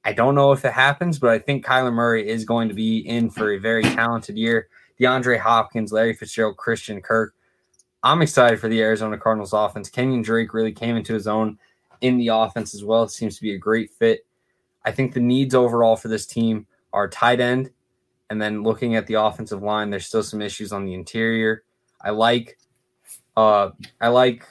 I 0.02 0.14
don't 0.14 0.35
know 0.35 0.52
if 0.52 0.64
it 0.64 0.72
happens, 0.72 1.18
but 1.18 1.28
I 1.28 1.38
think 1.38 1.62
Kyler 1.62 1.92
Murray 1.92 2.26
is 2.26 2.46
going 2.46 2.68
to 2.70 2.74
be 2.74 3.00
in 3.00 3.28
for 3.28 3.52
a 3.52 3.59
very 3.59 3.82
talented 3.82 4.38
year. 4.38 4.68
DeAndre 4.98 5.38
Hopkins, 5.38 5.92
Larry 5.92 6.14
Fitzgerald, 6.14 6.56
Christian 6.56 7.02
Kirk. 7.02 7.35
I'm 8.02 8.22
excited 8.22 8.59
for 8.61 8.68
the 8.68 8.80
Arizona 8.80 9.18
Cardinals 9.18 9.52
offense. 9.52 9.90
Kenyon 9.90 10.22
Drake 10.22 10.54
really 10.54 10.72
came 10.72 10.96
into 10.96 11.12
his 11.12 11.26
own 11.26 11.59
in 12.00 12.16
the 12.16 12.28
offense 12.28 12.74
as 12.74 12.82
well. 12.82 13.02
It 13.02 13.11
seems 13.11 13.37
to 13.37 13.42
be 13.42 13.52
a 13.52 13.59
great 13.59 13.92
fit. 13.92 14.24
I 14.82 14.90
think 14.90 15.12
the 15.12 15.20
needs 15.20 15.54
overall 15.54 15.96
for 15.96 16.09
this 16.09 16.24
team 16.24 16.66
are 16.94 17.09
tight 17.09 17.40
end. 17.40 17.72
And 18.30 18.40
then 18.40 18.62
looking 18.62 18.96
at 18.96 19.06
the 19.06 19.20
offensive 19.20 19.62
line, 19.62 19.90
there's 19.90 20.06
still 20.06 20.22
some 20.22 20.40
issues 20.40 20.72
on 20.72 20.87
the 20.87 20.94
interior. 20.94 21.62
I 22.00 22.11
like 22.11 22.59
uh 23.37 23.72
I 24.00 24.09
like 24.09 24.46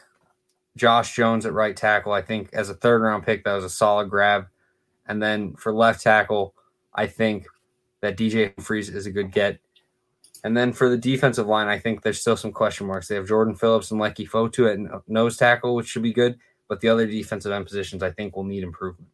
Josh 0.77 1.15
Jones 1.15 1.45
at 1.45 1.53
right 1.53 1.75
tackle. 1.75 2.11
I 2.11 2.21
think 2.21 2.49
as 2.53 2.69
a 2.69 2.73
third 2.73 3.01
round 3.01 3.25
pick, 3.25 3.43
that 3.43 3.53
was 3.53 3.63
a 3.63 3.69
solid 3.69 4.09
grab. 4.09 4.47
And 5.07 5.21
then 5.21 5.53
for 5.55 5.73
left 5.73 6.01
tackle, 6.01 6.53
I 6.93 7.07
think 7.07 7.47
that 8.01 8.17
DJ 8.17 8.53
Humphries 8.55 8.89
is 8.89 9.05
a 9.05 9.11
good 9.11 9.31
get. 9.31 9.59
And 10.43 10.55
then 10.55 10.73
for 10.73 10.89
the 10.89 10.97
defensive 10.97 11.47
line, 11.47 11.67
I 11.67 11.79
think 11.79 12.03
there's 12.03 12.21
still 12.21 12.37
some 12.37 12.51
question 12.51 12.85
marks. 12.85 13.07
They 13.07 13.15
have 13.15 13.27
Jordan 13.27 13.55
Phillips 13.55 13.89
and 13.89 13.99
Leki 13.99 14.29
Fotu 14.29 14.71
at 14.71 15.09
nose 15.09 15.37
tackle, 15.37 15.75
which 15.75 15.87
should 15.87 16.03
be 16.03 16.13
good. 16.13 16.37
But 16.67 16.81
the 16.81 16.89
other 16.89 17.07
defensive 17.07 17.51
end 17.51 17.65
positions, 17.65 18.03
I 18.03 18.11
think, 18.11 18.35
will 18.35 18.43
need 18.43 18.63
improvement. 18.63 19.09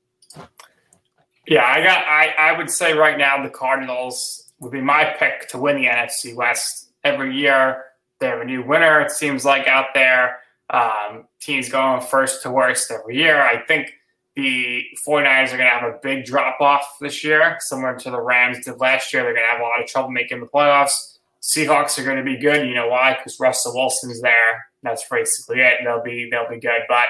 Yeah, 1.47 1.65
I 1.65 1.81
got. 1.83 2.03
I, 2.05 2.33
I 2.37 2.57
would 2.57 2.69
say 2.69 2.93
right 2.93 3.17
now 3.17 3.41
the 3.41 3.49
Cardinals 3.49 4.51
would 4.59 4.71
be 4.71 4.81
my 4.81 5.15
pick 5.17 5.47
to 5.49 5.57
win 5.57 5.77
the 5.77 5.85
NFC 5.85 6.35
West 6.35 6.91
every 7.03 7.35
year. 7.35 7.85
They 8.19 8.27
have 8.27 8.41
a 8.41 8.45
new 8.45 8.61
winner. 8.61 9.01
It 9.01 9.11
seems 9.11 9.43
like 9.43 9.67
out 9.67 9.87
there, 9.93 10.40
um, 10.71 11.27
teams 11.39 11.69
going 11.69 12.01
first 12.01 12.41
to 12.43 12.51
worst 12.51 12.91
every 12.91 13.17
year. 13.17 13.41
I 13.41 13.61
think 13.65 13.93
the 14.35 14.85
49ers 15.05 15.53
are 15.53 15.57
going 15.57 15.69
to 15.69 15.77
have 15.77 15.83
a 15.83 15.99
big 16.01 16.25
drop 16.25 16.61
off 16.61 16.97
this 17.01 17.23
year, 17.23 17.57
similar 17.59 17.97
to 17.99 18.09
the 18.09 18.21
Rams 18.21 18.63
did 18.63 18.79
last 18.79 19.13
year. 19.13 19.23
They're 19.23 19.33
going 19.33 19.45
to 19.45 19.51
have 19.51 19.59
a 19.59 19.63
lot 19.63 19.81
of 19.81 19.87
trouble 19.87 20.09
making 20.09 20.39
the 20.39 20.47
playoffs. 20.47 21.17
Seahawks 21.41 21.99
are 21.99 22.05
going 22.05 22.17
to 22.17 22.23
be 22.23 22.37
good. 22.37 22.67
You 22.67 22.73
know 22.73 22.87
why? 22.87 23.15
Because 23.17 23.39
Russell 23.39 23.75
Wilson's 23.75 24.21
there. 24.21 24.65
That's 24.83 25.03
basically 25.09 25.59
it. 25.59 25.79
They'll 25.83 26.01
be 26.01 26.29
they'll 26.29 26.49
be 26.49 26.59
good. 26.59 26.83
But 26.87 27.05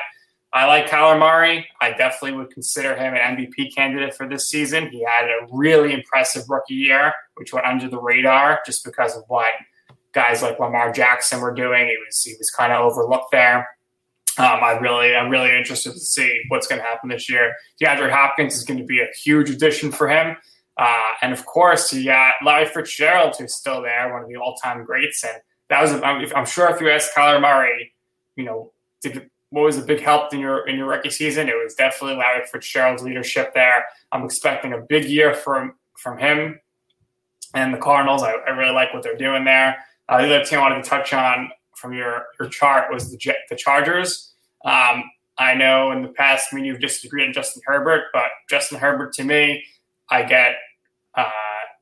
I 0.54 0.65
like 0.65 0.88
Kyler 0.88 1.19
Murray. 1.19 1.67
I 1.82 1.91
definitely 1.91 2.38
would 2.38 2.52
consider 2.52 2.95
him 2.95 3.13
an 3.13 3.38
MVP 3.38 3.76
candidate 3.76 4.13
for 4.13 4.28
this 4.28 4.50
season. 4.50 4.89
He 4.89 5.04
had 5.04 5.30
a 5.30 5.47
really 5.52 5.93
impressive 5.93 6.43
rookie 6.50 6.74
year, 6.74 7.13
which 7.36 7.54
went 7.54 7.65
under 7.65 7.88
the 7.88 8.00
radar 8.00 8.60
just 8.65 8.84
because 8.84 9.15
of 9.15 9.24
what 9.28 9.52
guys 10.13 10.41
like 10.41 10.60
Lamar 10.60 10.91
Jackson 10.91 11.41
were 11.41 11.54
doing. 11.54 11.88
He 11.88 11.97
was 12.06 12.21
he 12.24 12.36
was 12.38 12.50
kind 12.50 12.71
of 12.74 12.82
overlooked 12.82 13.32
there. 13.32 13.67
Um, 14.38 14.63
I 14.63 14.78
really 14.82 15.15
I'm 15.15 15.30
really 15.30 15.56
interested 15.56 15.93
to 15.93 16.00
see 16.00 16.41
what's 16.47 16.67
going 16.67 16.82
to 16.82 16.88
happen 16.88 17.10
this 17.10 17.30
year. 17.30 17.54
DeAndre 17.82 18.12
Hopkins 18.12 18.56
is 18.56 18.63
going 18.63 18.80
to 18.80 18.86
be 18.86 19.00
a 19.02 19.08
huge 19.24 19.50
addition 19.50 19.91
for 19.91 20.08
him. 20.10 20.38
Uh, 20.78 21.12
and 21.21 21.34
of 21.34 21.45
course, 21.45 21.93
you 21.93 22.06
got 22.06 22.36
Larry 22.43 22.65
Fitzgerald, 22.65 23.36
who's 23.38 23.54
still 23.54 23.82
there, 23.82 24.12
one 24.12 24.24
of 24.24 24.30
the 24.30 24.38
all-time 24.38 24.84
greats. 24.86 25.24
And 25.24 25.36
that 25.69 25.82
was, 25.82 25.91
I'm, 25.91 26.26
I'm 26.36 26.45
sure, 26.45 26.74
if 26.74 26.82
you 26.82 26.89
ask 26.89 27.13
Kyler 27.13 27.41
Murray, 27.41 27.93
you 28.36 28.45
know, 28.45 28.71
did, 29.02 29.30
what 29.50 29.63
was 29.63 29.78
a 29.78 29.82
big 29.82 30.00
help 30.00 30.34
in 30.34 30.39
your 30.39 30.67
in 30.67 30.78
your 30.78 30.88
rookie 30.88 31.10
season? 31.10 31.50
It 31.50 31.62
was 31.62 31.76
definitely 31.76 32.17
Larry 32.17 32.45
Fitzgerald's 32.45 33.04
leadership 33.04 33.54
there. 33.54 33.86
I'm 34.12 34.24
expecting 34.24 34.74
a 34.74 34.80
big 34.80 35.06
year 35.06 35.34
from 35.34 35.74
from 35.97 36.17
him 36.17 36.60
and 37.54 37.74
the 37.74 37.78
Cardinals. 37.78 38.24
I, 38.24 38.32
I 38.32 38.52
really 38.52 38.74
like 38.74 38.93
what 38.93 39.04
they're 39.04 39.17
doing 39.17 39.43
there. 39.43 39.76
Uh, 40.12 40.21
the 40.21 40.36
other 40.36 40.45
team 40.45 40.60
I 40.60 40.63
wanted 40.63 40.84
to 40.84 40.89
touch 40.89 41.13
on 41.13 41.50
from 41.76 41.93
your 41.93 42.26
your 42.39 42.50
chart 42.50 42.91
was 42.93 43.10
the 43.10 43.34
the 43.50 43.56
Chargers. 43.56 44.34
Um, 44.65 45.04
I 45.38 45.56
know 45.56 45.91
in 45.91 46.04
the 46.04 46.10
past, 46.10 46.50
I 46.52 46.56
mean, 46.56 46.65
you've 46.65 46.82
disagreed 46.82 47.28
on 47.28 47.34
Justin 47.34 47.63
Herbert, 47.65 48.06
but 48.13 48.26
Justin 48.50 48.78
Herbert 48.78 49.13
to 49.13 49.24
me, 49.24 49.63
I 50.10 50.24
get 50.24 50.56
uh, 51.15 51.26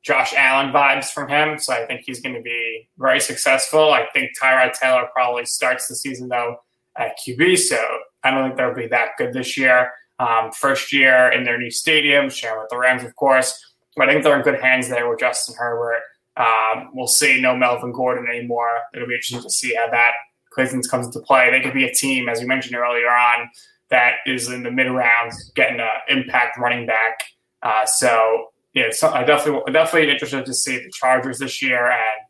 Josh 0.02 0.32
Allen 0.34 0.72
vibes 0.72 1.06
from 1.06 1.28
him, 1.28 1.58
so 1.58 1.74
I 1.74 1.84
think 1.84 2.02
he's 2.06 2.20
going 2.20 2.36
to 2.36 2.40
be 2.40 2.88
very 2.98 3.20
successful. 3.20 3.92
I 3.92 4.06
think 4.14 4.30
Tyrod 4.40 4.72
Taylor 4.74 5.08
probably 5.12 5.44
starts 5.44 5.88
the 5.88 5.96
season 5.96 6.28
though 6.28 6.56
at 6.96 7.18
QB. 7.18 7.58
So 7.58 7.82
I 8.22 8.30
don't 8.30 8.44
think 8.44 8.56
they'll 8.56 8.74
be 8.74 8.86
that 8.88 9.10
good 9.18 9.32
this 9.32 9.58
year. 9.58 9.92
Um, 10.18 10.52
first 10.52 10.92
year 10.92 11.30
in 11.30 11.44
their 11.44 11.58
new 11.58 11.70
stadium, 11.70 12.28
sharing 12.28 12.60
with 12.60 12.68
the 12.68 12.76
Rams, 12.76 13.02
of 13.02 13.16
course. 13.16 13.58
But 13.96 14.08
I 14.08 14.12
think 14.12 14.22
they're 14.22 14.36
in 14.36 14.42
good 14.42 14.60
hands 14.60 14.88
there 14.88 15.08
with 15.08 15.18
Justin 15.18 15.56
Herbert. 15.58 16.02
Um, 16.40 16.90
we'll 16.94 17.06
see 17.06 17.40
no 17.40 17.54
Melvin 17.54 17.92
Gordon 17.92 18.26
anymore. 18.28 18.80
It'll 18.94 19.08
be 19.08 19.14
interesting 19.14 19.42
to 19.42 19.50
see 19.50 19.74
how 19.74 19.90
that 19.90 20.12
Cleveland 20.50 20.88
comes 20.88 21.06
into 21.06 21.20
play. 21.20 21.50
They 21.50 21.60
could 21.60 21.74
be 21.74 21.84
a 21.84 21.92
team, 21.92 22.28
as 22.28 22.40
you 22.40 22.46
mentioned 22.46 22.76
earlier 22.76 23.10
on, 23.10 23.50
that 23.90 24.16
is 24.26 24.48
in 24.48 24.62
the 24.62 24.70
mid 24.70 24.90
rounds 24.90 25.52
getting 25.54 25.80
an 25.80 25.88
impact 26.08 26.58
running 26.58 26.86
back. 26.86 27.18
Uh, 27.62 27.84
so 27.84 28.46
yeah, 28.72 28.86
so 28.90 29.10
I 29.10 29.24
definitely 29.24 29.72
definitely 29.72 30.10
interested 30.10 30.46
to 30.46 30.54
see 30.54 30.78
the 30.78 30.90
Chargers 30.92 31.38
this 31.38 31.60
year, 31.60 31.90
and 31.90 32.20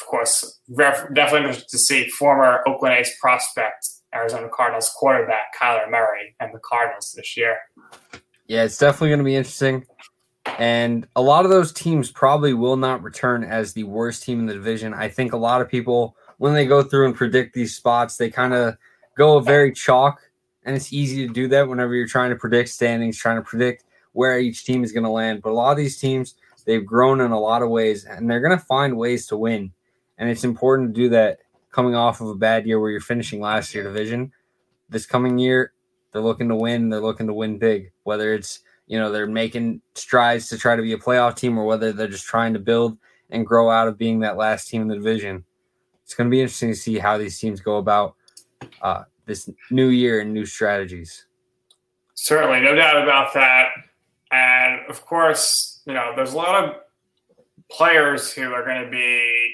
of 0.00 0.06
course, 0.06 0.60
definitely 0.76 1.40
interested 1.40 1.68
to 1.68 1.78
see 1.78 2.08
former 2.08 2.62
Oakland 2.66 2.94
A's 2.94 3.12
prospect 3.20 3.88
Arizona 4.14 4.48
Cardinals 4.48 4.90
quarterback 4.96 5.54
Kyler 5.60 5.90
Murray 5.90 6.34
and 6.40 6.54
the 6.54 6.60
Cardinals 6.60 7.12
this 7.16 7.36
year. 7.36 7.58
Yeah, 8.46 8.62
it's 8.62 8.78
definitely 8.78 9.08
going 9.08 9.18
to 9.18 9.24
be 9.24 9.36
interesting. 9.36 9.84
And 10.58 11.06
a 11.14 11.22
lot 11.22 11.44
of 11.44 11.50
those 11.50 11.72
teams 11.72 12.10
probably 12.10 12.54
will 12.54 12.76
not 12.76 13.02
return 13.02 13.44
as 13.44 13.72
the 13.72 13.84
worst 13.84 14.22
team 14.22 14.40
in 14.40 14.46
the 14.46 14.54
division. 14.54 14.94
I 14.94 15.08
think 15.08 15.32
a 15.32 15.36
lot 15.36 15.60
of 15.60 15.68
people, 15.68 16.16
when 16.38 16.54
they 16.54 16.66
go 16.66 16.82
through 16.82 17.06
and 17.06 17.14
predict 17.14 17.54
these 17.54 17.74
spots, 17.74 18.16
they 18.16 18.30
kind 18.30 18.54
of 18.54 18.76
go 19.16 19.40
very 19.40 19.72
chalk. 19.72 20.20
And 20.64 20.76
it's 20.76 20.92
easy 20.92 21.26
to 21.26 21.32
do 21.32 21.48
that 21.48 21.68
whenever 21.68 21.94
you're 21.94 22.06
trying 22.06 22.30
to 22.30 22.36
predict 22.36 22.68
standings, 22.70 23.16
trying 23.16 23.36
to 23.36 23.42
predict 23.42 23.84
where 24.12 24.38
each 24.38 24.64
team 24.64 24.84
is 24.84 24.92
going 24.92 25.04
to 25.04 25.10
land. 25.10 25.42
But 25.42 25.50
a 25.50 25.54
lot 25.54 25.70
of 25.70 25.76
these 25.76 25.98
teams, 25.98 26.34
they've 26.66 26.84
grown 26.84 27.20
in 27.20 27.30
a 27.30 27.40
lot 27.40 27.62
of 27.62 27.70
ways 27.70 28.04
and 28.04 28.30
they're 28.30 28.40
going 28.40 28.58
to 28.58 28.64
find 28.64 28.96
ways 28.96 29.26
to 29.28 29.36
win. 29.36 29.72
And 30.18 30.28
it's 30.28 30.44
important 30.44 30.94
to 30.94 31.00
do 31.00 31.08
that 31.10 31.38
coming 31.70 31.94
off 31.94 32.20
of 32.20 32.28
a 32.28 32.34
bad 32.34 32.66
year 32.66 32.80
where 32.80 32.90
you're 32.90 33.00
finishing 33.00 33.40
last 33.40 33.74
year 33.74 33.84
division. 33.84 34.32
This 34.88 35.06
coming 35.06 35.38
year, 35.38 35.72
they're 36.12 36.22
looking 36.22 36.48
to 36.48 36.56
win. 36.56 36.88
They're 36.88 37.00
looking 37.00 37.28
to 37.28 37.34
win 37.34 37.58
big, 37.58 37.92
whether 38.02 38.34
it's 38.34 38.60
you 38.88 38.98
know 38.98 39.12
they're 39.12 39.26
making 39.26 39.80
strides 39.94 40.48
to 40.48 40.58
try 40.58 40.74
to 40.74 40.82
be 40.82 40.94
a 40.94 40.98
playoff 40.98 41.36
team 41.36 41.56
or 41.56 41.64
whether 41.64 41.92
they're 41.92 42.08
just 42.08 42.26
trying 42.26 42.54
to 42.54 42.58
build 42.58 42.98
and 43.30 43.46
grow 43.46 43.70
out 43.70 43.86
of 43.86 43.98
being 43.98 44.20
that 44.20 44.36
last 44.36 44.68
team 44.68 44.82
in 44.82 44.88
the 44.88 44.96
division. 44.96 45.44
It's 46.04 46.14
going 46.14 46.28
to 46.28 46.30
be 46.30 46.40
interesting 46.40 46.70
to 46.70 46.74
see 46.74 46.98
how 46.98 47.18
these 47.18 47.38
teams 47.38 47.60
go 47.60 47.76
about 47.76 48.16
uh, 48.80 49.04
this 49.26 49.50
new 49.70 49.88
year 49.88 50.20
and 50.20 50.32
new 50.32 50.46
strategies. 50.46 51.26
Certainly, 52.14 52.62
no 52.62 52.74
doubt 52.74 53.02
about 53.02 53.34
that. 53.34 53.68
And 54.32 54.80
of 54.88 55.04
course, 55.04 55.82
you 55.86 55.92
know, 55.92 56.12
there's 56.16 56.32
a 56.32 56.36
lot 56.36 56.64
of 56.64 56.76
players 57.70 58.32
who 58.32 58.52
are 58.52 58.64
going 58.64 58.82
to 58.82 58.90
be 58.90 59.52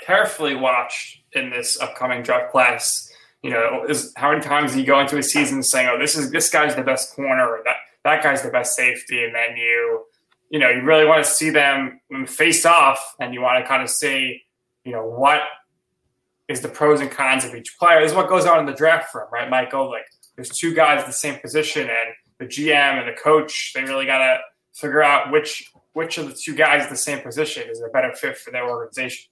carefully 0.00 0.54
watched 0.54 1.20
in 1.34 1.50
this 1.50 1.78
upcoming 1.78 2.22
draft 2.22 2.50
class. 2.50 3.12
You 3.42 3.50
know, 3.50 3.84
is 3.86 4.12
how 4.16 4.30
many 4.30 4.42
times 4.42 4.72
do 4.72 4.80
you 4.80 4.86
go 4.86 4.98
into 5.00 5.18
a 5.18 5.22
season 5.22 5.62
saying, 5.62 5.88
"Oh, 5.90 5.98
this 5.98 6.16
is 6.16 6.30
this 6.30 6.50
guy's 6.50 6.74
the 6.74 6.82
best 6.82 7.14
corner," 7.14 7.46
or 7.46 7.62
that 7.64 7.76
that 8.04 8.22
guy's 8.22 8.42
the 8.42 8.50
best 8.50 8.74
safety, 8.74 9.24
and 9.24 9.34
then 9.34 9.56
you, 9.56 10.04
you 10.50 10.58
know, 10.58 10.68
you 10.68 10.82
really 10.82 11.06
want 11.06 11.24
to 11.24 11.30
see 11.30 11.50
them 11.50 12.00
face 12.26 12.64
off, 12.64 13.14
and 13.20 13.34
you 13.34 13.40
want 13.40 13.62
to 13.62 13.68
kind 13.68 13.82
of 13.82 13.90
see, 13.90 14.42
you 14.84 14.92
know, 14.92 15.04
what 15.04 15.42
is 16.48 16.60
the 16.60 16.68
pros 16.68 17.00
and 17.00 17.10
cons 17.10 17.44
of 17.44 17.54
each 17.54 17.78
player. 17.78 18.00
This 18.00 18.10
is 18.10 18.16
what 18.16 18.28
goes 18.28 18.46
on 18.46 18.58
in 18.58 18.66
the 18.66 18.72
draft 18.72 19.14
room, 19.14 19.26
right, 19.32 19.48
Michael? 19.48 19.88
Like, 19.88 20.06
there's 20.34 20.50
two 20.50 20.74
guys 20.74 21.04
the 21.04 21.12
same 21.12 21.38
position, 21.38 21.82
and 21.82 22.14
the 22.38 22.46
GM 22.46 22.98
and 22.98 23.08
the 23.08 23.20
coach, 23.20 23.72
they 23.74 23.82
really 23.82 24.06
got 24.06 24.18
to 24.18 24.38
figure 24.72 25.02
out 25.02 25.30
which 25.30 25.70
which 25.92 26.18
of 26.18 26.28
the 26.28 26.34
two 26.34 26.54
guys 26.54 26.88
the 26.88 26.96
same 26.96 27.20
position 27.20 27.68
is 27.68 27.80
a 27.80 27.88
better 27.88 28.14
fit 28.14 28.38
for 28.38 28.50
their 28.50 28.68
organization. 28.68 29.28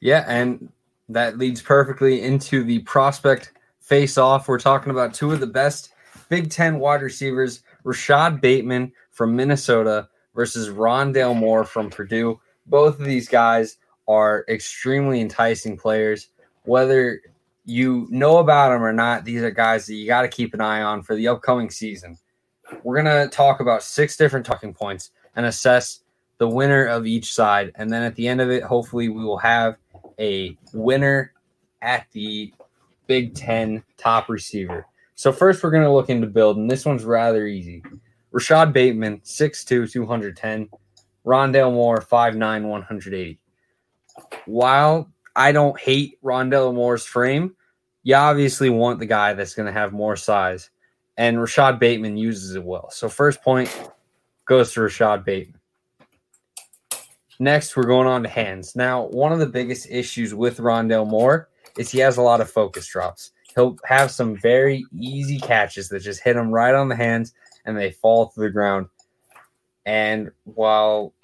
Yeah, 0.00 0.24
and 0.26 0.70
that 1.08 1.38
leads 1.38 1.60
perfectly 1.60 2.22
into 2.22 2.62
the 2.62 2.78
prospect 2.80 3.52
face 3.80 4.16
off. 4.16 4.48
We're 4.48 4.60
talking 4.60 4.90
about 4.90 5.12
two 5.12 5.32
of 5.32 5.40
the 5.40 5.46
best 5.46 5.89
Big 6.30 6.48
Ten 6.48 6.78
wide 6.78 7.02
receivers 7.02 7.62
Rashod 7.84 8.40
Bateman 8.40 8.92
from 9.10 9.36
Minnesota 9.36 10.08
versus 10.34 10.70
Rondale 10.70 11.36
Moore 11.36 11.64
from 11.64 11.90
Purdue. 11.90 12.40
Both 12.66 12.98
of 12.98 13.04
these 13.04 13.28
guys 13.28 13.76
are 14.08 14.44
extremely 14.48 15.20
enticing 15.20 15.76
players. 15.76 16.28
Whether 16.62 17.20
you 17.64 18.06
know 18.10 18.38
about 18.38 18.70
them 18.70 18.82
or 18.82 18.92
not, 18.92 19.24
these 19.24 19.42
are 19.42 19.50
guys 19.50 19.86
that 19.86 19.94
you 19.94 20.06
got 20.06 20.22
to 20.22 20.28
keep 20.28 20.54
an 20.54 20.60
eye 20.60 20.82
on 20.82 21.02
for 21.02 21.14
the 21.14 21.28
upcoming 21.28 21.68
season. 21.68 22.16
We're 22.84 23.02
going 23.02 23.28
to 23.28 23.34
talk 23.34 23.60
about 23.60 23.82
six 23.82 24.16
different 24.16 24.46
talking 24.46 24.72
points 24.72 25.10
and 25.34 25.46
assess 25.46 26.00
the 26.38 26.48
winner 26.48 26.86
of 26.86 27.06
each 27.06 27.34
side. 27.34 27.72
And 27.74 27.90
then 27.90 28.02
at 28.02 28.14
the 28.14 28.28
end 28.28 28.40
of 28.40 28.50
it, 28.50 28.62
hopefully, 28.62 29.08
we 29.08 29.24
will 29.24 29.38
have 29.38 29.76
a 30.18 30.56
winner 30.72 31.32
at 31.82 32.06
the 32.12 32.52
Big 33.08 33.34
Ten 33.34 33.82
top 33.96 34.28
receiver. 34.28 34.86
So 35.20 35.32
first, 35.32 35.62
we're 35.62 35.70
going 35.70 35.84
to 35.84 35.92
look 35.92 36.08
into 36.08 36.26
build, 36.26 36.56
and 36.56 36.70
this 36.70 36.86
one's 36.86 37.04
rather 37.04 37.46
easy. 37.46 37.82
Rashod 38.30 38.72
Bateman, 38.72 39.20
6'2", 39.20 39.92
210. 39.92 40.70
Rondale 41.26 41.74
Moore, 41.74 41.98
5'9", 41.98 42.38
180. 42.38 43.38
While 44.46 45.12
I 45.36 45.52
don't 45.52 45.78
hate 45.78 46.18
Rondale 46.22 46.74
Moore's 46.74 47.04
frame, 47.04 47.54
you 48.02 48.14
obviously 48.14 48.70
want 48.70 48.98
the 48.98 49.04
guy 49.04 49.34
that's 49.34 49.52
going 49.52 49.66
to 49.66 49.78
have 49.78 49.92
more 49.92 50.16
size. 50.16 50.70
And 51.18 51.38
Rashod 51.38 51.78
Bateman 51.78 52.16
uses 52.16 52.54
it 52.54 52.64
well. 52.64 52.88
So 52.90 53.10
first 53.10 53.42
point 53.42 53.68
goes 54.46 54.72
to 54.72 54.80
Rashod 54.80 55.26
Bateman. 55.26 55.60
Next, 57.38 57.76
we're 57.76 57.82
going 57.82 58.06
on 58.06 58.22
to 58.22 58.28
hands. 58.30 58.74
Now, 58.74 59.02
one 59.08 59.32
of 59.32 59.38
the 59.38 59.46
biggest 59.46 59.86
issues 59.90 60.32
with 60.32 60.56
Rondale 60.56 61.06
Moore 61.06 61.50
is 61.76 61.90
he 61.90 61.98
has 61.98 62.16
a 62.16 62.22
lot 62.22 62.40
of 62.40 62.50
focus 62.50 62.86
drops. 62.86 63.32
He'll 63.54 63.76
have 63.84 64.10
some 64.10 64.36
very 64.36 64.84
easy 64.92 65.38
catches 65.38 65.88
that 65.88 66.00
just 66.00 66.22
hit 66.22 66.36
him 66.36 66.50
right 66.50 66.74
on 66.74 66.88
the 66.88 66.96
hands 66.96 67.32
and 67.64 67.76
they 67.76 67.90
fall 67.90 68.28
to 68.28 68.40
the 68.40 68.50
ground. 68.50 68.86
And 69.86 70.30
while 70.44 71.14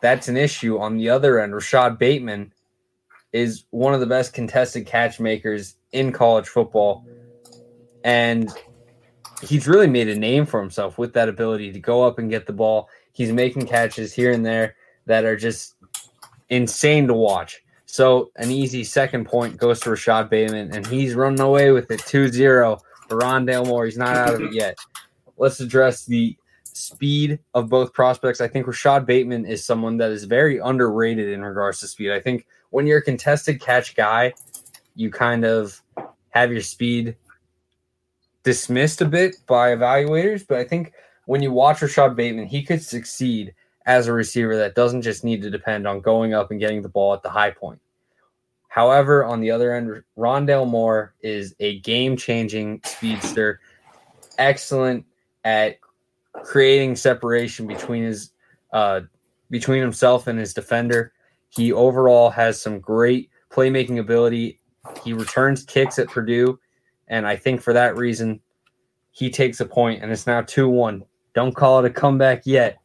that's 0.00 0.28
an 0.28 0.36
issue 0.36 0.78
on 0.78 0.96
the 0.96 1.08
other 1.10 1.40
end, 1.40 1.54
Rashod 1.54 1.98
Bateman 1.98 2.52
is 3.32 3.64
one 3.70 3.94
of 3.94 4.00
the 4.00 4.06
best 4.06 4.32
contested 4.32 4.86
catch 4.86 5.18
makers 5.18 5.76
in 5.92 6.12
college 6.12 6.46
football. 6.46 7.04
And 8.04 8.50
he's 9.42 9.66
really 9.66 9.88
made 9.88 10.08
a 10.08 10.14
name 10.14 10.46
for 10.46 10.60
himself 10.60 10.98
with 10.98 11.12
that 11.14 11.28
ability 11.28 11.72
to 11.72 11.80
go 11.80 12.04
up 12.04 12.18
and 12.18 12.30
get 12.30 12.46
the 12.46 12.52
ball. 12.52 12.88
He's 13.12 13.32
making 13.32 13.66
catches 13.66 14.12
here 14.12 14.32
and 14.32 14.44
there 14.44 14.76
that 15.06 15.24
are 15.24 15.36
just 15.36 15.74
insane 16.48 17.06
to 17.08 17.14
watch. 17.14 17.62
So 17.96 18.30
an 18.36 18.50
easy 18.50 18.84
second 18.84 19.24
point 19.24 19.56
goes 19.56 19.80
to 19.80 19.88
Rashod 19.88 20.28
Bateman, 20.28 20.74
and 20.74 20.86
he's 20.86 21.14
running 21.14 21.40
away 21.40 21.70
with 21.70 21.90
it 21.90 22.00
2 22.00 22.28
0 22.28 22.78
for 23.08 23.18
Rondale 23.18 23.66
Moore. 23.66 23.86
He's 23.86 23.96
not 23.96 24.18
out 24.18 24.34
of 24.34 24.42
it 24.42 24.52
yet. 24.52 24.76
Let's 25.38 25.60
address 25.60 26.04
the 26.04 26.36
speed 26.64 27.38
of 27.54 27.70
both 27.70 27.94
prospects. 27.94 28.42
I 28.42 28.48
think 28.48 28.66
Rashod 28.66 29.06
Bateman 29.06 29.46
is 29.46 29.64
someone 29.64 29.96
that 29.96 30.10
is 30.10 30.24
very 30.24 30.58
underrated 30.58 31.30
in 31.30 31.42
regards 31.42 31.80
to 31.80 31.88
speed. 31.88 32.10
I 32.12 32.20
think 32.20 32.46
when 32.68 32.86
you're 32.86 32.98
a 32.98 33.02
contested 33.02 33.62
catch 33.62 33.96
guy, 33.96 34.34
you 34.94 35.10
kind 35.10 35.46
of 35.46 35.80
have 36.28 36.52
your 36.52 36.60
speed 36.60 37.16
dismissed 38.42 39.00
a 39.00 39.06
bit 39.06 39.36
by 39.46 39.74
evaluators, 39.74 40.46
but 40.46 40.58
I 40.58 40.64
think 40.64 40.92
when 41.24 41.40
you 41.40 41.50
watch 41.50 41.80
Rashod 41.80 42.14
Bateman, 42.14 42.44
he 42.44 42.62
could 42.62 42.82
succeed 42.82 43.54
as 43.86 44.06
a 44.06 44.12
receiver 44.12 44.54
that 44.54 44.74
doesn't 44.74 45.00
just 45.00 45.24
need 45.24 45.40
to 45.40 45.48
depend 45.48 45.88
on 45.88 46.02
going 46.02 46.34
up 46.34 46.50
and 46.50 46.60
getting 46.60 46.82
the 46.82 46.90
ball 46.90 47.14
at 47.14 47.22
the 47.22 47.30
high 47.30 47.52
point. 47.52 47.80
However, 48.76 49.24
on 49.24 49.40
the 49.40 49.50
other 49.50 49.74
end, 49.74 50.02
Rondale 50.18 50.68
Moore 50.68 51.14
is 51.22 51.54
a 51.60 51.80
game 51.80 52.14
changing 52.14 52.82
speedster, 52.84 53.58
excellent 54.36 55.06
at 55.44 55.78
creating 56.44 56.94
separation 56.94 57.66
between 57.66 58.02
his 58.02 58.32
uh, 58.74 59.00
between 59.48 59.80
himself 59.80 60.26
and 60.26 60.38
his 60.38 60.52
defender. 60.52 61.14
He 61.48 61.72
overall 61.72 62.28
has 62.28 62.60
some 62.60 62.78
great 62.78 63.30
playmaking 63.48 63.98
ability. 63.98 64.60
He 65.02 65.14
returns 65.14 65.64
kicks 65.64 65.98
at 65.98 66.08
Purdue, 66.08 66.58
and 67.08 67.26
I 67.26 67.34
think 67.34 67.62
for 67.62 67.72
that 67.72 67.96
reason, 67.96 68.42
he 69.10 69.30
takes 69.30 69.58
a 69.60 69.64
point, 69.64 70.02
and 70.02 70.12
it's 70.12 70.26
now 70.26 70.42
2 70.42 70.68
1. 70.68 71.02
Don't 71.32 71.56
call 71.56 71.82
it 71.82 71.88
a 71.88 71.90
comeback 71.90 72.42
yet. 72.44 72.76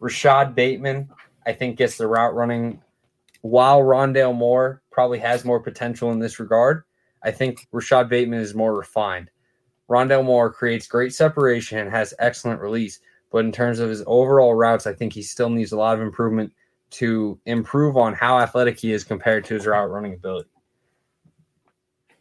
Rashod 0.00 0.56
Bateman, 0.56 1.08
I 1.46 1.52
think, 1.52 1.78
gets 1.78 1.96
the 1.96 2.08
route 2.08 2.34
running, 2.34 2.82
while 3.42 3.82
Rondale 3.82 4.34
Moore 4.34 4.81
probably 4.92 5.18
has 5.18 5.44
more 5.44 5.60
potential 5.60 6.12
in 6.12 6.20
this 6.20 6.38
regard. 6.38 6.84
I 7.24 7.30
think 7.30 7.66
Rashod 7.72 8.08
Bateman 8.08 8.40
is 8.40 8.54
more 8.54 8.76
refined. 8.76 9.30
Rondale 9.90 10.24
Moore 10.24 10.52
creates 10.52 10.86
great 10.86 11.12
separation 11.12 11.78
and 11.78 11.90
has 11.90 12.14
excellent 12.18 12.60
release, 12.60 13.00
but 13.30 13.44
in 13.44 13.52
terms 13.52 13.78
of 13.78 13.90
his 13.90 14.04
overall 14.06 14.54
routes, 14.54 14.86
I 14.86 14.92
think 14.92 15.12
he 15.12 15.22
still 15.22 15.50
needs 15.50 15.72
a 15.72 15.76
lot 15.76 15.94
of 15.94 16.02
improvement 16.02 16.52
to 16.92 17.38
improve 17.46 17.96
on 17.96 18.14
how 18.14 18.38
athletic 18.38 18.78
he 18.78 18.92
is 18.92 19.02
compared 19.02 19.44
to 19.46 19.54
his 19.54 19.66
route 19.66 19.90
running 19.90 20.14
ability. 20.14 20.48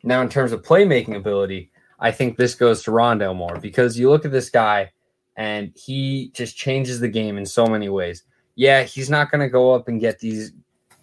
Now, 0.03 0.21
in 0.21 0.29
terms 0.29 0.51
of 0.51 0.63
playmaking 0.63 1.15
ability, 1.15 1.71
I 1.99 2.11
think 2.11 2.37
this 2.37 2.55
goes 2.55 2.81
to 2.83 2.91
Rondale 2.91 3.35
Moore 3.35 3.59
because 3.61 3.99
you 3.99 4.09
look 4.09 4.25
at 4.25 4.31
this 4.31 4.49
guy 4.49 4.91
and 5.35 5.71
he 5.75 6.31
just 6.33 6.57
changes 6.57 6.99
the 6.99 7.07
game 7.07 7.37
in 7.37 7.45
so 7.45 7.67
many 7.67 7.89
ways. 7.89 8.23
Yeah, 8.55 8.83
he's 8.83 9.09
not 9.09 9.29
going 9.29 9.41
to 9.41 9.49
go 9.49 9.73
up 9.73 9.87
and 9.87 9.99
get 9.99 10.19
these 10.19 10.51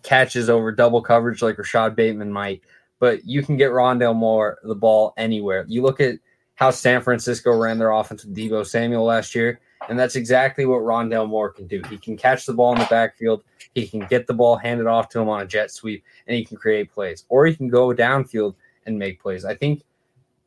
catches 0.08 0.48
over 0.48 0.72
double 0.72 1.02
coverage 1.02 1.42
like 1.42 1.58
Rashod 1.58 1.94
Bateman 1.94 2.32
might, 2.32 2.62
but 2.98 3.26
you 3.26 3.42
can 3.42 3.58
get 3.58 3.72
Rondale 3.72 4.16
Moore 4.16 4.58
the 4.62 4.74
ball 4.74 5.12
anywhere. 5.18 5.66
You 5.68 5.82
look 5.82 6.00
at 6.00 6.18
how 6.54 6.70
San 6.70 7.02
Francisco 7.02 7.54
ran 7.54 7.78
their 7.78 7.90
offense 7.90 8.24
with 8.24 8.34
Deebo 8.34 8.66
Samuel 8.66 9.04
last 9.04 9.34
year, 9.34 9.60
and 9.90 9.98
that's 9.98 10.16
exactly 10.16 10.64
what 10.64 10.80
Rondale 10.80 11.28
Moore 11.28 11.50
can 11.50 11.66
do. 11.66 11.82
He 11.90 11.98
can 11.98 12.16
catch 12.16 12.46
the 12.46 12.54
ball 12.54 12.72
in 12.72 12.78
the 12.78 12.86
backfield, 12.86 13.44
he 13.74 13.86
can 13.86 14.00
get 14.06 14.26
the 14.26 14.32
ball 14.32 14.56
handed 14.56 14.86
off 14.86 15.10
to 15.10 15.20
him 15.20 15.28
on 15.28 15.42
a 15.42 15.46
jet 15.46 15.70
sweep, 15.70 16.02
and 16.26 16.34
he 16.34 16.42
can 16.42 16.56
create 16.56 16.90
plays, 16.90 17.26
or 17.28 17.44
he 17.44 17.54
can 17.54 17.68
go 17.68 17.88
downfield 17.88 18.54
and 18.86 18.98
make 18.98 19.20
plays. 19.20 19.44
I 19.44 19.56
think 19.56 19.84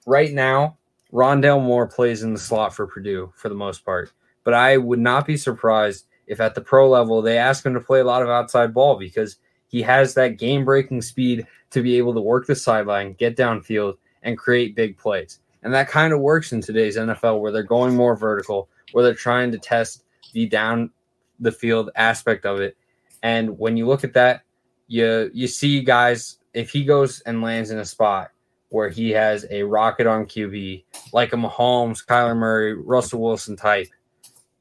right 0.07 0.33
now, 0.33 0.75
Rondale 1.13 1.61
Moore 1.61 1.85
plays 1.85 2.23
in 2.23 2.33
the 2.33 2.39
slot 2.39 2.73
for 2.73 2.87
Purdue 2.87 3.31
for 3.35 3.47
the 3.47 3.55
most 3.55 3.85
part, 3.85 4.11
but 4.43 4.55
I 4.55 4.77
would 4.77 4.99
not 4.99 5.27
be 5.27 5.37
surprised 5.37 6.07
if 6.25 6.39
at 6.39 6.55
the 6.55 6.61
pro 6.61 6.89
level 6.89 7.21
they 7.21 7.37
ask 7.37 7.63
him 7.63 7.75
to 7.75 7.79
play 7.79 7.99
a 7.99 8.05
lot 8.05 8.23
of 8.23 8.29
outside 8.29 8.73
ball 8.73 8.97
because 8.97 9.37
he 9.71 9.81
has 9.81 10.13
that 10.13 10.37
game 10.37 10.65
breaking 10.65 11.01
speed 11.01 11.47
to 11.71 11.81
be 11.81 11.97
able 11.97 12.13
to 12.13 12.21
work 12.21 12.45
the 12.45 12.55
sideline, 12.55 13.13
get 13.13 13.37
downfield, 13.37 13.95
and 14.21 14.37
create 14.37 14.75
big 14.75 14.97
plays. 14.97 15.39
And 15.63 15.73
that 15.73 15.87
kind 15.87 16.11
of 16.11 16.19
works 16.19 16.51
in 16.51 16.61
today's 16.61 16.97
NFL 16.97 17.39
where 17.39 17.53
they're 17.53 17.63
going 17.63 17.95
more 17.95 18.17
vertical, 18.17 18.67
where 18.91 19.03
they're 19.03 19.13
trying 19.13 19.49
to 19.51 19.57
test 19.57 20.03
the 20.33 20.45
down 20.45 20.91
the 21.39 21.51
field 21.51 21.89
aspect 21.95 22.45
of 22.45 22.59
it. 22.59 22.75
And 23.23 23.57
when 23.57 23.77
you 23.77 23.87
look 23.87 24.03
at 24.03 24.13
that, 24.13 24.41
you 24.87 25.31
you 25.33 25.47
see 25.47 25.81
guys 25.81 26.39
if 26.53 26.69
he 26.69 26.83
goes 26.83 27.21
and 27.21 27.41
lands 27.41 27.71
in 27.71 27.79
a 27.79 27.85
spot 27.85 28.31
where 28.69 28.89
he 28.89 29.09
has 29.11 29.45
a 29.49 29.63
rocket 29.63 30.05
on 30.05 30.25
QB, 30.25 30.83
like 31.13 31.31
a 31.31 31.37
Mahomes, 31.37 32.05
Kyler 32.05 32.35
Murray, 32.35 32.73
Russell 32.73 33.21
Wilson 33.21 33.55
type, 33.55 33.87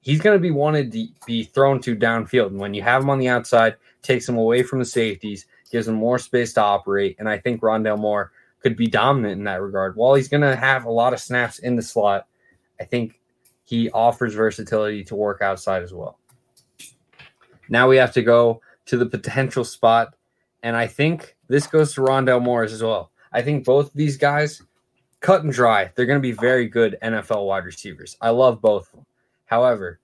he's 0.00 0.20
going 0.20 0.36
to 0.36 0.42
be 0.42 0.50
wanted 0.50 0.92
to 0.92 1.08
be 1.26 1.44
thrown 1.44 1.80
to 1.82 1.96
downfield. 1.96 2.48
And 2.48 2.58
when 2.58 2.74
you 2.74 2.82
have 2.82 3.02
him 3.02 3.10
on 3.10 3.18
the 3.18 3.28
outside, 3.28 3.76
takes 4.02 4.28
him 4.28 4.36
away 4.36 4.62
from 4.62 4.78
the 4.78 4.84
safeties, 4.84 5.46
gives 5.70 5.88
him 5.88 5.94
more 5.94 6.18
space 6.18 6.52
to 6.54 6.62
operate. 6.62 7.16
And 7.18 7.28
I 7.28 7.38
think 7.38 7.60
Rondale 7.60 7.98
Moore 7.98 8.32
could 8.60 8.76
be 8.76 8.86
dominant 8.86 9.38
in 9.38 9.44
that 9.44 9.62
regard. 9.62 9.96
While 9.96 10.14
he's 10.14 10.28
going 10.28 10.42
to 10.42 10.56
have 10.56 10.84
a 10.84 10.90
lot 10.90 11.12
of 11.12 11.20
snaps 11.20 11.58
in 11.60 11.76
the 11.76 11.82
slot, 11.82 12.26
I 12.80 12.84
think 12.84 13.20
he 13.64 13.90
offers 13.90 14.34
versatility 14.34 15.04
to 15.04 15.14
work 15.14 15.42
outside 15.42 15.82
as 15.82 15.92
well. 15.92 16.18
Now 17.68 17.88
we 17.88 17.96
have 17.98 18.12
to 18.14 18.22
go 18.22 18.60
to 18.86 18.96
the 18.96 19.06
potential 19.06 19.64
spot. 19.64 20.14
And 20.62 20.76
I 20.76 20.86
think 20.86 21.36
this 21.48 21.66
goes 21.66 21.94
to 21.94 22.00
Rondale 22.00 22.42
Morris 22.42 22.72
as 22.72 22.82
well. 22.82 23.12
I 23.32 23.42
think 23.42 23.64
both 23.64 23.92
these 23.94 24.16
guys, 24.16 24.62
cut 25.20 25.44
and 25.44 25.52
dry, 25.52 25.92
they're 25.94 26.06
going 26.06 26.18
to 26.18 26.20
be 26.20 26.32
very 26.32 26.68
good 26.68 26.98
NFL 27.02 27.46
wide 27.46 27.64
receivers. 27.64 28.16
I 28.20 28.30
love 28.30 28.60
both 28.60 28.88
of 28.88 28.92
them. 28.92 29.06
However, 29.50 29.98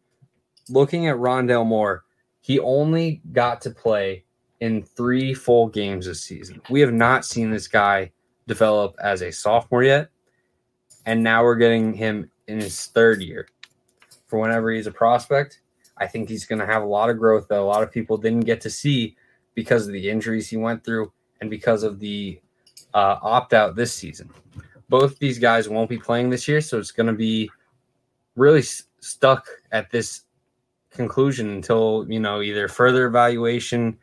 looking 0.68 1.06
at 1.06 1.16
Rondale 1.16 1.64
Moore, 1.64 2.04
he 2.40 2.58
only 2.58 3.22
got 3.30 3.60
to 3.60 3.70
play 3.70 4.24
in 4.58 4.82
three 4.82 5.34
full 5.34 5.68
games 5.68 6.06
this 6.06 6.22
season. 6.22 6.60
We 6.68 6.80
have 6.80 6.92
not 6.92 7.24
seen 7.24 7.52
this 7.52 7.68
guy 7.68 8.10
develop 8.48 8.96
as 9.00 9.22
a 9.22 9.30
sophomore 9.30 9.84
yet. 9.84 10.10
And 11.04 11.22
now 11.22 11.44
we're 11.44 11.54
getting 11.54 11.92
him 11.92 12.28
in 12.48 12.58
his 12.60 12.86
third 12.86 13.22
year. 13.22 13.46
For 14.26 14.40
whenever 14.40 14.72
he's 14.72 14.88
a 14.88 14.92
prospect, 14.92 15.60
I 15.96 16.08
think 16.08 16.28
he's 16.28 16.44
going 16.44 16.58
to 16.58 16.66
have 16.66 16.82
a 16.82 16.86
lot 16.86 17.08
of 17.08 17.18
growth 17.18 17.46
that 17.46 17.60
a 17.60 17.62
lot 17.62 17.84
of 17.84 17.92
people 17.92 18.16
didn't 18.16 18.46
get 18.46 18.60
to 18.62 18.70
see 18.70 19.16
because 19.54 19.86
of 19.86 19.92
the 19.92 20.10
injuries 20.10 20.50
he 20.50 20.56
went 20.56 20.82
through 20.84 21.12
and 21.40 21.48
because 21.48 21.84
of 21.84 22.00
the 22.00 22.40
uh, 22.94 23.18
opt 23.22 23.54
out 23.54 23.76
this 23.76 23.94
season. 23.94 24.28
Both 24.88 25.20
these 25.20 25.38
guys 25.38 25.68
won't 25.68 25.88
be 25.88 25.98
playing 25.98 26.30
this 26.30 26.48
year, 26.48 26.60
so 26.60 26.78
it's 26.78 26.90
going 26.90 27.06
to 27.06 27.12
be 27.12 27.48
really 28.34 28.62
stuck 29.06 29.46
at 29.72 29.90
this 29.90 30.22
conclusion 30.90 31.50
until 31.50 32.06
you 32.08 32.18
know 32.18 32.40
either 32.40 32.68
further 32.68 33.06
evaluation 33.06 33.98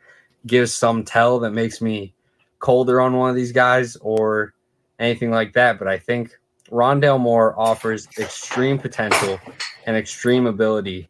gives 0.46 0.72
some 0.72 1.04
tell 1.04 1.38
that 1.40 1.52
makes 1.52 1.80
me 1.80 2.14
colder 2.58 3.00
on 3.00 3.16
one 3.16 3.30
of 3.30 3.36
these 3.36 3.52
guys 3.52 3.96
or 3.96 4.54
anything 4.98 5.30
like 5.30 5.52
that. 5.54 5.78
But 5.78 5.88
I 5.88 5.98
think 5.98 6.38
Rondale 6.70 7.20
Moore 7.20 7.58
offers 7.58 8.08
extreme 8.18 8.78
potential 8.78 9.38
and 9.86 9.96
extreme 9.96 10.46
ability. 10.46 11.08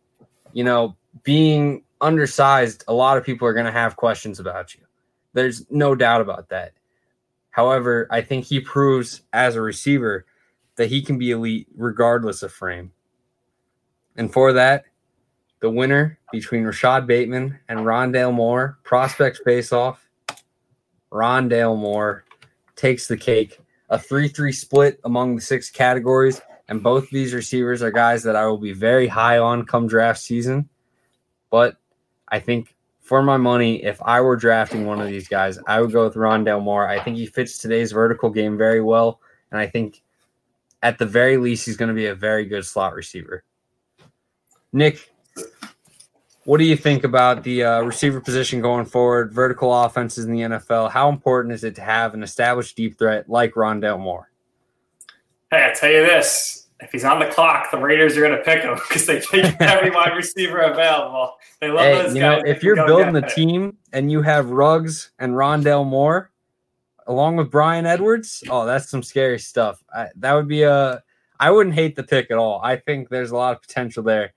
You 0.53 0.65
know, 0.65 0.97
being 1.23 1.83
undersized, 2.01 2.85
a 2.89 2.95
lot 2.95 3.17
of 3.19 3.25
people 3.25 3.47
are 3.47 3.53
going 3.53 3.67
to 3.67 3.73
have 3.73 3.97
questions 3.97 4.41
about 4.41 4.75
you. 4.75 4.81
There's 5.33 5.65
no 5.71 5.95
doubt 5.95 6.21
about 6.21 6.49
that. 6.51 6.73
However, 7.51 8.09
I 8.11 8.21
think 8.21 8.45
he 8.45 8.61
proves 8.61 9.23
as 9.33 9.55
a 9.55 9.61
receiver 9.61 10.27
that 10.77 10.89
he 10.89 11.03
can 11.03 11.19
be 11.19 11.31
elite 11.31 11.69
regardless 11.77 12.43
of 12.43 12.53
frame. 12.53 12.93
And 14.17 14.33
for 14.33 14.53
that, 14.53 14.85
the 15.61 15.71
winner 15.71 16.19
between 16.31 16.65
Rashod 16.65 17.07
Bateman 17.07 17.59
and 17.69 17.81
Rondale 17.81 18.33
Moore, 18.33 18.79
prospect 18.85 19.41
face 19.45 19.73
off, 19.73 20.07
Rondale 21.11 21.79
Moore 21.79 22.25
takes 22.77 23.07
the 23.07 23.17
cake. 23.17 23.61
A 23.91 23.99
3 23.99 24.29
3 24.29 24.53
split 24.53 25.01
among 25.05 25.37
the 25.37 25.43
six 25.43 25.71
categories. 25.71 26.41
And 26.69 26.83
both 26.83 27.11
these 27.11 27.35
receivers 27.35 27.83
are 27.83 27.91
guys 27.91 28.23
that 28.23 28.37
I 28.37 28.47
will 28.47 28.59
be 28.59 28.73
very 28.73 29.07
high 29.07 29.39
on 29.39 29.67
come 29.67 29.87
draft 29.87 30.21
season. 30.21 30.69
But 31.51 31.77
I 32.29 32.41
think 32.41 32.75
for 33.01 33.23
my 33.23 33.37
money, 33.37 33.85
if 33.85 34.01
I 34.03 34.21
were 34.23 34.37
drafting 34.37 34.87
one 34.87 35.01
of 35.01 35.09
these 35.09 35.29
guys, 35.29 35.59
I 35.67 35.81
would 35.81 35.93
go 35.93 36.05
with 36.05 36.15
Rondale 36.15 36.63
Moore. 36.63 36.89
I 36.89 36.99
think 37.01 37.17
he 37.17 37.27
fits 37.27 37.59
today's 37.59 37.93
vertical 37.93 38.31
game 38.31 38.57
very 38.57 38.81
well. 38.81 39.21
And 39.51 39.61
I 39.61 39.67
think 39.67 40.03
at 40.83 40.99
the 40.99 41.07
very 41.07 41.37
least, 41.37 41.67
he's 41.67 41.77
going 41.77 41.91
to 41.91 41.95
be 41.95 42.07
a 42.07 42.15
very 42.15 42.47
good 42.47 42.65
slot 42.65 42.95
receiver. 42.95 43.45
Nick, 44.75 45.09
what 46.47 46.59
do 46.59 46.65
you 46.65 46.77
think 46.77 47.05
about 47.05 47.45
the 47.45 47.63
uh, 47.63 47.83
receiver 47.83 48.21
position 48.21 48.61
going 48.61 48.85
forward, 48.85 49.33
vertical 49.33 49.73
offenses 49.73 50.25
in 50.25 50.33
the 50.33 50.41
NFL? 50.41 50.91
How 50.91 51.09
important 51.09 51.55
is 51.55 51.63
it 51.63 51.77
to 51.77 51.81
have 51.81 52.13
an 52.13 52.25
established 52.25 52.77
deep 52.77 52.99
threat 52.99 53.31
like 53.31 53.55
Rondale 53.55 54.01
Moore? 54.01 54.31
Hey, 55.53 55.71
I 55.71 55.73
tell 55.75 55.93
you 55.93 56.01
this: 56.05 56.67
if 56.81 56.91
he's 56.91 57.05
on 57.05 57.21
the 57.21 57.27
clock, 57.27 57.71
the 57.71 57.79
Raiders 57.79 58.17
are 58.17 58.21
going 58.21 58.37
to 58.37 58.43
pick 58.43 58.63
him 58.63 58.75
because 58.89 59.07
they 59.07 59.21
take 59.21 59.55
every 59.61 59.91
wide 59.91 60.17
receiver 60.17 60.59
available. 60.59 61.35
They 61.61 61.69
love 61.71 61.85
Hey, 61.85 62.03
those 62.03 62.15
you 62.17 62.21
guys. 62.21 62.43
know, 62.43 62.51
if 62.51 62.65
you're 62.65 62.75
building 62.85 63.15
it. 63.15 63.29
team 63.29 63.77
and 63.93 64.11
you 64.11 64.23
have 64.23 64.51
Ruggs 64.51 65.13
and 65.21 65.35
Rondale 65.35 65.87
Moore, 65.87 66.33
along 67.07 67.37
with 67.37 67.49
Bryan 67.49 67.87
Edwards. 67.87 68.43
Oh, 68.51 68.67
that's 68.67 68.91
some 68.91 69.05
scary 69.05 69.39
stuff. 69.39 69.81
I, 69.95 70.09
that 70.17 70.33
would 70.33 70.49
be 70.49 70.65
a. 70.65 71.01
I 71.39 71.53
wouldn't 71.53 71.77
hate 71.77 71.95
the 71.95 72.03
pick 72.03 72.33
at 72.33 72.39
all. 72.39 72.61
I 72.61 72.75
think 72.75 73.09
there's 73.09 73.31
a 73.31 73.37
lot 73.37 73.55
of 73.55 73.63
potential 73.63 74.03
there 74.03 74.33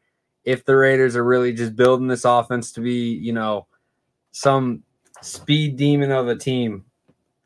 if 0.47 0.63
the 0.63 0.77
Raiders 0.77 1.17
are 1.17 1.25
really 1.25 1.51
just 1.51 1.75
building 1.75 2.07
this 2.07 2.23
offense 2.23 2.71
to 2.71 2.81
be, 2.81 3.13
you 3.13 3.33
know, 3.33 3.67
some 4.31 4.81
speed 5.21 5.75
demon 5.75 6.09
of 6.09 6.29
a 6.29 6.37
team. 6.37 6.85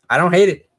I 0.07 0.17
don't 0.17 0.31
hate 0.31 0.49
it. 0.49 0.69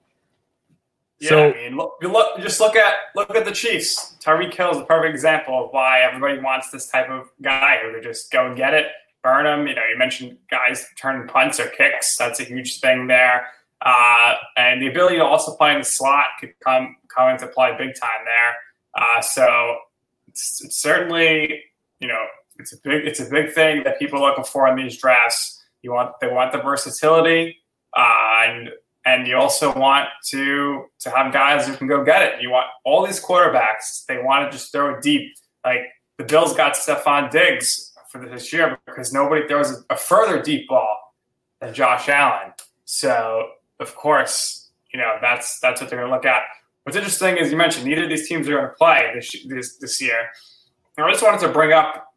Yeah, 1.19 1.29
so, 1.29 1.51
I 1.51 1.55
mean, 1.55 1.77
look, 1.77 1.95
look, 2.01 2.41
just 2.41 2.61
look 2.61 2.77
at 2.77 2.95
look 3.17 3.35
at 3.35 3.45
the 3.45 3.51
Chiefs. 3.51 4.17
Tyreek 4.25 4.55
Hill 4.55 4.71
is 4.71 4.77
a 4.77 4.85
perfect 4.85 5.13
example 5.13 5.65
of 5.65 5.73
why 5.73 6.03
everybody 6.03 6.39
wants 6.39 6.71
this 6.71 6.89
type 6.89 7.11
of 7.11 7.29
guy 7.43 7.79
who 7.83 7.93
could 7.93 8.05
just 8.05 8.31
go 8.31 8.47
and 8.47 8.57
get 8.57 8.73
it, 8.73 8.87
burn 9.25 9.45
him. 9.45 9.67
You 9.67 9.75
know, 9.75 9.83
you 9.91 9.99
mentioned 9.99 10.39
guys 10.49 10.87
turning 10.97 11.27
punts 11.27 11.59
or 11.59 11.67
kicks. 11.71 12.17
That's 12.17 12.39
a 12.39 12.45
huge 12.45 12.79
thing 12.79 13.09
there. 13.09 13.49
Uh, 13.85 14.35
and 14.57 14.81
the 14.81 14.87
ability 14.87 15.17
to 15.17 15.25
also 15.25 15.57
play 15.57 15.73
in 15.73 15.81
the 15.81 15.85
slot 15.85 16.27
could 16.39 16.55
come 16.65 16.95
come 17.09 17.31
into 17.31 17.49
play 17.49 17.73
big 17.77 17.97
time 18.01 18.25
there. 18.25 18.57
Uh, 18.95 19.21
so 19.21 19.77
it's, 20.29 20.65
it's, 20.65 20.81
certainly, 20.81 21.65
you 22.03 22.09
know, 22.09 22.27
it's 22.59 22.73
a 22.73 22.77
big 22.83 23.07
it's 23.07 23.21
a 23.21 23.31
big 23.31 23.53
thing 23.53 23.85
that 23.85 23.99
people 23.99 24.23
are 24.23 24.31
looking 24.31 24.45
for 24.45 24.69
in 24.69 24.77
these 24.77 24.99
drafts. 24.99 25.63
You 25.83 25.93
want 25.93 26.13
they 26.21 26.27
want 26.27 26.53
the 26.53 26.59
versatility, 26.59 27.57
uh, 27.97 28.43
and 28.45 28.71
and 29.07 29.27
you 29.27 29.37
also 29.37 29.73
want 29.75 30.09
to 30.31 30.85
to 31.01 31.11
have 31.11 31.33
guys 31.33 31.67
who 31.67 31.77
can 31.77 31.87
go 31.87 32.05
get 32.05 32.23
it. 32.23 32.43
You 32.43 32.51
want 32.51 32.67
all 32.85 33.07
these 33.07 33.25
quarterbacks; 33.25 34.05
they 34.07 34.19
want 34.19 34.51
to 34.51 34.57
just 34.57 34.73
throw 34.73 35.01
deep. 35.01 35.33
Like 35.65 35.83
the 36.19 36.25
Bills 36.25 36.55
got 36.55 36.75
Stefon 36.75 37.31
Diggs 37.31 37.93
for 38.11 38.29
this 38.29 38.53
year 38.53 38.79
because 38.87 39.13
nobody 39.13 39.47
throws 39.47 39.85
a 39.89 39.97
further 39.97 40.43
deep 40.43 40.69
ball 40.69 41.15
than 41.61 41.73
Josh 41.73 42.09
Allen. 42.09 42.53
So 42.85 43.49
of 43.81 43.95
course, 43.95 44.71
you 44.93 44.99
know 44.99 45.17
that's 45.23 45.61
that's 45.61 45.81
what 45.81 45.89
they're 45.89 46.01
going 46.01 46.11
to 46.11 46.15
look 46.15 46.27
at. 46.27 46.43
What's 46.83 46.97
interesting 46.97 47.37
is 47.37 47.53
you 47.53 47.57
mentioned 47.57 47.87
neither 47.87 48.05
of 48.05 48.11
these 48.11 48.29
teams 48.29 48.49
are 48.49 48.53
going 48.53 48.65
to 48.65 48.75
play 48.75 49.13
this 49.15 49.47
this 49.49 49.79
this 49.79 50.03
year. 50.03 50.29
I 50.99 51.11
just 51.11 51.23
wanted 51.23 51.41
to 51.41 51.49
bring 51.49 51.73
up 51.73 52.13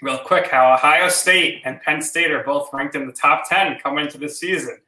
real 0.00 0.18
quick 0.18 0.46
how 0.46 0.72
Ohio 0.72 1.08
State 1.08 1.62
and 1.64 1.80
Penn 1.80 2.00
State 2.00 2.30
are 2.30 2.44
both 2.44 2.70
ranked 2.72 2.94
in 2.94 3.06
the 3.06 3.12
top 3.12 3.48
ten 3.48 3.78
coming 3.80 4.04
into 4.04 4.18
this 4.18 4.38
season. 4.38 4.78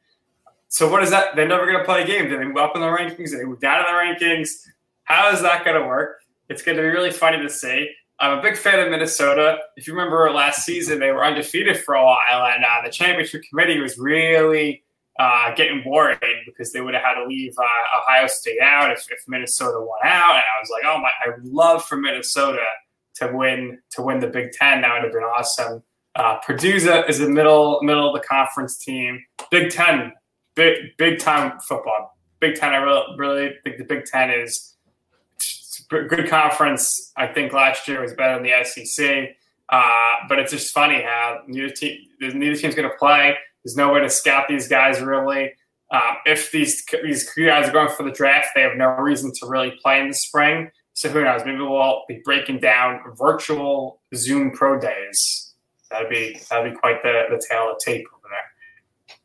So 0.68 0.88
what 0.88 1.02
is 1.02 1.10
that? 1.10 1.34
They're 1.34 1.48
never 1.48 1.66
going 1.66 1.78
to 1.78 1.84
play 1.84 2.02
a 2.02 2.06
game. 2.06 2.30
They 2.30 2.44
move 2.44 2.56
up 2.56 2.76
in 2.76 2.80
the 2.80 2.86
rankings? 2.86 3.32
They 3.32 3.44
move 3.44 3.60
down 3.60 3.80
in 3.80 3.86
the 3.86 4.24
rankings? 4.26 4.50
How 5.02 5.32
is 5.32 5.42
that 5.42 5.64
going 5.64 5.80
to 5.80 5.86
work? 5.86 6.22
It's 6.48 6.62
going 6.62 6.76
to 6.76 6.82
be 6.82 6.88
really 6.88 7.10
funny 7.10 7.42
to 7.42 7.50
see. 7.50 7.90
I'm 8.20 8.38
a 8.38 8.42
big 8.42 8.56
fan 8.56 8.78
of 8.78 8.90
Minnesota. 8.90 9.58
If 9.76 9.88
you 9.88 9.94
remember 9.94 10.30
last 10.30 10.64
season, 10.64 11.00
they 11.00 11.10
were 11.10 11.24
undefeated 11.24 11.78
for 11.78 11.94
a 11.94 12.04
while, 12.04 12.46
and 12.46 12.64
uh, 12.64 12.82
the 12.84 12.90
championship 12.90 13.42
committee 13.48 13.80
was 13.80 13.98
really 13.98 14.84
uh, 15.18 15.54
getting 15.54 15.82
worried 15.84 16.18
because 16.46 16.72
they 16.72 16.80
would 16.80 16.94
have 16.94 17.02
had 17.02 17.14
to 17.14 17.26
leave 17.26 17.54
uh, 17.58 17.98
Ohio 17.98 18.26
State 18.26 18.60
out 18.62 18.92
if, 18.92 19.06
if, 19.10 19.18
Minnesota 19.26 19.80
won 19.80 19.98
out. 20.04 20.34
And 20.34 20.42
I 20.42 20.60
was 20.60 20.70
like, 20.70 20.84
oh 20.84 20.98
my, 20.98 21.10
I 21.24 21.34
love 21.42 21.84
for 21.84 21.96
Minnesota 21.96 22.62
to 23.16 23.30
win 23.32 23.78
to 23.92 24.02
win 24.02 24.20
the 24.20 24.28
Big 24.28 24.52
Ten. 24.52 24.82
That 24.82 24.94
would 24.94 25.04
have 25.04 25.12
been 25.12 25.22
awesome. 25.22 25.82
Uh, 26.14 26.38
Purdue 26.44 26.74
is 26.74 27.20
a 27.20 27.28
middle 27.28 27.80
middle 27.82 28.14
of 28.14 28.20
the 28.20 28.26
conference 28.26 28.76
team. 28.78 29.24
Big 29.50 29.70
Ten 29.70 30.12
big 30.54 30.96
big 30.98 31.18
time 31.18 31.58
football. 31.60 32.16
Big 32.40 32.56
Ten, 32.56 32.72
I 32.72 32.76
really, 32.76 33.16
really 33.16 33.54
think 33.64 33.78
the 33.78 33.84
Big 33.84 34.04
Ten 34.04 34.30
is 34.30 34.76
good 35.88 36.28
conference. 36.28 37.12
I 37.16 37.26
think 37.26 37.52
last 37.52 37.88
year 37.88 38.00
was 38.00 38.14
better 38.14 38.34
than 38.34 38.44
the 38.44 38.64
SEC. 38.64 39.36
Uh, 39.68 40.14
but 40.28 40.38
it's 40.38 40.52
just 40.52 40.72
funny 40.72 41.02
how 41.02 41.42
neither 41.46 41.70
team, 41.70 41.98
neither 42.20 42.56
team's 42.56 42.74
going 42.74 42.88
to 42.88 42.96
play. 42.96 43.34
There's 43.64 43.76
no 43.76 43.92
way 43.92 44.00
to 44.00 44.10
scout 44.10 44.46
these 44.48 44.68
guys 44.68 45.00
really. 45.00 45.52
Um, 45.92 46.16
if 46.24 46.52
these 46.52 46.84
these 47.02 47.28
guys 47.34 47.68
are 47.68 47.72
going 47.72 47.94
for 47.96 48.04
the 48.04 48.12
draft, 48.12 48.48
they 48.54 48.62
have 48.62 48.76
no 48.76 48.90
reason 48.96 49.32
to 49.40 49.46
really 49.46 49.72
play 49.82 50.00
in 50.00 50.08
the 50.08 50.14
spring. 50.14 50.70
So 51.00 51.08
who 51.08 51.24
knows? 51.24 51.40
Maybe 51.46 51.56
we'll 51.56 52.04
be 52.08 52.20
breaking 52.26 52.60
down 52.60 53.00
virtual 53.16 54.02
Zoom 54.14 54.50
pro 54.50 54.78
days. 54.78 55.54
That'd 55.90 56.10
be 56.10 56.38
that'd 56.50 56.74
be 56.74 56.78
quite 56.78 57.02
the, 57.02 57.22
the 57.30 57.42
tale 57.48 57.70
of 57.72 57.78
tape 57.82 58.04
over 58.14 58.28
there. 58.28 59.16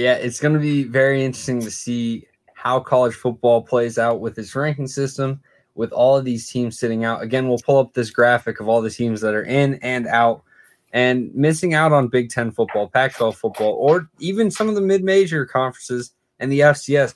Yeah, 0.00 0.12
it's 0.12 0.38
going 0.38 0.54
to 0.54 0.60
be 0.60 0.84
very 0.84 1.24
interesting 1.24 1.60
to 1.62 1.72
see 1.72 2.28
how 2.54 2.78
college 2.78 3.16
football 3.16 3.62
plays 3.62 3.98
out 3.98 4.20
with 4.20 4.38
its 4.38 4.54
ranking 4.54 4.86
system, 4.86 5.40
with 5.74 5.90
all 5.90 6.16
of 6.16 6.24
these 6.24 6.48
teams 6.48 6.78
sitting 6.78 7.04
out. 7.04 7.20
Again, 7.20 7.48
we'll 7.48 7.58
pull 7.58 7.78
up 7.78 7.94
this 7.94 8.10
graphic 8.10 8.60
of 8.60 8.68
all 8.68 8.80
the 8.80 8.88
teams 8.88 9.20
that 9.22 9.34
are 9.34 9.42
in 9.42 9.74
and 9.82 10.06
out 10.06 10.44
and 10.92 11.34
missing 11.34 11.74
out 11.74 11.90
on 11.90 12.06
Big 12.06 12.30
Ten 12.30 12.52
football, 12.52 12.88
Pac 12.88 13.16
12 13.16 13.36
football, 13.36 13.72
or 13.72 14.08
even 14.20 14.52
some 14.52 14.68
of 14.68 14.76
the 14.76 14.80
mid 14.80 15.02
major 15.02 15.46
conferences 15.46 16.12
and 16.38 16.52
the 16.52 16.60
FCS. 16.60 17.14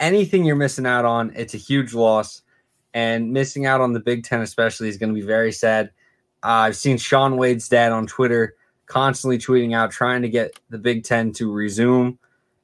Anything 0.00 0.46
you're 0.46 0.56
missing 0.56 0.86
out 0.86 1.04
on, 1.04 1.30
it's 1.36 1.52
a 1.52 1.58
huge 1.58 1.92
loss. 1.92 2.40
And 2.98 3.32
missing 3.32 3.64
out 3.64 3.80
on 3.80 3.92
the 3.92 4.00
Big 4.00 4.24
Ten, 4.24 4.40
especially, 4.40 4.88
is 4.88 4.96
going 4.96 5.10
to 5.10 5.14
be 5.14 5.24
very 5.24 5.52
sad. 5.52 5.92
Uh, 6.42 6.66
I've 6.66 6.76
seen 6.76 6.98
Shaun 6.98 7.36
Wade's 7.36 7.68
dad 7.68 7.92
on 7.92 8.08
Twitter 8.08 8.56
constantly 8.86 9.38
tweeting 9.38 9.72
out 9.72 9.92
trying 9.92 10.22
to 10.22 10.28
get 10.28 10.58
the 10.68 10.78
Big 10.78 11.04
Ten 11.04 11.32
to 11.34 11.52
resume 11.52 12.18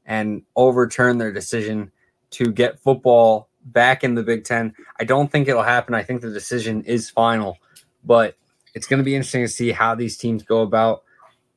and 0.04 0.42
overturn 0.56 1.18
their 1.18 1.30
decision 1.30 1.92
to 2.30 2.50
get 2.50 2.80
football 2.80 3.48
back 3.66 4.02
in 4.02 4.16
the 4.16 4.24
Big 4.24 4.42
Ten. 4.42 4.74
I 4.98 5.04
don't 5.04 5.30
think 5.30 5.46
it'll 5.46 5.62
happen. 5.62 5.94
I 5.94 6.02
think 6.02 6.20
the 6.20 6.32
decision 6.32 6.82
is 6.82 7.08
final, 7.08 7.58
but 8.02 8.36
it's 8.74 8.88
going 8.88 8.98
to 8.98 9.04
be 9.04 9.14
interesting 9.14 9.44
to 9.44 9.48
see 9.48 9.70
how 9.70 9.94
these 9.94 10.16
teams 10.16 10.42
go 10.42 10.62
about, 10.62 11.04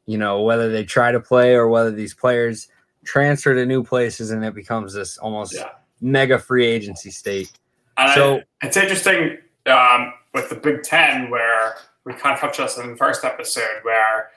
you 0.06 0.20
know, 0.20 0.44
whether 0.44 0.72
they 0.72 0.84
try 0.84 1.12
to 1.12 1.20
play 1.20 1.56
or 1.56 1.68
whether 1.68 1.90
these 1.90 2.14
players 2.14 2.68
transfer 3.06 3.56
to 3.56 3.66
new 3.66 3.84
places 3.84 4.30
and 4.30 4.46
it 4.46 4.54
becomes 4.54 4.94
this 4.94 5.18
almost 5.18 5.56
yeah. 5.56 5.70
mega 6.00 6.38
free 6.38 6.68
agency 6.68 7.10
state. 7.10 7.52
And 7.98 8.14
so 8.14 8.38
I, 8.38 8.68
it's 8.68 8.78
interesting 8.78 9.38
um, 9.66 10.14
with 10.34 10.50
the 10.50 10.56
Big 10.56 10.84
Ten 10.84 11.30
where 11.30 11.76
we 12.06 12.14
kind 12.14 12.34
of 12.34 12.40
touched 12.40 12.60
on 12.78 12.86
in 12.86 12.92
the 12.92 12.98
first 12.98 13.24
episode 13.24 13.80
where 13.84 14.30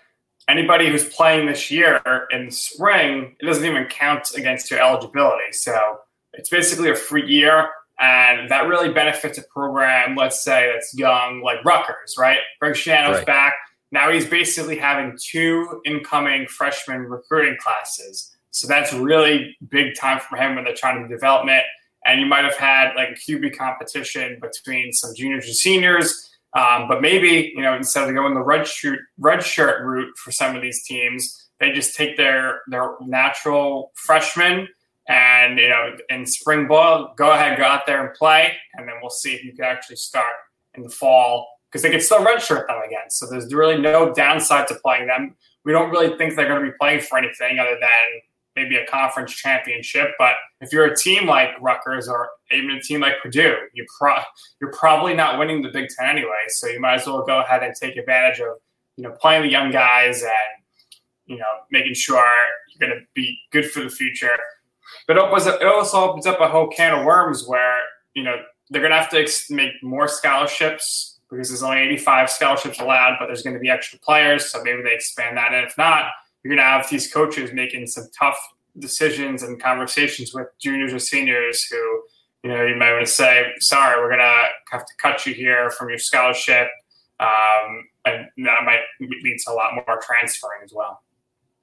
anybody 0.49 0.89
who's 0.89 1.09
playing 1.09 1.47
this 1.47 1.71
year 1.71 2.01
in 2.31 2.47
the 2.47 2.53
spring, 2.53 3.37
it 3.39 3.47
doesn't 3.47 3.65
even 3.65 3.85
count 3.87 4.33
against 4.37 4.71
your 4.71 4.81
eligibility. 4.81 5.53
So 5.53 5.99
it's 6.33 6.49
basically 6.49 6.91
a 6.91 6.97
free 6.97 7.27
year. 7.27 7.69
And 8.01 8.51
that 8.51 8.67
really 8.67 8.93
benefits 8.93 9.37
a 9.37 9.43
program, 9.43 10.17
let's 10.17 10.43
say 10.43 10.71
that's 10.73 10.95
young, 10.97 11.43
like 11.43 11.63
Rutgers, 11.65 12.15
right? 12.19 12.39
Greg 12.59 12.73
Schiano's 12.73 13.19
right. 13.19 13.27
back. 13.27 13.55
Now 13.93 14.11
he's 14.11 14.27
basically 14.27 14.79
having 14.79 15.19
two 15.23 15.83
incoming 15.85 16.47
freshman 16.47 17.03
recruiting 17.03 17.57
classes. 17.61 18.35
So 18.53 18.67
that's 18.67 18.93
really 18.95 19.57
big 19.69 19.95
time 19.97 20.19
for 20.19 20.37
him 20.37 20.55
when 20.55 20.65
they're 20.65 20.75
trying 20.75 21.03
to 21.03 21.09
do 21.09 21.15
development. 21.15 21.63
And 22.05 22.21
you 22.21 22.27
might 22.27 22.45
have 22.45 22.57
had 22.57 22.95
like 22.95 23.11
a 23.11 23.13
QB 23.13 23.57
competition 23.57 24.39
between 24.41 24.93
some 24.93 25.15
juniors 25.15 25.47
and 25.47 25.55
seniors 25.55 26.31
um, 26.55 26.89
but 26.89 27.01
maybe 27.01 27.53
you 27.55 27.63
know 27.63 27.75
instead 27.77 28.09
of 28.09 28.15
going 28.15 28.35
the 28.35 28.43
red 28.43 28.67
shirt 28.67 29.01
red 29.19 29.43
shirt 29.43 29.85
route 29.85 30.17
for 30.17 30.33
some 30.33 30.57
of 30.57 30.63
these 30.63 30.85
teams, 30.85 31.49
they 31.61 31.73
just 31.73 31.95
take 31.95 32.17
their 32.17 32.63
their 32.69 32.95
natural 33.01 33.93
freshmen 33.95 34.69
and 35.09 35.59
you 35.59 35.69
know 35.69 35.97
in 36.09 36.27
spring 36.27 36.67
ball, 36.67 37.15
go 37.17 37.31
ahead, 37.31 37.57
go 37.57 37.65
out 37.65 37.87
there 37.87 38.05
and 38.05 38.15
play, 38.15 38.53
and 38.75 38.89
then 38.89 38.97
we'll 39.01 39.11
see 39.11 39.33
if 39.35 39.45
you 39.45 39.53
can 39.53 39.65
actually 39.65 39.97
start 39.97 40.33
in 40.75 40.83
the 40.83 40.91
fall 40.91 41.47
because 41.71 41.83
they 41.83 41.91
can 41.91 42.01
still 42.01 42.25
redshirt 42.25 42.67
them 42.67 42.81
again. 42.85 43.09
So 43.11 43.27
there's 43.31 43.53
really 43.55 43.81
no 43.81 44.13
downside 44.13 44.67
to 44.69 44.75
playing 44.75 45.07
them. 45.07 45.37
We 45.65 45.73
don't 45.73 45.91
really 45.91 46.17
think 46.17 46.35
they're 46.35 46.49
going 46.49 46.65
to 46.65 46.71
be 46.71 46.77
playing 46.81 47.03
for 47.03 47.17
anything 47.17 47.61
other 47.61 47.79
than 47.81 48.21
maybe 48.57 48.77
a 48.77 48.87
conference 48.87 49.33
championship. 49.33 50.11
But 50.19 50.35
if 50.61 50.73
you're 50.73 50.87
a 50.87 50.97
team 50.97 51.27
like 51.27 51.51
Rutgers 51.61 52.09
or 52.09 52.31
even 52.51 52.71
a 52.71 52.81
team 52.81 53.01
like 53.01 53.15
Purdue, 53.23 53.57
you 53.75 53.87
pro- 53.99 54.23
you're 54.61 54.73
probably 54.73 55.15
not 55.15 55.39
winning 55.39 55.63
the 55.63 55.71
Big 55.71 55.89
Ten 55.97 56.09
anyway. 56.09 56.45
So 56.49 56.67
you 56.67 56.81
might 56.81 56.95
as 56.95 57.07
well 57.07 57.25
go 57.25 57.41
ahead 57.41 57.63
and 57.63 57.75
take 57.75 57.97
advantage 57.97 58.41
of 58.41 58.57
you 58.97 59.05
know 59.05 59.13
playing 59.21 59.43
the 59.43 59.51
young 59.51 59.71
guys 59.71 60.23
and 60.23 60.33
you 61.27 61.39
know 61.39 61.45
making 61.71 61.95
sure 61.95 62.25
you're 62.69 62.89
going 62.89 63.01
to 63.01 63.07
be 63.15 63.39
good 63.51 63.71
for 63.71 63.83
the 63.83 63.91
future. 63.91 64.39
But 65.07 65.17
it, 65.17 65.47
it 65.61 65.67
also 65.67 66.11
opens 66.11 66.27
up 66.27 66.41
a 66.41 66.49
whole 66.49 66.69
can 66.69 66.99
of 66.99 67.05
worms 67.05 67.47
where 67.47 67.79
you 68.15 68.23
know 68.23 68.37
they're 68.71 68.83
going 68.83 68.93
to 68.93 68.99
have 68.99 69.11
to 69.11 69.55
make 69.55 69.73
more 69.83 70.09
scholarships 70.09 71.19
because 71.31 71.49
there's 71.49 71.63
only 71.63 71.79
85 71.79 72.31
scholarships 72.31 72.81
allowed, 72.81 73.17
but 73.21 73.27
there's 73.27 73.43
going 73.43 73.55
to 73.55 73.61
be 73.61 73.71
extra 73.71 73.99
players, 74.01 74.51
so 74.51 74.63
maybe 74.65 74.83
they 74.83 74.95
expand 74.95 75.37
that. 75.37 75.53
And 75.53 75.65
if 75.67 75.79
not, 75.79 76.07
you're 76.43 76.55
going 76.55 76.59
to 76.59 76.65
have 76.65 76.89
these 76.91 77.13
coaches 77.13 77.53
making 77.53 77.87
some 77.87 78.09
tough 78.19 78.39
decisions 78.79 79.43
and 79.43 79.61
conversations 79.61 80.33
with 80.33 80.47
juniors 80.61 80.93
or 80.93 80.99
seniors 80.99 81.65
who, 81.65 82.03
you 82.43 82.51
know, 82.51 82.65
you 82.65 82.77
might 82.77 82.93
want 82.93 83.05
to 83.05 83.13
say, 83.13 83.47
sorry, 83.59 84.01
we're 84.01 84.09
going 84.09 84.21
to 84.21 84.47
have 84.71 84.87
to 84.87 84.93
cut 85.01 85.27
you 85.27 85.35
here 85.35 85.71
from 85.71 85.89
your 85.89 85.99
scholarship. 85.99 86.69
Um, 87.19 87.89
and 88.07 88.27
that 88.47 88.65
might 88.65 88.81
lead 89.01 89.39
to 89.45 89.53
a 89.53 89.55
lot 89.55 89.75
more 89.75 90.01
transferring 90.03 90.63
as 90.65 90.73
well. 90.75 91.03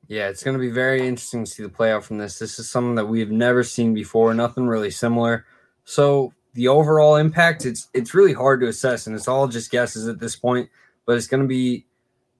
Yeah, 0.07 0.29
it's 0.29 0.43
going 0.43 0.55
to 0.55 0.61
be 0.61 0.69
very 0.69 1.05
interesting 1.05 1.43
to 1.43 1.51
see 1.51 1.63
the 1.63 1.69
playoff 1.69 2.03
from 2.03 2.17
this. 2.17 2.39
This 2.39 2.59
is 2.59 2.69
something 2.69 2.95
that 2.95 3.07
we've 3.07 3.31
never 3.31 3.63
seen 3.63 3.93
before, 3.93 4.33
nothing 4.33 4.67
really 4.67 4.91
similar. 4.91 5.45
So 5.83 6.33
the 6.53 6.69
overall 6.69 7.17
impact, 7.17 7.65
it's 7.65 7.89
it's 7.93 8.13
really 8.13 8.33
hard 8.33 8.61
to 8.61 8.67
assess, 8.67 9.05
and 9.05 9.15
it's 9.15 9.27
all 9.27 9.47
just 9.47 9.69
guesses 9.69 10.07
at 10.07 10.19
this 10.19 10.35
point. 10.35 10.69
But 11.05 11.17
it's 11.17 11.27
going 11.27 11.43
to 11.43 11.47
be 11.47 11.87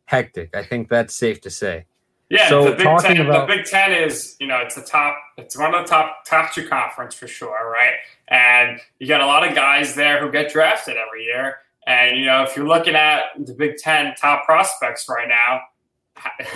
hectic. 0.06 0.56
I 0.56 0.64
think 0.64 0.88
that's 0.88 1.14
safe 1.14 1.42
to 1.42 1.50
say. 1.50 1.86
Yeah, 2.30 2.50
So 2.50 2.66
the 2.66 2.72
Big 2.76 2.88
Ten. 3.00 3.22
about- 3.22 3.48
the 3.48 3.56
Big 3.56 3.66
Ten 3.66 3.94
is 3.94 4.36
you 4.40 4.48
know 4.48 4.58
it's 4.60 4.76
the 4.76 4.82
top. 4.82 5.18
It's 5.38 5.58
one 5.58 5.74
of 5.74 5.84
the 5.86 5.90
top 5.90 6.26
top 6.26 6.54
two 6.54 6.68
conference 6.68 7.16
for 7.16 7.28
sure, 7.28 7.72
right? 7.72 7.94
And 8.28 8.80
you 9.00 9.08
got 9.08 9.22
a 9.22 9.26
lot 9.26 9.48
of 9.48 9.56
guys 9.56 9.96
there 9.96 10.20
who 10.20 10.30
get 10.32 10.52
drafted 10.52 10.98
every 10.98 11.24
year. 11.24 11.60
And 11.86 12.18
you 12.20 12.26
know 12.26 12.44
if 12.44 12.56
you're 12.58 12.68
looking 12.68 12.96
at 12.96 13.22
the 13.38 13.54
Big 13.54 13.78
Ten 13.78 14.14
top 14.16 14.46
prospects 14.46 15.08
right 15.10 15.28
now, 15.30 15.62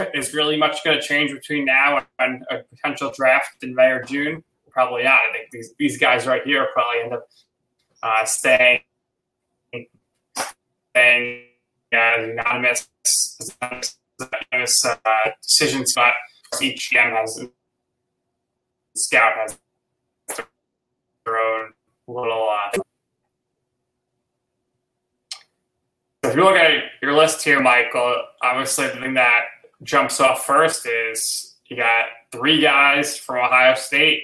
is 0.13 0.33
really 0.33 0.57
much 0.57 0.83
going 0.83 0.99
to 0.99 1.03
change 1.05 1.31
between 1.31 1.63
now 1.65 2.05
and 2.19 2.43
a 2.49 2.59
potential 2.63 3.11
draft 3.15 3.63
in 3.63 3.73
May 3.73 3.91
or 3.91 4.03
June? 4.03 4.43
Probably 4.71 5.03
not. 5.03 5.19
I 5.29 5.31
think 5.31 5.51
these 5.51 5.73
these 5.79 5.97
guys 5.97 6.27
right 6.27 6.43
here 6.43 6.67
probably 6.73 7.01
end 7.03 7.13
up 7.13 7.27
uh, 8.03 8.25
staying 8.25 8.81
staying 10.93 11.43
as 11.93 12.29
anonymous, 12.29 12.89
anonymous 14.21 14.85
uh, 14.85 14.95
decisions, 15.41 15.93
but 15.95 16.13
each 16.61 16.91
GM 16.91 17.11
has 17.11 17.47
scout 18.95 19.33
has 19.37 19.57
their 21.25 21.37
own 21.37 21.73
little. 22.07 22.49
Uh, 22.49 22.81
if 26.23 26.35
you 26.35 26.43
look 26.43 26.55
at 26.55 26.83
your 27.01 27.13
list 27.13 27.43
here, 27.43 27.59
Michael, 27.59 28.23
obviously 28.43 28.87
the 28.87 28.93
thing 28.93 29.13
that 29.15 29.41
jumps 29.83 30.19
off 30.19 30.45
first 30.45 30.85
is 30.85 31.55
you 31.65 31.77
got 31.77 32.05
three 32.31 32.61
guys 32.61 33.17
from 33.17 33.37
Ohio 33.37 33.75
State, 33.75 34.23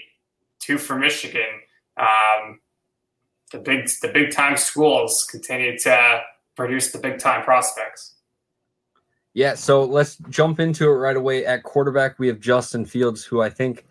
two 0.59 0.77
from 0.77 1.01
Michigan. 1.01 1.61
Um, 1.97 2.59
the 3.51 3.59
big 3.59 3.89
the 4.01 4.09
big 4.09 4.31
time 4.31 4.57
schools 4.57 5.25
continue 5.29 5.77
to 5.79 6.21
produce 6.55 6.91
the 6.91 6.99
big 6.99 7.19
time 7.19 7.43
prospects. 7.43 8.16
Yeah, 9.37 9.53
so 9.53 9.83
let's 9.83 10.15
jump 10.31 10.59
into 10.59 10.85
it 10.85 10.93
right 10.93 11.15
away. 11.15 11.45
At 11.45 11.61
quarterback, 11.61 12.17
we 12.17 12.25
have 12.27 12.39
Justin 12.39 12.85
Fields, 12.85 13.23
who 13.23 13.39
I 13.39 13.51
think 13.51 13.85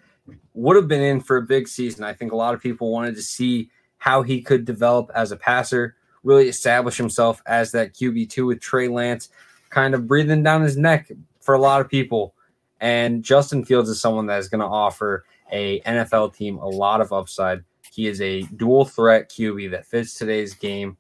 would 0.55 0.75
have 0.75 0.89
been 0.89 1.01
in 1.01 1.21
for 1.21 1.37
a 1.37 1.43
big 1.43 1.69
season. 1.69 2.03
I 2.03 2.15
think 2.15 2.33
a 2.33 2.37
lot 2.37 2.53
of 2.53 2.61
people 2.61 2.91
wanted 2.91 3.15
to 3.15 3.23
see 3.23 3.71
how 3.99 4.23
he 4.23 4.43
could 4.43 4.65
develop 4.65 5.09
as 5.15 5.31
a 5.31 5.37
passer, 5.37 5.95
really 6.25 6.49
establish 6.49 6.97
himself 6.97 7.41
as 7.47 7.71
that 7.71 7.95
QB2 7.95 8.45
with 8.45 8.61
Trey 8.61 8.89
Lance 8.89 9.29
kind 9.71 9.95
of 9.95 10.09
breathing 10.09 10.43
down 10.43 10.63
his 10.63 10.77
neck 10.77 11.13
for 11.39 11.55
a 11.55 11.61
lot 11.61 11.81
of 11.81 11.89
people. 11.89 12.35
And 12.81 13.23
Justin 13.23 13.65
Fields 13.65 13.89
is 13.89 14.01
someone 14.01 14.27
that 14.27 14.41
is 14.41 14.49
going 14.49 14.63
to 14.63 14.67
offer 14.67 15.27
a 15.53 15.79
NFL 15.83 16.35
team 16.35 16.59
a 16.59 16.67
lot 16.69 17.01
of 17.01 17.13
upside. 17.13 17.63
He 17.93 18.09
is 18.09 18.21
a 18.21 18.43
dual 18.57 18.85
threat 18.85 19.31
QB 19.31 19.71
that 19.71 19.87
fits 19.87 20.15
today's 20.15 20.55
game. 20.55 20.97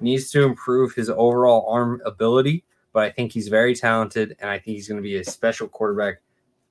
Needs 0.00 0.30
to 0.30 0.44
improve 0.44 0.94
his 0.94 1.10
overall 1.10 1.68
arm 1.68 2.00
ability, 2.06 2.64
but 2.92 3.04
I 3.04 3.10
think 3.10 3.32
he's 3.32 3.48
very 3.48 3.74
talented, 3.74 4.36
and 4.40 4.50
I 4.50 4.58
think 4.58 4.76
he's 4.76 4.88
going 4.88 5.00
to 5.00 5.02
be 5.02 5.16
a 5.16 5.24
special 5.24 5.68
quarterback 5.68 6.20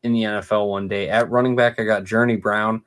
in 0.03 0.13
the 0.13 0.24
NFL 0.24 0.69
one 0.69 0.88
day. 0.88 1.09
At 1.09 1.30
running 1.30 1.55
back, 1.55 1.80
I 1.80 1.84
got 1.84 2.03
Journey 2.03 2.36
Brown. 2.36 2.84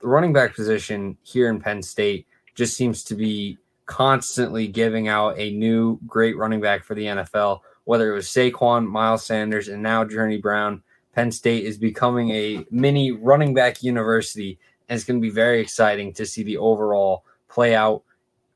The 0.00 0.08
running 0.08 0.32
back 0.32 0.54
position 0.54 1.16
here 1.22 1.48
in 1.48 1.60
Penn 1.60 1.82
State 1.82 2.26
just 2.54 2.76
seems 2.76 3.04
to 3.04 3.14
be 3.14 3.58
constantly 3.86 4.66
giving 4.66 5.08
out 5.08 5.38
a 5.38 5.50
new 5.52 5.98
great 6.06 6.36
running 6.36 6.60
back 6.60 6.84
for 6.84 6.94
the 6.94 7.04
NFL. 7.04 7.60
Whether 7.84 8.12
it 8.12 8.14
was 8.14 8.26
Saquon, 8.26 8.86
Miles 8.86 9.24
Sanders, 9.24 9.68
and 9.68 9.82
now 9.82 10.04
Journey 10.04 10.38
Brown, 10.38 10.82
Penn 11.14 11.30
State 11.30 11.64
is 11.64 11.76
becoming 11.76 12.30
a 12.30 12.64
mini 12.70 13.12
running 13.12 13.54
back 13.54 13.82
university, 13.82 14.58
and 14.88 14.96
it's 14.96 15.04
going 15.04 15.20
to 15.20 15.26
be 15.26 15.32
very 15.32 15.60
exciting 15.60 16.12
to 16.14 16.26
see 16.26 16.42
the 16.42 16.56
overall 16.56 17.24
play 17.48 17.74
out 17.74 18.02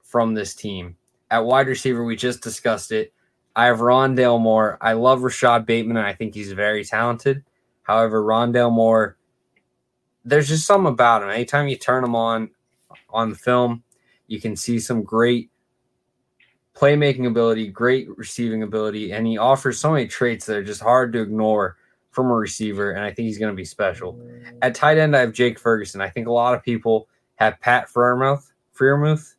from 0.02 0.34
this 0.34 0.54
team. 0.54 0.96
At 1.30 1.44
wide 1.44 1.68
receiver, 1.68 2.04
we 2.04 2.16
just 2.16 2.42
discussed 2.42 2.90
it. 2.90 3.12
I 3.58 3.66
have 3.66 3.78
Rondale 3.80 4.40
Moore. 4.40 4.78
I 4.80 4.92
love 4.92 5.24
Rashod 5.24 5.66
Bateman, 5.66 5.96
and 5.96 6.06
I 6.06 6.14
think 6.14 6.32
he's 6.32 6.52
very 6.52 6.84
talented. 6.84 7.42
However, 7.82 8.22
Rondale 8.22 8.70
Moore, 8.70 9.16
there's 10.24 10.46
just 10.46 10.64
something 10.64 10.92
about 10.92 11.24
him. 11.24 11.30
Anytime 11.30 11.66
you 11.66 11.74
turn 11.74 12.04
him 12.04 12.14
on 12.14 12.50
on 13.10 13.34
film, 13.34 13.82
you 14.28 14.40
can 14.40 14.54
see 14.54 14.78
some 14.78 15.02
great 15.02 15.50
playmaking 16.76 17.26
ability, 17.26 17.66
great 17.66 18.06
receiving 18.16 18.62
ability, 18.62 19.10
and 19.10 19.26
he 19.26 19.38
offers 19.38 19.80
so 19.80 19.90
many 19.90 20.06
traits 20.06 20.46
that 20.46 20.58
are 20.58 20.62
just 20.62 20.80
hard 20.80 21.12
to 21.14 21.20
ignore 21.20 21.78
from 22.12 22.30
a 22.30 22.34
receiver. 22.34 22.92
And 22.92 23.04
I 23.04 23.12
think 23.12 23.26
he's 23.26 23.38
going 23.38 23.50
to 23.52 23.56
be 23.56 23.64
special. 23.64 24.20
At 24.62 24.76
tight 24.76 24.98
end, 24.98 25.16
I 25.16 25.20
have 25.20 25.32
Jake 25.32 25.58
Ferguson. 25.58 26.00
I 26.00 26.10
think 26.10 26.28
a 26.28 26.32
lot 26.32 26.54
of 26.54 26.62
people 26.62 27.08
have 27.34 27.60
Pat 27.60 27.88
Freiermuth. 27.88 28.52
Freiermuth. 28.72 29.34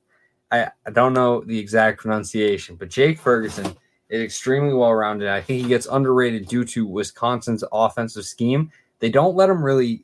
I, 0.51 0.71
I 0.85 0.91
don't 0.91 1.13
know 1.13 1.39
the 1.39 1.57
exact 1.57 2.01
pronunciation, 2.01 2.75
but 2.75 2.89
Jake 2.89 3.17
Ferguson 3.17 3.77
is 4.09 4.21
extremely 4.21 4.73
well 4.73 4.93
rounded. 4.93 5.27
I 5.27 5.41
think 5.41 5.61
he 5.61 5.67
gets 5.67 5.85
underrated 5.85 6.47
due 6.47 6.65
to 6.65 6.85
Wisconsin's 6.85 7.63
offensive 7.71 8.25
scheme. 8.25 8.71
They 8.99 9.09
don't 9.09 9.35
let 9.35 9.49
him 9.49 9.63
really 9.63 10.03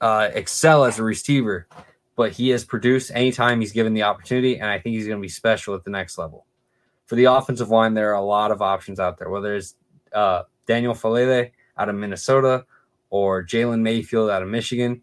uh, 0.00 0.30
excel 0.34 0.84
as 0.84 0.98
a 0.98 1.04
receiver, 1.04 1.68
but 2.16 2.32
he 2.32 2.50
has 2.50 2.64
produced 2.64 3.12
anytime 3.14 3.60
he's 3.60 3.72
given 3.72 3.94
the 3.94 4.02
opportunity, 4.02 4.58
and 4.58 4.68
I 4.68 4.78
think 4.78 4.94
he's 4.94 5.06
going 5.06 5.18
to 5.18 5.22
be 5.22 5.28
special 5.28 5.74
at 5.74 5.84
the 5.84 5.90
next 5.90 6.18
level. 6.18 6.44
For 7.06 7.14
the 7.14 7.24
offensive 7.24 7.70
line, 7.70 7.94
there 7.94 8.10
are 8.10 8.20
a 8.20 8.24
lot 8.24 8.50
of 8.50 8.60
options 8.60 8.98
out 8.98 9.18
there, 9.18 9.30
whether 9.30 9.54
it's 9.54 9.74
uh, 10.12 10.42
Daniel 10.66 10.94
Faalele 10.94 11.50
out 11.78 11.88
of 11.88 11.94
Minnesota 11.94 12.64
or 13.10 13.44
Jalen 13.44 13.80
Mayfield 13.80 14.30
out 14.30 14.42
of 14.42 14.48
Michigan. 14.48 15.02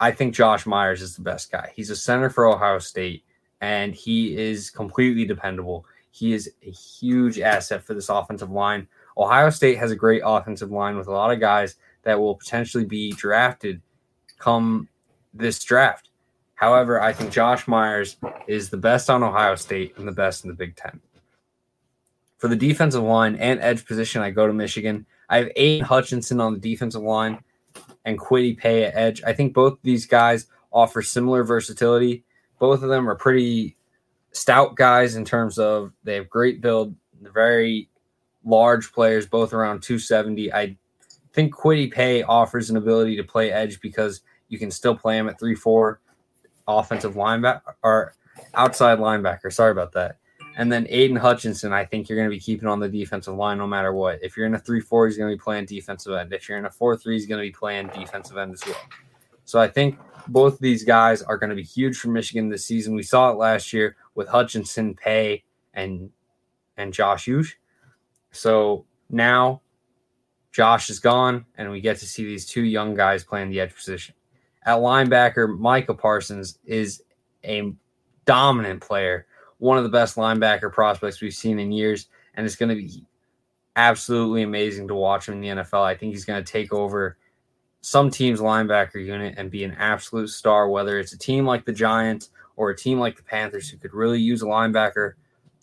I 0.00 0.10
think 0.10 0.34
Josh 0.34 0.66
Myers 0.66 1.00
is 1.00 1.14
the 1.14 1.22
best 1.22 1.52
guy. 1.52 1.72
He's 1.76 1.90
a 1.90 1.96
center 1.96 2.28
for 2.28 2.48
Ohio 2.48 2.80
State, 2.80 3.24
and 3.60 3.94
he 3.94 4.36
is 4.36 4.68
completely 4.68 5.24
dependable. 5.24 5.86
He 6.12 6.34
is 6.34 6.52
a 6.62 6.70
huge 6.70 7.40
asset 7.40 7.82
for 7.82 7.94
this 7.94 8.10
offensive 8.10 8.50
line. 8.50 8.86
Ohio 9.16 9.50
State 9.50 9.78
has 9.78 9.90
a 9.90 9.96
great 9.96 10.22
offensive 10.24 10.70
line 10.70 10.96
with 10.96 11.08
a 11.08 11.12
lot 11.12 11.32
of 11.32 11.40
guys 11.40 11.76
that 12.02 12.20
will 12.20 12.34
potentially 12.34 12.84
be 12.84 13.12
drafted 13.12 13.80
come 14.38 14.88
this 15.32 15.62
draft. 15.64 16.10
However, 16.54 17.00
I 17.00 17.12
think 17.12 17.32
Josh 17.32 17.66
Myers 17.66 18.16
is 18.46 18.68
the 18.68 18.76
best 18.76 19.08
on 19.08 19.22
Ohio 19.22 19.54
State 19.56 19.96
and 19.96 20.06
the 20.06 20.12
best 20.12 20.44
in 20.44 20.48
the 20.48 20.54
Big 20.54 20.76
Ten. 20.76 21.00
For 22.36 22.48
the 22.48 22.56
defensive 22.56 23.02
line 23.02 23.36
and 23.36 23.60
edge 23.60 23.86
position, 23.86 24.20
I 24.20 24.30
go 24.30 24.46
to 24.46 24.52
Michigan. 24.52 25.06
I 25.30 25.38
have 25.38 25.50
Aidan 25.56 25.86
Hutchinson 25.86 26.40
on 26.40 26.52
the 26.52 26.60
defensive 26.60 27.02
line 27.02 27.38
and 28.04 28.18
Kwity 28.18 28.56
Paye 28.58 28.84
at 28.84 28.94
edge. 28.94 29.22
I 29.24 29.32
think 29.32 29.54
both 29.54 29.78
these 29.82 30.06
guys 30.06 30.46
offer 30.70 31.00
similar 31.00 31.42
versatility. 31.42 32.24
Both 32.58 32.82
of 32.82 32.90
them 32.90 33.08
are 33.08 33.14
pretty 33.14 33.76
stout 34.32 34.74
guys 34.74 35.16
in 35.16 35.24
terms 35.24 35.58
of 35.58 35.92
they 36.04 36.14
have 36.14 36.28
great 36.28 36.60
build. 36.60 36.94
Very 37.20 37.88
large 38.44 38.92
players, 38.92 39.26
both 39.26 39.52
around 39.52 39.82
270. 39.82 40.52
I 40.52 40.76
think 41.32 41.54
Kwity 41.54 41.92
Paye 41.92 42.22
offers 42.24 42.70
an 42.70 42.76
ability 42.76 43.16
to 43.16 43.24
play 43.24 43.52
edge 43.52 43.80
because 43.80 44.22
you 44.48 44.58
can 44.58 44.70
still 44.70 44.96
play 44.96 45.16
him 45.16 45.28
at 45.28 45.38
3 45.38 45.54
4 45.54 46.00
offensive 46.66 47.14
linebacker 47.14 47.60
or 47.82 48.14
outside 48.54 48.98
linebacker. 48.98 49.52
Sorry 49.52 49.70
about 49.70 49.92
that. 49.92 50.18
And 50.56 50.70
then 50.70 50.86
Aidan 50.90 51.16
Hutchinson, 51.16 51.72
I 51.72 51.84
think 51.84 52.08
you're 52.08 52.18
going 52.18 52.28
to 52.28 52.34
be 52.34 52.40
keeping 52.40 52.68
on 52.68 52.78
the 52.78 52.88
defensive 52.88 53.34
line 53.34 53.58
no 53.58 53.66
matter 53.66 53.92
what. 53.92 54.18
If 54.22 54.36
you're 54.36 54.46
in 54.46 54.54
a 54.54 54.58
3 54.58 54.80
4, 54.80 55.06
he's 55.06 55.16
going 55.16 55.30
to 55.30 55.36
be 55.36 55.40
playing 55.40 55.66
defensive 55.66 56.12
end. 56.12 56.32
If 56.32 56.48
you're 56.48 56.58
in 56.58 56.66
a 56.66 56.70
4 56.70 56.96
3, 56.96 57.14
he's 57.14 57.26
going 57.26 57.40
to 57.40 57.46
be 57.46 57.52
playing 57.52 57.88
defensive 57.88 58.36
end 58.36 58.52
as 58.52 58.62
well. 58.66 58.76
So 59.44 59.60
I 59.60 59.68
think 59.68 59.98
both 60.28 60.58
these 60.58 60.84
guys 60.84 61.22
are 61.22 61.38
going 61.38 61.50
to 61.50 61.56
be 61.56 61.62
huge 61.62 61.98
for 61.98 62.08
Michigan 62.08 62.48
this 62.48 62.66
season. 62.66 62.94
We 62.94 63.02
saw 63.02 63.30
it 63.30 63.36
last 63.38 63.72
year 63.72 63.96
with 64.14 64.28
Hutchinson, 64.28 64.94
Paye, 64.94 65.44
and 65.74 66.10
and 66.76 66.92
Josh 66.92 67.26
Uche. 67.26 67.54
So 68.30 68.86
now 69.10 69.60
Josh 70.52 70.90
is 70.90 70.98
gone, 70.98 71.46
and 71.56 71.70
we 71.70 71.80
get 71.80 71.98
to 71.98 72.06
see 72.06 72.24
these 72.24 72.46
two 72.46 72.62
young 72.62 72.94
guys 72.94 73.24
playing 73.24 73.50
the 73.50 73.60
edge 73.60 73.74
position. 73.74 74.14
At 74.64 74.78
linebacker, 74.78 75.58
Micah 75.58 75.94
Parsons 75.94 76.58
is 76.64 77.02
a 77.44 77.72
dominant 78.24 78.80
player, 78.80 79.26
one 79.58 79.78
of 79.78 79.84
the 79.84 79.90
best 79.90 80.16
linebacker 80.16 80.72
prospects 80.72 81.20
we've 81.20 81.34
seen 81.34 81.58
in 81.58 81.72
years, 81.72 82.08
and 82.34 82.46
it's 82.46 82.56
going 82.56 82.68
to 82.68 82.76
be 82.76 83.04
absolutely 83.76 84.42
amazing 84.42 84.88
to 84.88 84.94
watch 84.94 85.28
him 85.28 85.34
in 85.34 85.40
the 85.40 85.62
NFL. 85.62 85.82
I 85.82 85.94
think 85.94 86.12
he's 86.12 86.24
going 86.24 86.42
to 86.42 86.52
take 86.52 86.72
over 86.72 87.16
some 87.80 88.10
team's 88.10 88.40
linebacker 88.40 89.04
unit 89.04 89.34
and 89.36 89.50
be 89.50 89.64
an 89.64 89.72
absolute 89.72 90.28
star, 90.28 90.68
whether 90.68 90.98
it's 91.00 91.12
a 91.12 91.18
team 91.18 91.44
like 91.44 91.64
the 91.64 91.72
Giants 91.72 92.30
or 92.56 92.70
a 92.70 92.76
team 92.76 92.98
like 92.98 93.16
the 93.16 93.22
Panthers 93.22 93.68
who 93.68 93.78
could 93.78 93.94
really 93.94 94.20
use 94.20 94.42
a 94.42 94.46
linebacker. 94.46 95.14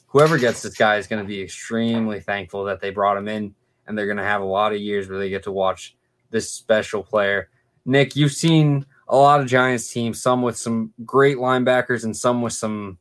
Whoever 0.08 0.38
gets 0.38 0.62
this 0.62 0.76
guy 0.76 0.98
is 0.98 1.08
going 1.08 1.22
to 1.22 1.28
be 1.28 1.42
extremely 1.42 2.20
thankful 2.20 2.64
that 2.66 2.82
they 2.82 2.90
brought 2.90 3.18
him 3.18 3.28
in, 3.28 3.54
and 3.86 3.98
they're 3.98 4.06
going 4.06 4.18
to 4.18 4.24
have 4.24 4.42
a 4.42 4.46
lot 4.46 4.74
of 4.74 4.80
years 4.80 5.08
where 5.08 5.20
they 5.20 5.30
get 5.30 5.44
to 5.44 5.52
watch 5.52 5.96
this 6.32 6.52
special 6.52 7.04
player. 7.04 7.50
Nick, 7.86 8.16
you've 8.16 8.32
seen 8.32 8.86
a 9.08 9.16
lot 9.16 9.42
of 9.42 9.48
Giants 9.48 9.92
teams, 9.92 10.22
some 10.22 10.42
with 10.42 10.58
some 10.58 10.94
great 11.06 11.38
linebackers 11.38 12.04
and 12.04 12.16
some 12.16 12.42
with 12.42 12.54
some 12.54 12.98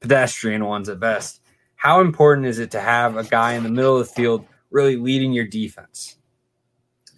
pedestrian 0.00 0.64
ones 0.64 0.88
at 0.88 1.00
best. 1.00 1.40
How 1.76 2.00
important 2.00 2.46
is 2.46 2.58
it 2.58 2.70
to 2.72 2.80
have 2.80 3.16
a 3.16 3.24
guy 3.24 3.54
in 3.54 3.62
the 3.62 3.70
middle 3.70 3.98
of 3.98 4.06
the 4.06 4.12
field 4.12 4.44
really 4.70 4.96
leading 4.96 5.32
your 5.32 5.46
defense? 5.46 6.16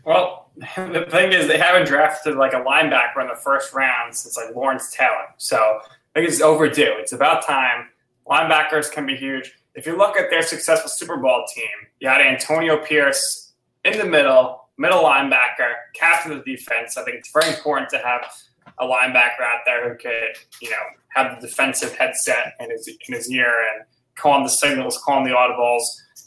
Well, 0.04 0.41
the 0.56 1.06
thing 1.10 1.32
is, 1.32 1.48
they 1.48 1.58
haven't 1.58 1.86
drafted 1.86 2.36
like 2.36 2.52
a 2.52 2.60
linebacker 2.60 3.20
in 3.20 3.28
the 3.28 3.40
first 3.42 3.72
round 3.72 4.14
since 4.14 4.36
like 4.36 4.54
Lawrence 4.54 4.92
Taylor. 4.92 5.28
So 5.38 5.56
I 5.56 6.18
think 6.18 6.28
it's 6.28 6.40
overdue. 6.40 6.94
It's 6.98 7.12
about 7.12 7.46
time. 7.46 7.88
Linebackers 8.28 8.90
can 8.90 9.06
be 9.06 9.16
huge. 9.16 9.52
If 9.74 9.86
you 9.86 9.96
look 9.96 10.16
at 10.16 10.30
their 10.30 10.42
successful 10.42 10.90
Super 10.90 11.16
Bowl 11.16 11.44
team, 11.54 11.64
you 12.00 12.08
had 12.08 12.20
Antonio 12.20 12.76
Pierce 12.84 13.52
in 13.84 13.96
the 13.98 14.04
middle, 14.04 14.68
middle 14.76 15.02
linebacker, 15.02 15.72
captain 15.94 16.32
of 16.32 16.44
the 16.44 16.56
defense. 16.56 16.96
I 16.96 17.04
think 17.04 17.18
it's 17.18 17.32
very 17.32 17.48
important 17.48 17.88
to 17.90 17.98
have 17.98 18.30
a 18.78 18.84
linebacker 18.84 19.42
out 19.42 19.60
there 19.64 19.88
who 19.88 19.96
could, 19.96 20.36
you 20.60 20.70
know, 20.70 20.76
have 21.08 21.40
the 21.40 21.46
defensive 21.46 21.94
headset 21.96 22.54
in 22.60 22.70
his 22.70 22.88
in 22.88 23.14
his 23.14 23.30
ear 23.30 23.52
and 23.74 23.84
calling 24.16 24.44
the 24.44 24.50
signals, 24.50 24.98
calling 25.04 25.24
the 25.24 25.30
audibles. 25.30 25.82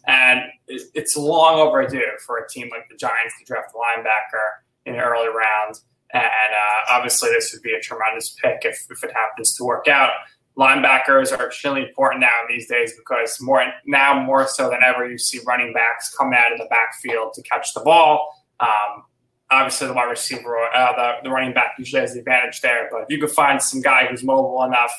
And 0.08 0.42
it's 0.68 1.18
long 1.18 1.60
overdue 1.60 2.04
for 2.26 2.38
a 2.38 2.48
team 2.48 2.70
like 2.72 2.88
the 2.90 2.96
Giants 2.96 3.34
to 3.40 3.46
draft 3.46 3.74
a 3.74 3.78
linebacker 3.78 4.62
in 4.86 4.96
an 4.96 5.00
early 5.00 5.28
round. 5.28 5.80
And 6.14 6.24
uh, 6.24 6.92
obviously, 6.92 7.30
this 7.30 7.52
would 7.54 7.64
be 7.64 7.74
a 7.74 7.80
tremendous 7.80 8.36
pick 8.42 8.60
if, 8.64 8.86
if 8.90 9.04
it 9.04 9.12
happens 9.14 9.56
to 9.58 9.64
work 9.64 9.88
out. 9.88 10.12
Linebackers 10.58 11.38
are 11.38 11.48
extremely 11.48 11.84
important 11.84 12.22
now 12.22 12.38
these 12.48 12.68
days 12.68 12.94
because 12.96 13.38
more 13.42 13.66
now 13.86 14.22
more 14.22 14.48
so 14.48 14.70
than 14.70 14.80
ever, 14.86 15.10
you 15.10 15.18
see 15.18 15.40
running 15.46 15.74
backs 15.74 16.16
come 16.16 16.32
out 16.34 16.54
of 16.54 16.60
the 16.60 16.68
backfield 16.70 17.34
to 17.34 17.42
catch 17.42 17.74
the 17.74 17.82
ball. 17.82 18.46
Um, 18.62 19.04
obviously, 19.52 19.88
the 19.88 19.94
wide 19.94 20.10
receiver, 20.10 20.58
uh, 20.74 20.96
the, 20.96 21.12
the 21.24 21.30
running 21.30 21.54
back 21.54 21.74
usually 21.78 22.02
has 22.02 22.14
the 22.14 22.20
advantage 22.20 22.62
there. 22.62 22.88
But 22.90 23.02
if 23.02 23.08
you 23.10 23.20
could 23.20 23.32
find 23.32 23.62
some 23.62 23.82
guy 23.82 24.06
who's 24.06 24.24
mobile 24.24 24.64
enough 24.64 24.94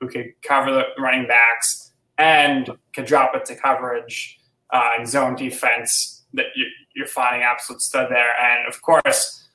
who 0.00 0.08
could 0.08 0.32
cover 0.42 0.72
the 0.72 0.84
running 0.98 1.28
backs 1.28 1.92
and 2.18 2.70
can 2.92 3.04
drop 3.04 3.34
it 3.34 3.44
to 3.46 3.54
coverage 3.54 4.38
uh, 4.72 4.90
and 4.98 5.08
zone 5.08 5.36
defense, 5.36 6.24
that 6.34 6.46
you, 6.56 6.66
you're 6.94 7.06
finding 7.06 7.42
absolute 7.42 7.80
stud 7.82 8.10
there. 8.10 8.34
And 8.40 8.66
of 8.66 8.80
course, 8.82 9.48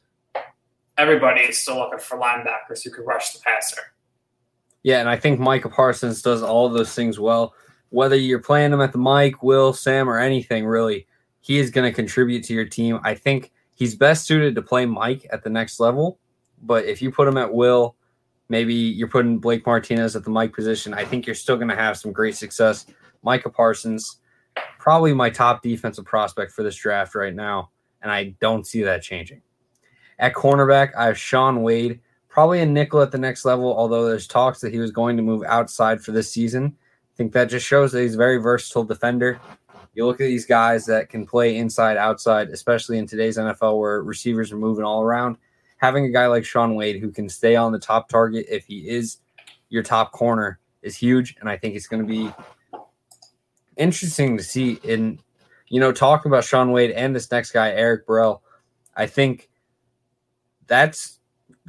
everybody 0.97 1.41
is 1.41 1.57
still 1.57 1.77
looking 1.77 1.99
for 1.99 2.17
linebackers 2.17 2.83
who 2.83 2.91
could 2.91 3.05
rush 3.05 3.33
the 3.33 3.39
passer. 3.39 3.81
Yeah, 4.83 4.99
and 4.99 5.09
I 5.09 5.17
think 5.17 5.39
Micah 5.39 5.69
Parsons 5.69 6.21
does 6.21 6.41
all 6.41 6.69
those 6.69 6.93
things 6.93 7.19
well. 7.19 7.53
Whether 7.89 8.15
you're 8.15 8.39
playing 8.39 8.73
him 8.73 8.81
at 8.81 8.91
the 8.91 8.97
Mike, 8.97 9.41
Will, 9.43 9.73
Sam, 9.73 10.09
or 10.09 10.19
anything 10.19 10.65
really, 10.65 11.07
he 11.41 11.57
is 11.57 11.71
going 11.71 11.89
to 11.89 11.95
contribute 11.95 12.43
to 12.45 12.53
your 12.53 12.65
team. 12.65 12.99
I 13.03 13.15
think 13.15 13.51
he's 13.75 13.95
best 13.95 14.25
suited 14.25 14.55
to 14.55 14.61
play 14.61 14.85
Mike 14.85 15.25
at 15.31 15.43
the 15.43 15.49
next 15.49 15.79
level. 15.79 16.19
But 16.61 16.85
if 16.85 17.01
you 17.01 17.11
put 17.11 17.27
him 17.27 17.37
at 17.37 17.53
Will, 17.53 17.95
maybe 18.49 18.73
you're 18.73 19.07
putting 19.07 19.39
Blake 19.39 19.65
Martinez 19.65 20.15
at 20.15 20.23
the 20.23 20.29
Mike 20.29 20.53
position. 20.53 20.93
I 20.93 21.05
think 21.05 21.25
you're 21.25 21.35
still 21.35 21.55
going 21.55 21.69
to 21.69 21.75
have 21.75 21.97
some 21.97 22.11
great 22.11 22.35
success. 22.35 22.85
Micah 23.23 23.49
Parsons, 23.49 24.17
probably 24.79 25.13
my 25.13 25.29
top 25.29 25.61
defensive 25.61 26.05
prospect 26.05 26.51
for 26.51 26.63
this 26.63 26.75
draft 26.75 27.15
right 27.15 27.35
now, 27.35 27.71
and 28.01 28.11
I 28.11 28.35
don't 28.39 28.65
see 28.65 28.83
that 28.83 29.03
changing. 29.03 29.41
At 30.19 30.33
cornerback, 30.33 30.91
I 30.97 31.05
have 31.05 31.17
Shaun 31.17 31.61
Wade 31.61 31.99
probably 32.37 32.61
a 32.61 32.65
nickel 32.65 33.01
at 33.01 33.11
the 33.11 33.17
next 33.17 33.45
level, 33.45 33.75
although 33.75 34.07
there's 34.07 34.27
talks 34.27 34.61
that 34.61 34.71
he 34.71 34.77
was 34.77 34.91
going 34.91 35.17
to 35.17 35.23
move 35.23 35.43
outside 35.47 35.99
for 36.01 36.11
this 36.11 36.31
season. 36.31 36.75
I 36.75 37.15
think 37.17 37.33
that 37.33 37.49
just 37.49 37.65
shows 37.65 37.91
that 37.91 38.01
he's 38.01 38.13
a 38.13 38.17
very 38.17 38.37
versatile 38.37 38.83
defender. 38.83 39.39
You 39.95 40.05
look 40.05 40.21
at 40.21 40.25
these 40.25 40.45
guys 40.45 40.85
that 40.85 41.09
can 41.09 41.25
play 41.25 41.57
inside, 41.57 41.97
outside, 41.97 42.49
especially 42.49 42.99
in 42.99 43.07
today's 43.07 43.39
NFL 43.39 43.79
where 43.79 44.03
receivers 44.03 44.51
are 44.51 44.57
moving 44.57 44.85
all 44.85 45.01
around. 45.01 45.37
Having 45.77 46.05
a 46.05 46.09
guy 46.09 46.27
like 46.27 46.45
Shaun 46.45 46.75
Wade 46.75 47.01
who 47.01 47.09
can 47.09 47.27
stay 47.27 47.55
on 47.55 47.71
the 47.71 47.79
top 47.79 48.07
target 48.07 48.45
if 48.47 48.67
he 48.67 48.87
is 48.87 49.17
your 49.69 49.81
top 49.81 50.11
corner 50.11 50.59
is 50.83 50.95
huge. 50.95 51.35
And 51.39 51.49
I 51.49 51.57
think 51.57 51.75
it's 51.75 51.87
going 51.87 52.03
to 52.03 52.07
be 52.07 52.31
interesting 53.77 54.37
to 54.37 54.43
see 54.43 54.79
in, 54.83 55.19
you 55.69 55.79
know, 55.79 55.91
talking 55.91 56.29
about 56.29 56.43
Shaun 56.43 56.71
Wade 56.71 56.91
and 56.91 57.15
this 57.15 57.31
next 57.31 57.51
guy, 57.51 57.71
Eric 57.71 58.05
Burrell. 58.05 58.43
I 58.95 59.05
think 59.05 59.49
that's 60.67 61.19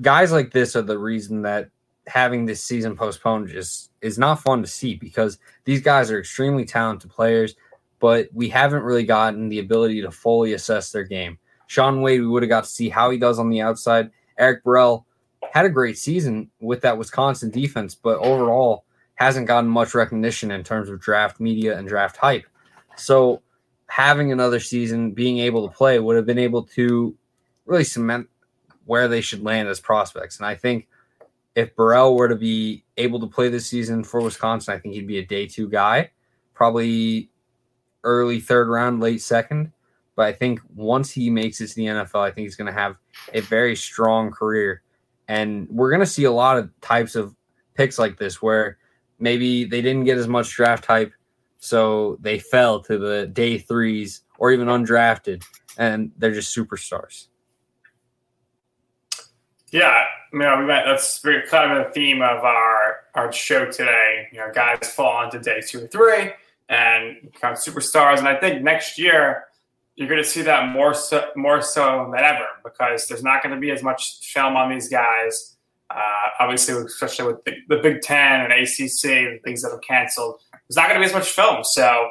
guys 0.01 0.33
like 0.33 0.53
this 0.53 0.77
are 0.77 0.83
the 0.83 0.99
reason 0.99 1.43
that 1.43 1.71
having 2.07 2.47
this 2.47 2.63
season 2.63 2.97
postponed 2.97 3.49
just 3.49 3.91
is 4.01 4.19
not 4.19 4.41
fun 4.41 4.63
to 4.63 4.69
see 4.69 4.95
because 4.95 5.39
these 5.65 5.81
guys 5.81 6.11
are 6.11 6.19
extremely 6.19 6.65
talented 6.65 7.11
players, 7.11 7.55
but 7.99 8.29
we 8.33 8.49
haven't 8.49 8.83
really 8.83 9.05
gotten 9.05 9.49
the 9.49 9.59
ability 9.59 10.01
to 10.03 10.11
fully 10.11 10.55
assess 10.55 10.91
their 10.91 11.05
game. 11.05 11.39
Shaun 11.67 12.01
Wade, 12.01 12.21
we 12.21 12.27
would 12.27 12.43
have 12.43 12.49
got 12.49 12.65
to 12.65 12.71
see 12.71 12.89
how 12.89 13.11
he 13.11 13.19
does 13.19 13.39
on 13.39 13.51
the 13.51 13.61
outside. 13.61 14.11
Eric 14.39 14.65
Burrell 14.65 15.07
had 15.53 15.67
a 15.67 15.71
great 15.71 15.99
season 15.99 16.51
with 16.61 16.81
that 16.81 16.97
Wisconsin 16.97 17.51
defense, 17.51 17.95
but 17.95 18.19
overall 18.19 18.85
hasn't 19.19 19.49
gotten 19.49 19.69
much 19.69 19.97
recognition 19.97 20.53
in 20.53 20.63
terms 20.63 20.89
of 20.89 21.01
draft 21.01 21.41
media 21.41 21.77
and 21.77 21.89
draft 21.89 22.17
hype. 22.17 22.47
So 22.97 23.43
having 23.89 24.31
another 24.31 24.61
season, 24.61 25.11
being 25.11 25.39
able 25.39 25.69
to 25.69 25.75
play 25.75 25.99
would 25.99 26.15
have 26.15 26.25
been 26.25 26.39
able 26.39 26.63
to 26.63 27.17
really 27.67 27.83
cement 27.83 28.29
where 28.85 29.09
they 29.09 29.21
should 29.21 29.43
land 29.43 29.69
as 29.69 29.81
prospects. 29.81 30.39
And 30.39 30.47
I 30.47 30.55
think 30.55 30.87
if 31.57 31.75
Burrell 31.75 32.15
were 32.15 32.29
to 32.29 32.37
be 32.37 32.85
able 32.97 33.19
to 33.19 33.27
play 33.27 33.49
this 33.49 33.67
season 33.67 34.05
for 34.05 34.21
Wisconsin, 34.21 34.73
I 34.73 34.79
think 34.79 34.95
he'd 34.95 35.09
be 35.09 35.19
a 35.19 35.27
day 35.27 35.49
two 35.49 35.69
guy, 35.69 36.13
probably 36.55 37.29
early 38.05 38.39
third 38.39 38.69
round, 38.69 39.01
late 39.01 39.21
second. 39.21 39.73
But 40.15 40.27
I 40.27 40.33
think 40.33 40.61
once 40.77 41.11
he 41.11 41.29
makes 41.29 41.61
it 41.61 41.67
to 41.71 41.75
the 41.75 41.87
NFL, 41.87 42.21
I 42.21 42.31
think 42.31 42.47
he's 42.47 42.57
going 42.57 42.73
to 42.73 42.81
have 42.81 42.95
a 43.35 43.41
very 43.41 43.75
strong 43.75 44.31
career. 44.31 44.83
And 45.27 45.69
we're 45.69 45.91
going 45.91 46.01
to 46.01 46.07
see 46.07 46.23
a 46.23 46.31
lot 46.31 46.57
of 46.57 46.71
types 46.81 47.17
of 47.17 47.35
picks 47.75 47.99
like 47.99 48.17
this 48.17 48.41
where 48.41 48.79
maybe 49.19 49.65
they 49.65 49.83
didn't 49.83 50.05
get 50.05 50.19
as 50.19 50.29
much 50.29 50.51
draft 50.51 50.87
hype, 50.87 51.13
so 51.59 52.17
they 52.21 52.39
fell 52.39 52.81
to 52.85 52.99
the 52.99 53.27
day 53.27 53.59
threes 53.59 54.23
or 54.39 54.53
even 54.53 54.69
undrafted, 54.69 55.43
and 55.77 56.13
they're 56.17 56.33
just 56.33 56.57
superstars. 56.57 57.27
Yeah, 59.71 60.05
you 60.33 60.39
know, 60.39 60.59
we 60.59 60.65
went, 60.65 60.87
that's 60.87 61.21
kind 61.51 61.73
of 61.73 61.87
the 61.87 61.93
theme 61.93 62.23
of 62.23 62.45
our 62.45 63.01
our 63.15 63.33
show 63.33 63.71
today. 63.71 64.29
You 64.33 64.39
know, 64.39 64.51
guys 64.53 64.93
fall 64.93 65.25
into 65.25 65.39
day 65.39 65.61
two 65.61 65.85
or 65.85 65.89
three 65.89 66.33
and 66.69 67.17
become 67.33 67.55
superstars, 67.55 68.19
and 68.19 68.29
I 68.29 68.39
think 68.39 68.63
next 68.63 68.99
year 68.99 69.45
you're 69.99 70.09
going 70.09 70.23
to 70.23 70.29
see 70.29 70.43
that 70.43 70.73
more 70.73 70.95
so 70.95 71.29
more 71.35 71.61
so 71.61 72.09
than 72.15 72.23
ever 72.23 72.47
because 72.65 73.09
there's 73.09 73.25
not 73.25 73.43
going 73.43 73.55
to 73.55 73.61
be 73.61 73.71
as 73.73 73.83
much 73.83 74.21
film 74.23 74.57
on 74.57 74.71
these 74.71 74.89
guys. 74.89 75.57
Uh, 75.91 76.29
obviously, 76.41 76.75
especially 76.85 77.27
with 77.27 77.45
the, 77.45 77.53
the, 77.69 77.77
Big 77.79 78.03
Ten 78.03 78.43
and 78.43 78.53
ACC, 78.53 79.27
and 79.27 79.43
things 79.43 79.63
that 79.63 79.71
have 79.71 79.81
canceled, 79.81 80.41
there's 80.53 80.77
not 80.77 80.89
going 80.89 81.01
to 81.01 81.07
be 81.07 81.07
as 81.07 81.15
much 81.15 81.31
film. 81.31 81.65
So 81.65 82.11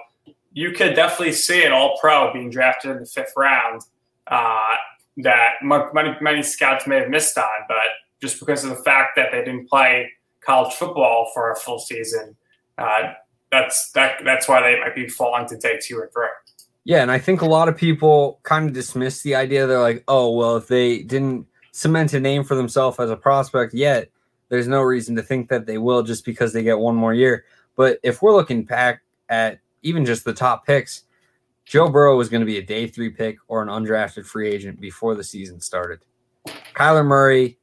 you 0.52 0.72
could 0.72 0.96
definitely 0.96 1.34
see 1.34 1.64
an 1.64 1.72
All 1.72 1.98
Pro 2.02 2.34
being 2.34 2.50
drafted 2.50 2.92
in 2.92 3.00
the 3.00 3.06
fifth 3.06 3.34
round. 3.38 3.82
Uh, 4.26 4.76
that 5.18 5.54
many, 5.62 6.16
many 6.22 6.44
scouts 6.44 6.86
may 6.88 6.98
have 6.98 7.10
missed 7.10 7.38
on, 7.38 7.46
but 7.68 7.78
just 8.22 8.40
because 8.40 8.64
of 8.64 8.72
the 8.72 8.84
fact 8.84 9.16
that 9.16 9.30
they 9.32 9.44
didn't 9.44 9.70
play 9.70 10.12
college 10.42 10.74
football 10.74 11.32
for 11.34 11.52
a 11.52 11.56
full 11.56 11.80
season, 11.80 12.36
uh, 12.78 13.14
that's 13.52 13.92
that 13.92 14.22
that's 14.26 14.48
why 14.48 14.62
they 14.62 14.80
might 14.80 14.96
be 14.96 15.08
falling 15.08 15.48
to 15.48 15.58
day 15.58 15.80
two 15.82 15.98
or 15.98 16.10
three. 16.14 16.28
Yeah, 16.84 17.02
and 17.02 17.12
I 17.12 17.20
think 17.20 17.42
a 17.42 17.46
lot 17.46 17.68
of 17.68 17.76
people 17.76 18.40
kind 18.44 18.68
of 18.68 18.74
dismiss 18.74 19.22
the 19.22 19.36
idea. 19.36 19.68
They're 19.68 19.80
like, 19.80 20.04
"Oh, 20.08 20.36
well, 20.36 20.58
if 20.58 20.68
they 20.68 21.00
didn't 21.00 21.48
cement 21.78 22.14
a 22.14 22.20
name 22.20 22.44
for 22.44 22.56
themselves 22.56 23.00
as 23.00 23.10
a 23.10 23.16
prospect 23.16 23.74
yet, 23.74 24.10
there's 24.50 24.68
no 24.68 24.82
reason 24.82 25.16
to 25.16 25.22
think 25.22 25.50
that 25.50 25.66
they 25.66 25.78
will 25.78 26.02
just 26.02 26.26
because 26.26 26.54
they 26.54 26.64
get 26.64 26.80
one 26.80 26.96
more 26.96 27.14
year." 27.14 27.46
But 27.76 28.00
if 28.04 28.22
we're 28.22 28.36
looking 28.36 28.64
back 28.64 29.02
at 29.30 29.60
even 29.84 30.06
just 30.06 30.26
the 30.26 30.34
top 30.34 30.66
picks, 30.66 31.04
Joe 31.66 31.90
Burrow 31.90 32.18
was 32.18 32.30
going 32.30 32.42
to 32.42 32.46
be 32.46 32.58
a 32.58 32.66
day 32.66 32.88
three 32.88 33.10
pick 33.10 33.38
or 33.48 33.62
an 33.62 33.68
undrafted 33.68 34.26
free 34.26 34.50
agent 34.50 34.80
before 34.80 35.16
the 35.16 35.24
season 35.24 35.60
started. 35.60 36.00
Kyler 36.74 37.06
Murray, 37.06 37.58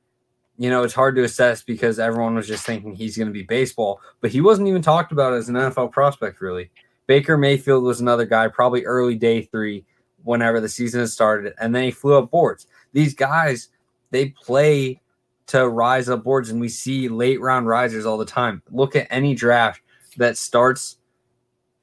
you 0.59 0.71
know, 0.71 0.83
it's 0.85 0.95
hard 0.95 1.17
to 1.17 1.25
assess 1.25 1.63
because 1.63 1.99
everyone 1.99 2.35
was 2.35 2.47
just 2.47 2.65
thinking 2.65 2.95
he's 2.95 3.17
going 3.17 3.29
to 3.29 3.33
be 3.33 3.43
baseball, 3.43 4.01
but 4.21 4.31
he 4.31 4.41
wasn't 4.41 4.69
even 4.69 4.83
talked 4.83 5.11
about 5.11 5.33
as 5.33 5.49
an 5.49 5.57
NFL 5.57 5.91
prospect, 5.91 6.41
really. 6.41 6.71
Baker 7.07 7.37
Mayfield 7.37 7.83
was 7.83 8.01
another 8.01 8.25
guy, 8.25 8.47
probably 8.49 8.85
early 8.85 9.17
day 9.17 9.43
three, 9.43 9.85
whenever 10.23 10.61
the 10.61 10.69
season 10.69 11.01
had 11.01 11.11
started, 11.11 11.55
and 11.61 11.75
then 11.75 11.85
he 11.85 11.91
flew 11.91 12.19
up 12.19 12.31
boards. 12.31 12.67
These 12.93 13.15
guys, 13.15 13.69
they 14.15 14.31
play 14.31 15.01
to 15.49 15.69
rise 15.69 16.09
up 16.09 16.25
boards, 16.25 16.51
and 16.51 16.61
we 16.61 16.69
see 16.69 17.09
late 17.09 17.41
round 17.41 17.67
risers 17.67 18.07
all 18.07 18.17
the 18.17 18.25
time. 18.25 18.63
Look 18.71 18.97
at 18.97 19.07
any 19.11 19.35
draft 19.35 19.83
that 20.17 20.39
starts 20.39 20.97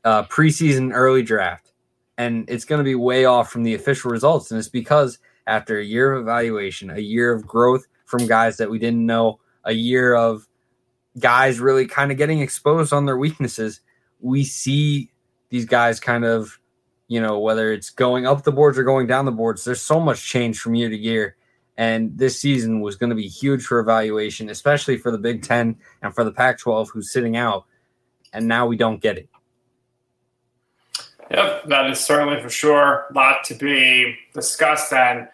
uh, 0.04 0.24
preseason 0.24 0.92
early 0.94 1.22
draft 1.22 1.72
and 2.22 2.48
it's 2.48 2.66
going 2.66 2.78
to 2.78 2.84
be 2.84 2.94
way 2.94 3.26
off 3.26 3.52
from 3.52 3.64
the 3.64 3.74
official 3.74 4.12
results. 4.12 4.52
And 4.52 4.60
it's 4.60 4.70
because 4.70 5.18
after 5.48 5.80
a 5.80 5.84
year 5.84 6.14
of 6.14 6.22
evaluation, 6.22 6.92
a 6.92 7.00
year 7.00 7.34
of 7.34 7.48
growth 7.48 7.88
from 8.06 8.28
guys 8.28 8.58
that 8.58 8.70
we 8.70 8.78
didn't 8.78 9.06
know, 9.06 9.40
a 9.64 9.74
year 9.74 10.14
of 10.14 10.48
guys 11.18 11.60
really 11.60 11.88
kind 11.88 12.12
of 12.12 12.20
getting 12.20 12.40
exposed 12.40 12.94
on 12.94 13.08
their 13.08 13.18
weaknesses, 13.18 13.82
we 14.20 14.44
see 14.44 15.10
these 15.50 15.66
guys 15.66 16.00
kind 16.00 16.24
of, 16.24 16.60
you 17.08 17.20
know, 17.20 17.40
whether 17.40 17.74
it's 17.74 17.90
going 17.90 18.28
up 18.28 18.44
the 18.44 18.52
boards 18.52 18.78
or 18.78 18.84
going 18.84 19.08
down 19.08 19.26
the 19.26 19.32
boards, 19.32 19.64
there's 19.64 19.82
so 19.82 20.00
much 20.00 20.24
change 20.24 20.60
from 20.60 20.76
year 20.76 20.90
to 20.90 20.98
year. 20.98 21.36
And 21.78 22.18
this 22.18 22.40
season 22.40 22.82
was 22.82 22.96
going 22.96 23.10
to 23.10 23.16
be 23.16 23.28
huge 23.28 23.64
for 23.64 23.80
evaluation, 23.80 24.50
especially 24.50 24.98
for 24.98 25.12
the 25.12 25.18
Big 25.18 25.42
Ten 25.42 25.78
and 26.02 26.14
for 26.14 26.24
the 26.24 26.32
Pac 26.32 26.60
12, 26.60 26.90
who's 26.90 27.12
sitting 27.12 27.38
out. 27.38 27.66
And 28.34 28.48
now 28.48 28.68
we 28.68 28.78
don't 28.78 29.02
get 29.02 29.18
it. 29.18 29.30
Yep, 31.32 31.66
that 31.68 31.90
is 31.90 32.00
certainly 32.00 32.42
for 32.42 32.50
sure 32.50 33.06
a 33.10 33.14
lot 33.14 33.44
to 33.46 33.54
be 33.54 34.16
discussed. 34.34 34.92
And 34.92 35.28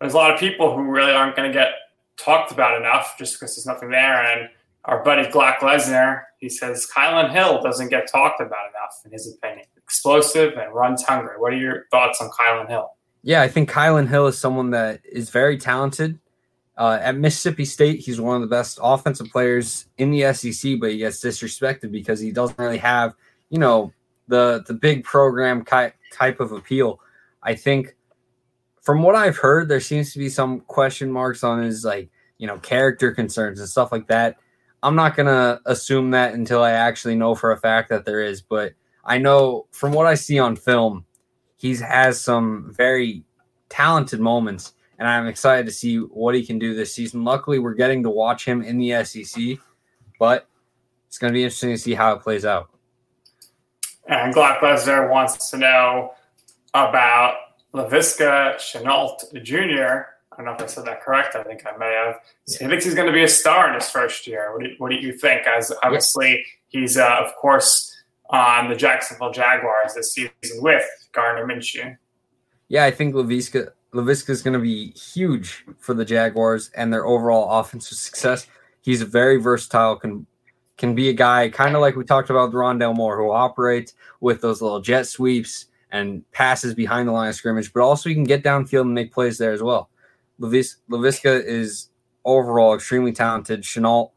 there's 0.00 0.12
a 0.12 0.16
lot 0.16 0.32
of 0.34 0.40
people 0.40 0.74
who 0.74 0.82
really 0.82 1.12
aren't 1.12 1.36
going 1.36 1.50
to 1.50 1.56
get 1.56 1.70
talked 2.18 2.50
about 2.50 2.76
enough 2.76 3.14
just 3.16 3.34
because 3.34 3.54
there's 3.54 3.66
nothing 3.66 3.90
there. 3.90 4.20
And 4.20 4.48
our 4.84 5.02
buddy 5.04 5.22
Glock 5.24 5.58
Lesnar, 5.58 6.22
he 6.38 6.48
says 6.48 6.88
Kylin 6.94 7.30
Hill 7.30 7.62
doesn't 7.62 7.88
get 7.88 8.10
talked 8.10 8.40
about 8.40 8.68
enough, 8.70 9.00
in 9.04 9.12
his 9.12 9.32
opinion. 9.32 9.66
Explosive 9.76 10.54
and 10.54 10.74
runs 10.74 11.04
hungry. 11.04 11.38
What 11.38 11.52
are 11.52 11.56
your 11.56 11.84
thoughts 11.90 12.20
on 12.20 12.30
Kylin 12.30 12.68
Hill? 12.68 12.90
Yeah, 13.22 13.42
I 13.42 13.48
think 13.48 13.70
Kylin 13.70 14.08
Hill 14.08 14.26
is 14.28 14.38
someone 14.38 14.70
that 14.70 15.00
is 15.04 15.30
very 15.30 15.58
talented. 15.58 16.18
Uh, 16.76 16.98
at 17.02 17.16
Mississippi 17.16 17.64
State, 17.64 18.00
he's 18.00 18.20
one 18.20 18.36
of 18.36 18.40
the 18.42 18.46
best 18.46 18.78
offensive 18.80 19.28
players 19.30 19.88
in 19.98 20.12
the 20.12 20.32
SEC, 20.32 20.78
but 20.78 20.92
he 20.92 20.98
gets 20.98 21.20
disrespected 21.22 21.90
because 21.90 22.20
he 22.20 22.30
doesn't 22.30 22.58
really 22.58 22.78
have, 22.78 23.14
you 23.50 23.58
know, 23.58 23.92
the 24.28 24.62
the 24.66 24.74
big 24.74 25.02
program 25.02 25.64
type 25.64 26.40
of 26.40 26.52
appeal. 26.52 27.00
I 27.42 27.54
think 27.54 27.96
from 28.80 29.02
what 29.02 29.16
I've 29.16 29.36
heard, 29.36 29.68
there 29.68 29.80
seems 29.80 30.12
to 30.12 30.18
be 30.18 30.28
some 30.28 30.60
question 30.60 31.10
marks 31.10 31.42
on 31.42 31.62
his 31.62 31.84
like, 31.84 32.10
you 32.38 32.46
know, 32.46 32.58
character 32.58 33.12
concerns 33.12 33.58
and 33.58 33.68
stuff 33.68 33.90
like 33.90 34.06
that. 34.06 34.36
I'm 34.82 34.94
not 34.94 35.16
gonna 35.16 35.60
assume 35.66 36.12
that 36.12 36.34
until 36.34 36.62
I 36.62 36.70
actually 36.70 37.16
know 37.16 37.34
for 37.34 37.50
a 37.50 37.58
fact 37.58 37.88
that 37.88 38.04
there 38.04 38.22
is, 38.22 38.40
but 38.40 38.74
I 39.04 39.18
know 39.18 39.66
from 39.72 39.92
what 39.92 40.06
I 40.06 40.14
see 40.14 40.38
on 40.38 40.54
film, 40.54 41.04
he 41.58 41.76
has 41.76 42.20
some 42.20 42.72
very 42.72 43.24
talented 43.68 44.20
moments, 44.20 44.72
and 44.98 45.06
I'm 45.06 45.26
excited 45.26 45.66
to 45.66 45.72
see 45.72 45.98
what 45.98 46.34
he 46.34 46.46
can 46.46 46.58
do 46.58 46.74
this 46.74 46.94
season. 46.94 47.24
Luckily, 47.24 47.58
we're 47.58 47.74
getting 47.74 48.02
to 48.04 48.10
watch 48.10 48.44
him 48.44 48.62
in 48.62 48.78
the 48.78 49.04
SEC, 49.04 49.58
but 50.18 50.48
it's 51.08 51.18
going 51.18 51.32
to 51.32 51.36
be 51.36 51.42
interesting 51.42 51.70
to 51.70 51.78
see 51.78 51.94
how 51.94 52.12
it 52.12 52.22
plays 52.22 52.44
out. 52.44 52.70
And 54.06 54.32
Glock 54.34 54.60
Lesnar 54.60 55.10
wants 55.10 55.50
to 55.50 55.58
know 55.58 56.14
about 56.72 57.34
Laviska 57.74 58.56
Shenault 58.56 59.42
Jr. 59.42 60.06
I 60.32 60.36
don't 60.36 60.46
know 60.46 60.52
if 60.52 60.62
I 60.62 60.66
said 60.66 60.84
that 60.86 61.02
correct. 61.02 61.34
I 61.34 61.42
think 61.42 61.66
I 61.66 61.76
may 61.76 61.92
have. 61.92 62.20
So 62.46 62.64
he 62.64 62.70
thinks 62.70 62.84
he's 62.84 62.94
going 62.94 63.08
to 63.08 63.12
be 63.12 63.24
a 63.24 63.28
star 63.28 63.68
in 63.68 63.74
his 63.74 63.90
first 63.90 64.26
year. 64.26 64.52
What 64.52 64.62
do, 64.62 64.70
what 64.78 64.90
do 64.90 64.96
you 64.96 65.12
think? 65.12 65.46
As 65.46 65.72
obviously 65.82 66.46
he's, 66.68 66.96
uh, 66.96 67.16
of 67.24 67.34
course, 67.34 67.96
on 68.30 68.68
the 68.68 68.76
Jacksonville 68.76 69.32
Jaguars 69.32 69.94
this 69.94 70.12
season 70.12 70.62
with 70.62 70.84
Minshew. 71.18 71.96
Yeah, 72.68 72.84
I 72.84 72.90
think 72.90 73.14
Laviska 73.14 73.70
Laviska 73.94 74.30
is 74.30 74.42
going 74.42 74.54
to 74.54 74.60
be 74.60 74.90
huge 74.92 75.64
for 75.78 75.94
the 75.94 76.04
Jaguars 76.04 76.70
and 76.76 76.92
their 76.92 77.06
overall 77.06 77.58
offensive 77.58 77.96
success. 77.96 78.46
He's 78.82 79.02
very 79.02 79.38
versatile, 79.38 79.96
can 79.96 80.26
can 80.76 80.94
be 80.94 81.08
a 81.08 81.12
guy 81.12 81.48
kind 81.48 81.74
of 81.74 81.80
like 81.80 81.96
we 81.96 82.04
talked 82.04 82.30
about 82.30 82.52
Rondale 82.52 82.94
Moore, 82.94 83.16
who 83.16 83.32
operates 83.32 83.94
with 84.20 84.40
those 84.40 84.62
little 84.62 84.80
jet 84.80 85.06
sweeps 85.06 85.66
and 85.90 86.30
passes 86.32 86.74
behind 86.74 87.08
the 87.08 87.12
line 87.12 87.30
of 87.30 87.34
scrimmage, 87.34 87.72
but 87.72 87.82
also 87.82 88.08
he 88.08 88.14
can 88.14 88.24
get 88.24 88.44
downfield 88.44 88.82
and 88.82 88.94
make 88.94 89.12
plays 89.12 89.38
there 89.38 89.52
as 89.52 89.62
well. 89.62 89.90
Lavis, 90.40 90.76
Laviska 90.88 91.42
is 91.44 91.88
overall 92.24 92.74
extremely 92.74 93.12
talented. 93.12 93.62
Shenault 93.62 94.12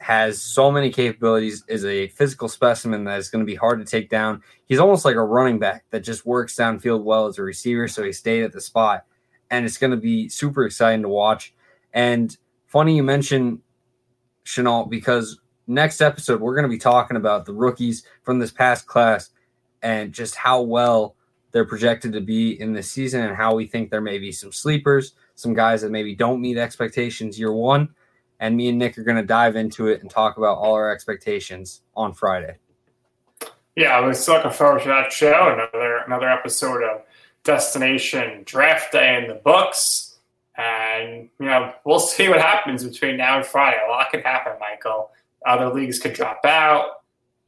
has 0.00 0.40
so 0.40 0.72
many 0.72 0.90
capabilities, 0.90 1.62
is 1.68 1.84
a 1.84 2.08
physical 2.08 2.48
specimen 2.48 3.04
that 3.04 3.18
is 3.18 3.28
going 3.28 3.44
to 3.44 3.50
be 3.50 3.54
hard 3.54 3.78
to 3.78 3.84
take 3.84 4.08
down. 4.08 4.42
He's 4.64 4.78
almost 4.78 5.04
like 5.04 5.14
a 5.14 5.22
running 5.22 5.58
back 5.58 5.84
that 5.90 6.00
just 6.00 6.24
works 6.24 6.56
downfield 6.56 7.04
well 7.04 7.26
as 7.26 7.38
a 7.38 7.42
receiver, 7.42 7.86
so 7.86 8.02
he 8.02 8.12
stayed 8.12 8.42
at 8.42 8.52
the 8.52 8.62
spot. 8.62 9.04
And 9.50 9.66
it's 9.66 9.76
going 9.76 9.90
to 9.90 9.98
be 9.98 10.28
super 10.28 10.64
exciting 10.64 11.02
to 11.02 11.08
watch. 11.08 11.54
And 11.92 12.34
funny 12.66 12.96
you 12.96 13.02
mentioned 13.02 13.60
Shenault 14.46 14.88
because 14.88 15.38
next 15.66 16.00
episode 16.00 16.40
we're 16.40 16.54
going 16.54 16.64
to 16.64 16.68
be 16.68 16.78
talking 16.78 17.18
about 17.18 17.44
the 17.44 17.52
rookies 17.52 18.04
from 18.22 18.38
this 18.38 18.50
past 18.50 18.86
class 18.86 19.30
and 19.82 20.12
just 20.12 20.34
how 20.34 20.62
well 20.62 21.14
they're 21.52 21.66
projected 21.66 22.12
to 22.14 22.20
be 22.20 22.58
in 22.58 22.72
this 22.72 22.90
season 22.90 23.22
and 23.22 23.36
how 23.36 23.54
we 23.54 23.66
think 23.66 23.90
there 23.90 24.00
may 24.00 24.18
be 24.18 24.32
some 24.32 24.52
sleepers, 24.52 25.12
some 25.34 25.52
guys 25.52 25.82
that 25.82 25.90
maybe 25.90 26.14
don't 26.14 26.40
meet 26.40 26.56
expectations 26.56 27.38
year 27.38 27.52
one 27.52 27.88
and 28.40 28.56
me 28.56 28.70
and 28.70 28.78
Nick 28.78 28.98
are 28.98 29.04
going 29.04 29.18
to 29.18 29.22
dive 29.22 29.54
into 29.54 29.86
it 29.86 30.00
and 30.00 30.10
talk 30.10 30.38
about 30.38 30.58
all 30.58 30.74
our 30.74 30.90
expectations 30.90 31.82
on 31.94 32.14
Friday. 32.14 32.56
Yeah, 33.76 33.96
I 33.96 34.00
was 34.00 34.26
looking 34.26 34.50
forward 34.50 34.82
to 34.82 34.88
that 34.88 35.12
show. 35.12 35.48
Another 35.52 35.98
another 35.98 36.28
episode 36.28 36.82
of 36.82 37.02
Destination 37.44 38.42
Draft 38.44 38.92
Day 38.92 39.22
in 39.22 39.28
the 39.28 39.34
books, 39.34 40.18
and 40.56 41.28
you 41.38 41.46
know 41.46 41.72
we'll 41.84 42.00
see 42.00 42.28
what 42.28 42.40
happens 42.40 42.82
between 42.82 43.16
now 43.16 43.36
and 43.36 43.46
Friday. 43.46 43.78
A 43.86 43.90
lot 43.90 44.10
could 44.10 44.24
happen, 44.24 44.54
Michael. 44.58 45.10
Other 45.46 45.72
leagues 45.72 45.98
could 45.98 46.14
drop 46.14 46.44
out. 46.44 46.86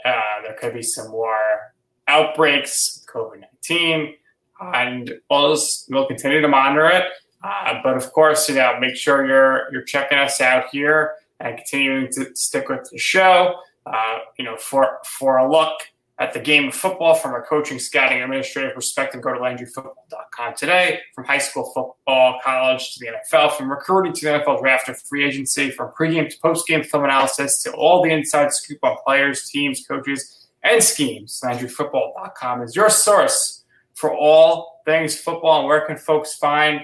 Uh, 0.04 0.42
there 0.42 0.54
could 0.58 0.74
be 0.74 0.82
some 0.82 1.10
more 1.10 1.74
outbreaks, 2.06 3.04
COVID 3.12 3.40
nineteen, 3.40 4.14
and 4.60 5.12
we'll, 5.28 5.58
we'll 5.90 6.06
continue 6.06 6.40
to 6.40 6.48
monitor 6.48 6.88
it. 6.88 7.04
Uh, 7.42 7.80
but 7.82 7.96
of 7.96 8.12
course, 8.12 8.48
you 8.48 8.54
know, 8.54 8.78
make 8.80 8.96
sure 8.96 9.26
you're 9.26 9.72
you're 9.72 9.82
checking 9.82 10.18
us 10.18 10.40
out 10.40 10.66
here 10.70 11.14
and 11.40 11.56
continuing 11.56 12.10
to 12.12 12.34
stick 12.34 12.68
with 12.68 12.88
the 12.90 12.98
show. 12.98 13.56
Uh, 13.84 14.18
you 14.38 14.44
know, 14.44 14.56
for 14.56 14.98
for 15.04 15.38
a 15.38 15.50
look 15.50 15.74
at 16.18 16.32
the 16.32 16.38
game 16.38 16.68
of 16.68 16.74
football 16.74 17.14
from 17.14 17.34
a 17.34 17.40
coaching, 17.40 17.80
scouting, 17.80 18.22
administrative 18.22 18.74
perspective, 18.74 19.20
go 19.20 19.32
to 19.32 19.40
LandryFootball.com 19.40 20.54
today. 20.56 21.00
From 21.14 21.24
high 21.24 21.38
school 21.38 21.64
football, 21.74 22.38
college 22.44 22.94
to 22.94 23.00
the 23.00 23.10
NFL, 23.12 23.52
from 23.52 23.68
recruiting 23.68 24.12
to 24.12 24.26
the 24.26 24.30
NFL 24.38 24.60
draft 24.60 24.88
or 24.88 24.94
free 24.94 25.24
agency, 25.24 25.70
from 25.70 25.90
pregame 25.98 26.30
to 26.30 26.38
postgame 26.38 26.86
film 26.86 27.04
analysis 27.04 27.60
to 27.64 27.72
all 27.72 28.02
the 28.02 28.10
inside 28.10 28.52
scoop 28.52 28.78
on 28.84 28.96
players, 29.04 29.48
teams, 29.48 29.84
coaches, 29.84 30.48
and 30.62 30.80
schemes. 30.80 31.40
LandryFootball.com 31.42 32.62
is 32.62 32.76
your 32.76 32.88
source 32.90 33.64
for 33.94 34.14
all 34.14 34.80
things 34.84 35.18
football. 35.18 35.60
And 35.60 35.68
where 35.68 35.84
can 35.86 35.96
folks 35.96 36.34
find 36.34 36.82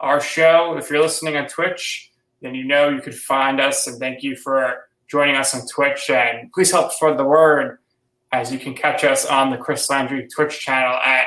our 0.00 0.20
show. 0.20 0.76
If 0.76 0.90
you're 0.90 1.00
listening 1.00 1.36
on 1.36 1.46
Twitch, 1.46 2.10
then 2.42 2.54
you 2.54 2.64
know 2.64 2.88
you 2.88 3.00
could 3.00 3.14
find 3.14 3.60
us. 3.60 3.86
And 3.86 3.98
thank 3.98 4.22
you 4.22 4.36
for 4.36 4.88
joining 5.08 5.36
us 5.36 5.54
on 5.54 5.66
Twitch. 5.66 6.10
And 6.10 6.52
please 6.52 6.70
help 6.70 6.92
spread 6.92 7.18
the 7.18 7.24
word 7.24 7.78
as 8.32 8.52
you 8.52 8.58
can 8.58 8.74
catch 8.74 9.04
us 9.04 9.26
on 9.26 9.50
the 9.50 9.56
Chris 9.56 9.88
Landry 9.90 10.28
Twitch 10.28 10.60
channel 10.60 10.96
at 11.04 11.26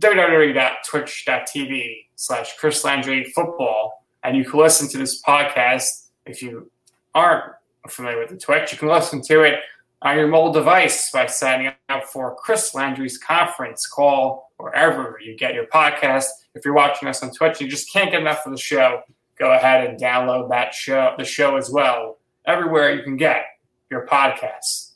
www.twitch.tv 0.00 1.96
slash 2.16 2.56
Chris 2.56 2.84
Landry 2.84 3.24
football. 3.34 4.04
And 4.24 4.36
you 4.36 4.44
can 4.44 4.60
listen 4.60 4.88
to 4.88 4.98
this 4.98 5.22
podcast 5.22 6.08
if 6.26 6.42
you 6.42 6.70
aren't 7.14 7.44
familiar 7.88 8.18
with 8.18 8.30
the 8.30 8.36
Twitch. 8.36 8.72
You 8.72 8.78
can 8.78 8.88
listen 8.88 9.22
to 9.22 9.42
it 9.42 9.60
on 10.02 10.16
your 10.16 10.26
mobile 10.26 10.52
device 10.52 11.10
by 11.10 11.26
signing 11.26 11.72
up 11.88 12.04
for 12.04 12.34
Chris 12.34 12.74
Landry's 12.74 13.18
conference 13.18 13.86
call 13.86 14.50
wherever 14.56 15.18
you 15.24 15.36
get 15.36 15.54
your 15.54 15.66
podcast. 15.66 16.26
If 16.54 16.64
you're 16.64 16.74
watching 16.74 17.08
us 17.08 17.22
on 17.22 17.32
Twitch, 17.32 17.60
and 17.60 17.62
you 17.62 17.68
just 17.68 17.92
can't 17.92 18.10
get 18.10 18.20
enough 18.20 18.44
of 18.44 18.52
the 18.52 18.58
show. 18.58 19.02
Go 19.38 19.52
ahead 19.52 19.88
and 19.88 19.98
download 19.98 20.50
that 20.50 20.74
show, 20.74 21.14
the 21.16 21.24
show 21.24 21.56
as 21.56 21.70
well, 21.70 22.18
everywhere 22.46 22.94
you 22.94 23.02
can 23.02 23.16
get 23.16 23.44
your 23.90 24.06
podcasts. 24.06 24.92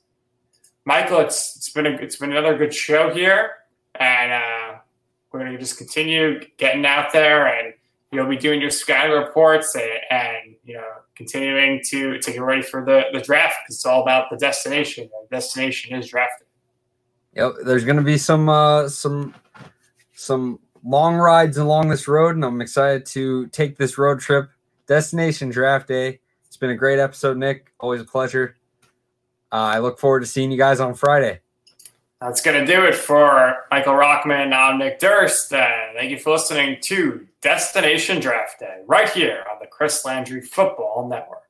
Michael, 0.84 1.20
it's 1.20 1.56
it's 1.56 1.70
been 1.70 1.86
a, 1.86 1.90
it's 1.90 2.16
been 2.16 2.32
another 2.32 2.56
good 2.56 2.74
show 2.74 3.12
here, 3.12 3.52
and 3.98 4.32
uh, 4.32 4.78
we're 5.32 5.44
to 5.44 5.58
just 5.58 5.78
continue 5.78 6.40
getting 6.58 6.84
out 6.84 7.12
there, 7.12 7.46
and 7.46 7.74
you'll 8.12 8.28
be 8.28 8.36
doing 8.36 8.60
your 8.60 8.70
scouting 8.70 9.16
reports 9.16 9.74
and, 9.74 9.90
and 10.10 10.56
you 10.64 10.74
know 10.74 10.84
continuing 11.16 11.82
to 11.88 12.18
to 12.18 12.32
get 12.32 12.42
ready 12.42 12.62
for 12.62 12.84
the 12.84 13.04
the 13.12 13.20
draft. 13.20 13.56
Because 13.64 13.76
it's 13.76 13.86
all 13.86 14.02
about 14.02 14.30
the 14.30 14.36
destination. 14.36 15.08
The 15.30 15.36
destination 15.36 15.96
is 15.96 16.08
drafting. 16.08 16.46
Yep, 17.34 17.52
there's 17.64 17.84
going 17.84 17.96
to 17.96 18.02
be 18.02 18.18
some 18.18 18.48
uh, 18.48 18.88
some 18.88 19.34
some 20.14 20.58
long 20.84 21.16
rides 21.16 21.56
along 21.56 21.88
this 21.88 22.08
road, 22.08 22.36
and 22.36 22.44
I'm 22.44 22.60
excited 22.60 23.04
to 23.06 23.46
take 23.48 23.76
this 23.76 23.98
road 23.98 24.20
trip. 24.20 24.48
Destination 24.86 25.50
Draft 25.50 25.88
Day. 25.88 26.20
It's 26.46 26.56
been 26.56 26.70
a 26.70 26.76
great 26.76 26.98
episode, 26.98 27.36
Nick. 27.36 27.72
Always 27.80 28.00
a 28.00 28.04
pleasure. 28.04 28.56
Uh, 29.52 29.56
I 29.56 29.78
look 29.78 29.98
forward 29.98 30.20
to 30.20 30.26
seeing 30.26 30.50
you 30.50 30.56
guys 30.56 30.80
on 30.80 30.94
Friday. 30.94 31.40
That's 32.20 32.40
going 32.40 32.64
to 32.64 32.72
do 32.72 32.84
it 32.84 32.94
for 32.94 33.66
Michael 33.70 33.92
Rockman. 33.92 34.54
I'm 34.54 34.78
Nick 34.78 34.98
Durst. 34.98 35.52
Uh, 35.52 35.68
thank 35.94 36.10
you 36.10 36.18
for 36.18 36.32
listening 36.32 36.78
to 36.84 37.26
Destination 37.46 38.18
Draft 38.18 38.58
Day 38.58 38.82
right 38.88 39.08
here 39.08 39.44
on 39.48 39.58
the 39.60 39.68
Chris 39.68 40.04
Landry 40.04 40.40
Football 40.40 41.06
Network. 41.08 41.42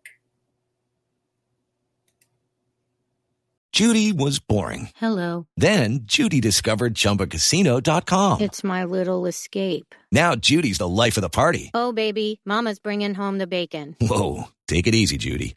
Judy 3.72 4.12
was 4.12 4.38
boring. 4.38 4.90
Hello. 4.96 5.46
Then 5.56 6.00
Judy 6.02 6.42
discovered 6.42 6.92
chumbacasino.com. 6.92 8.42
It's 8.42 8.62
my 8.62 8.84
little 8.84 9.24
escape. 9.24 9.94
Now 10.12 10.34
Judy's 10.34 10.76
the 10.76 10.86
life 10.86 11.16
of 11.16 11.22
the 11.22 11.30
party. 11.30 11.70
Oh, 11.72 11.92
baby, 11.92 12.42
Mama's 12.44 12.78
bringing 12.78 13.14
home 13.14 13.38
the 13.38 13.46
bacon. 13.46 13.96
Whoa. 13.98 14.50
Take 14.68 14.86
it 14.86 14.94
easy, 14.94 15.16
Judy. 15.16 15.56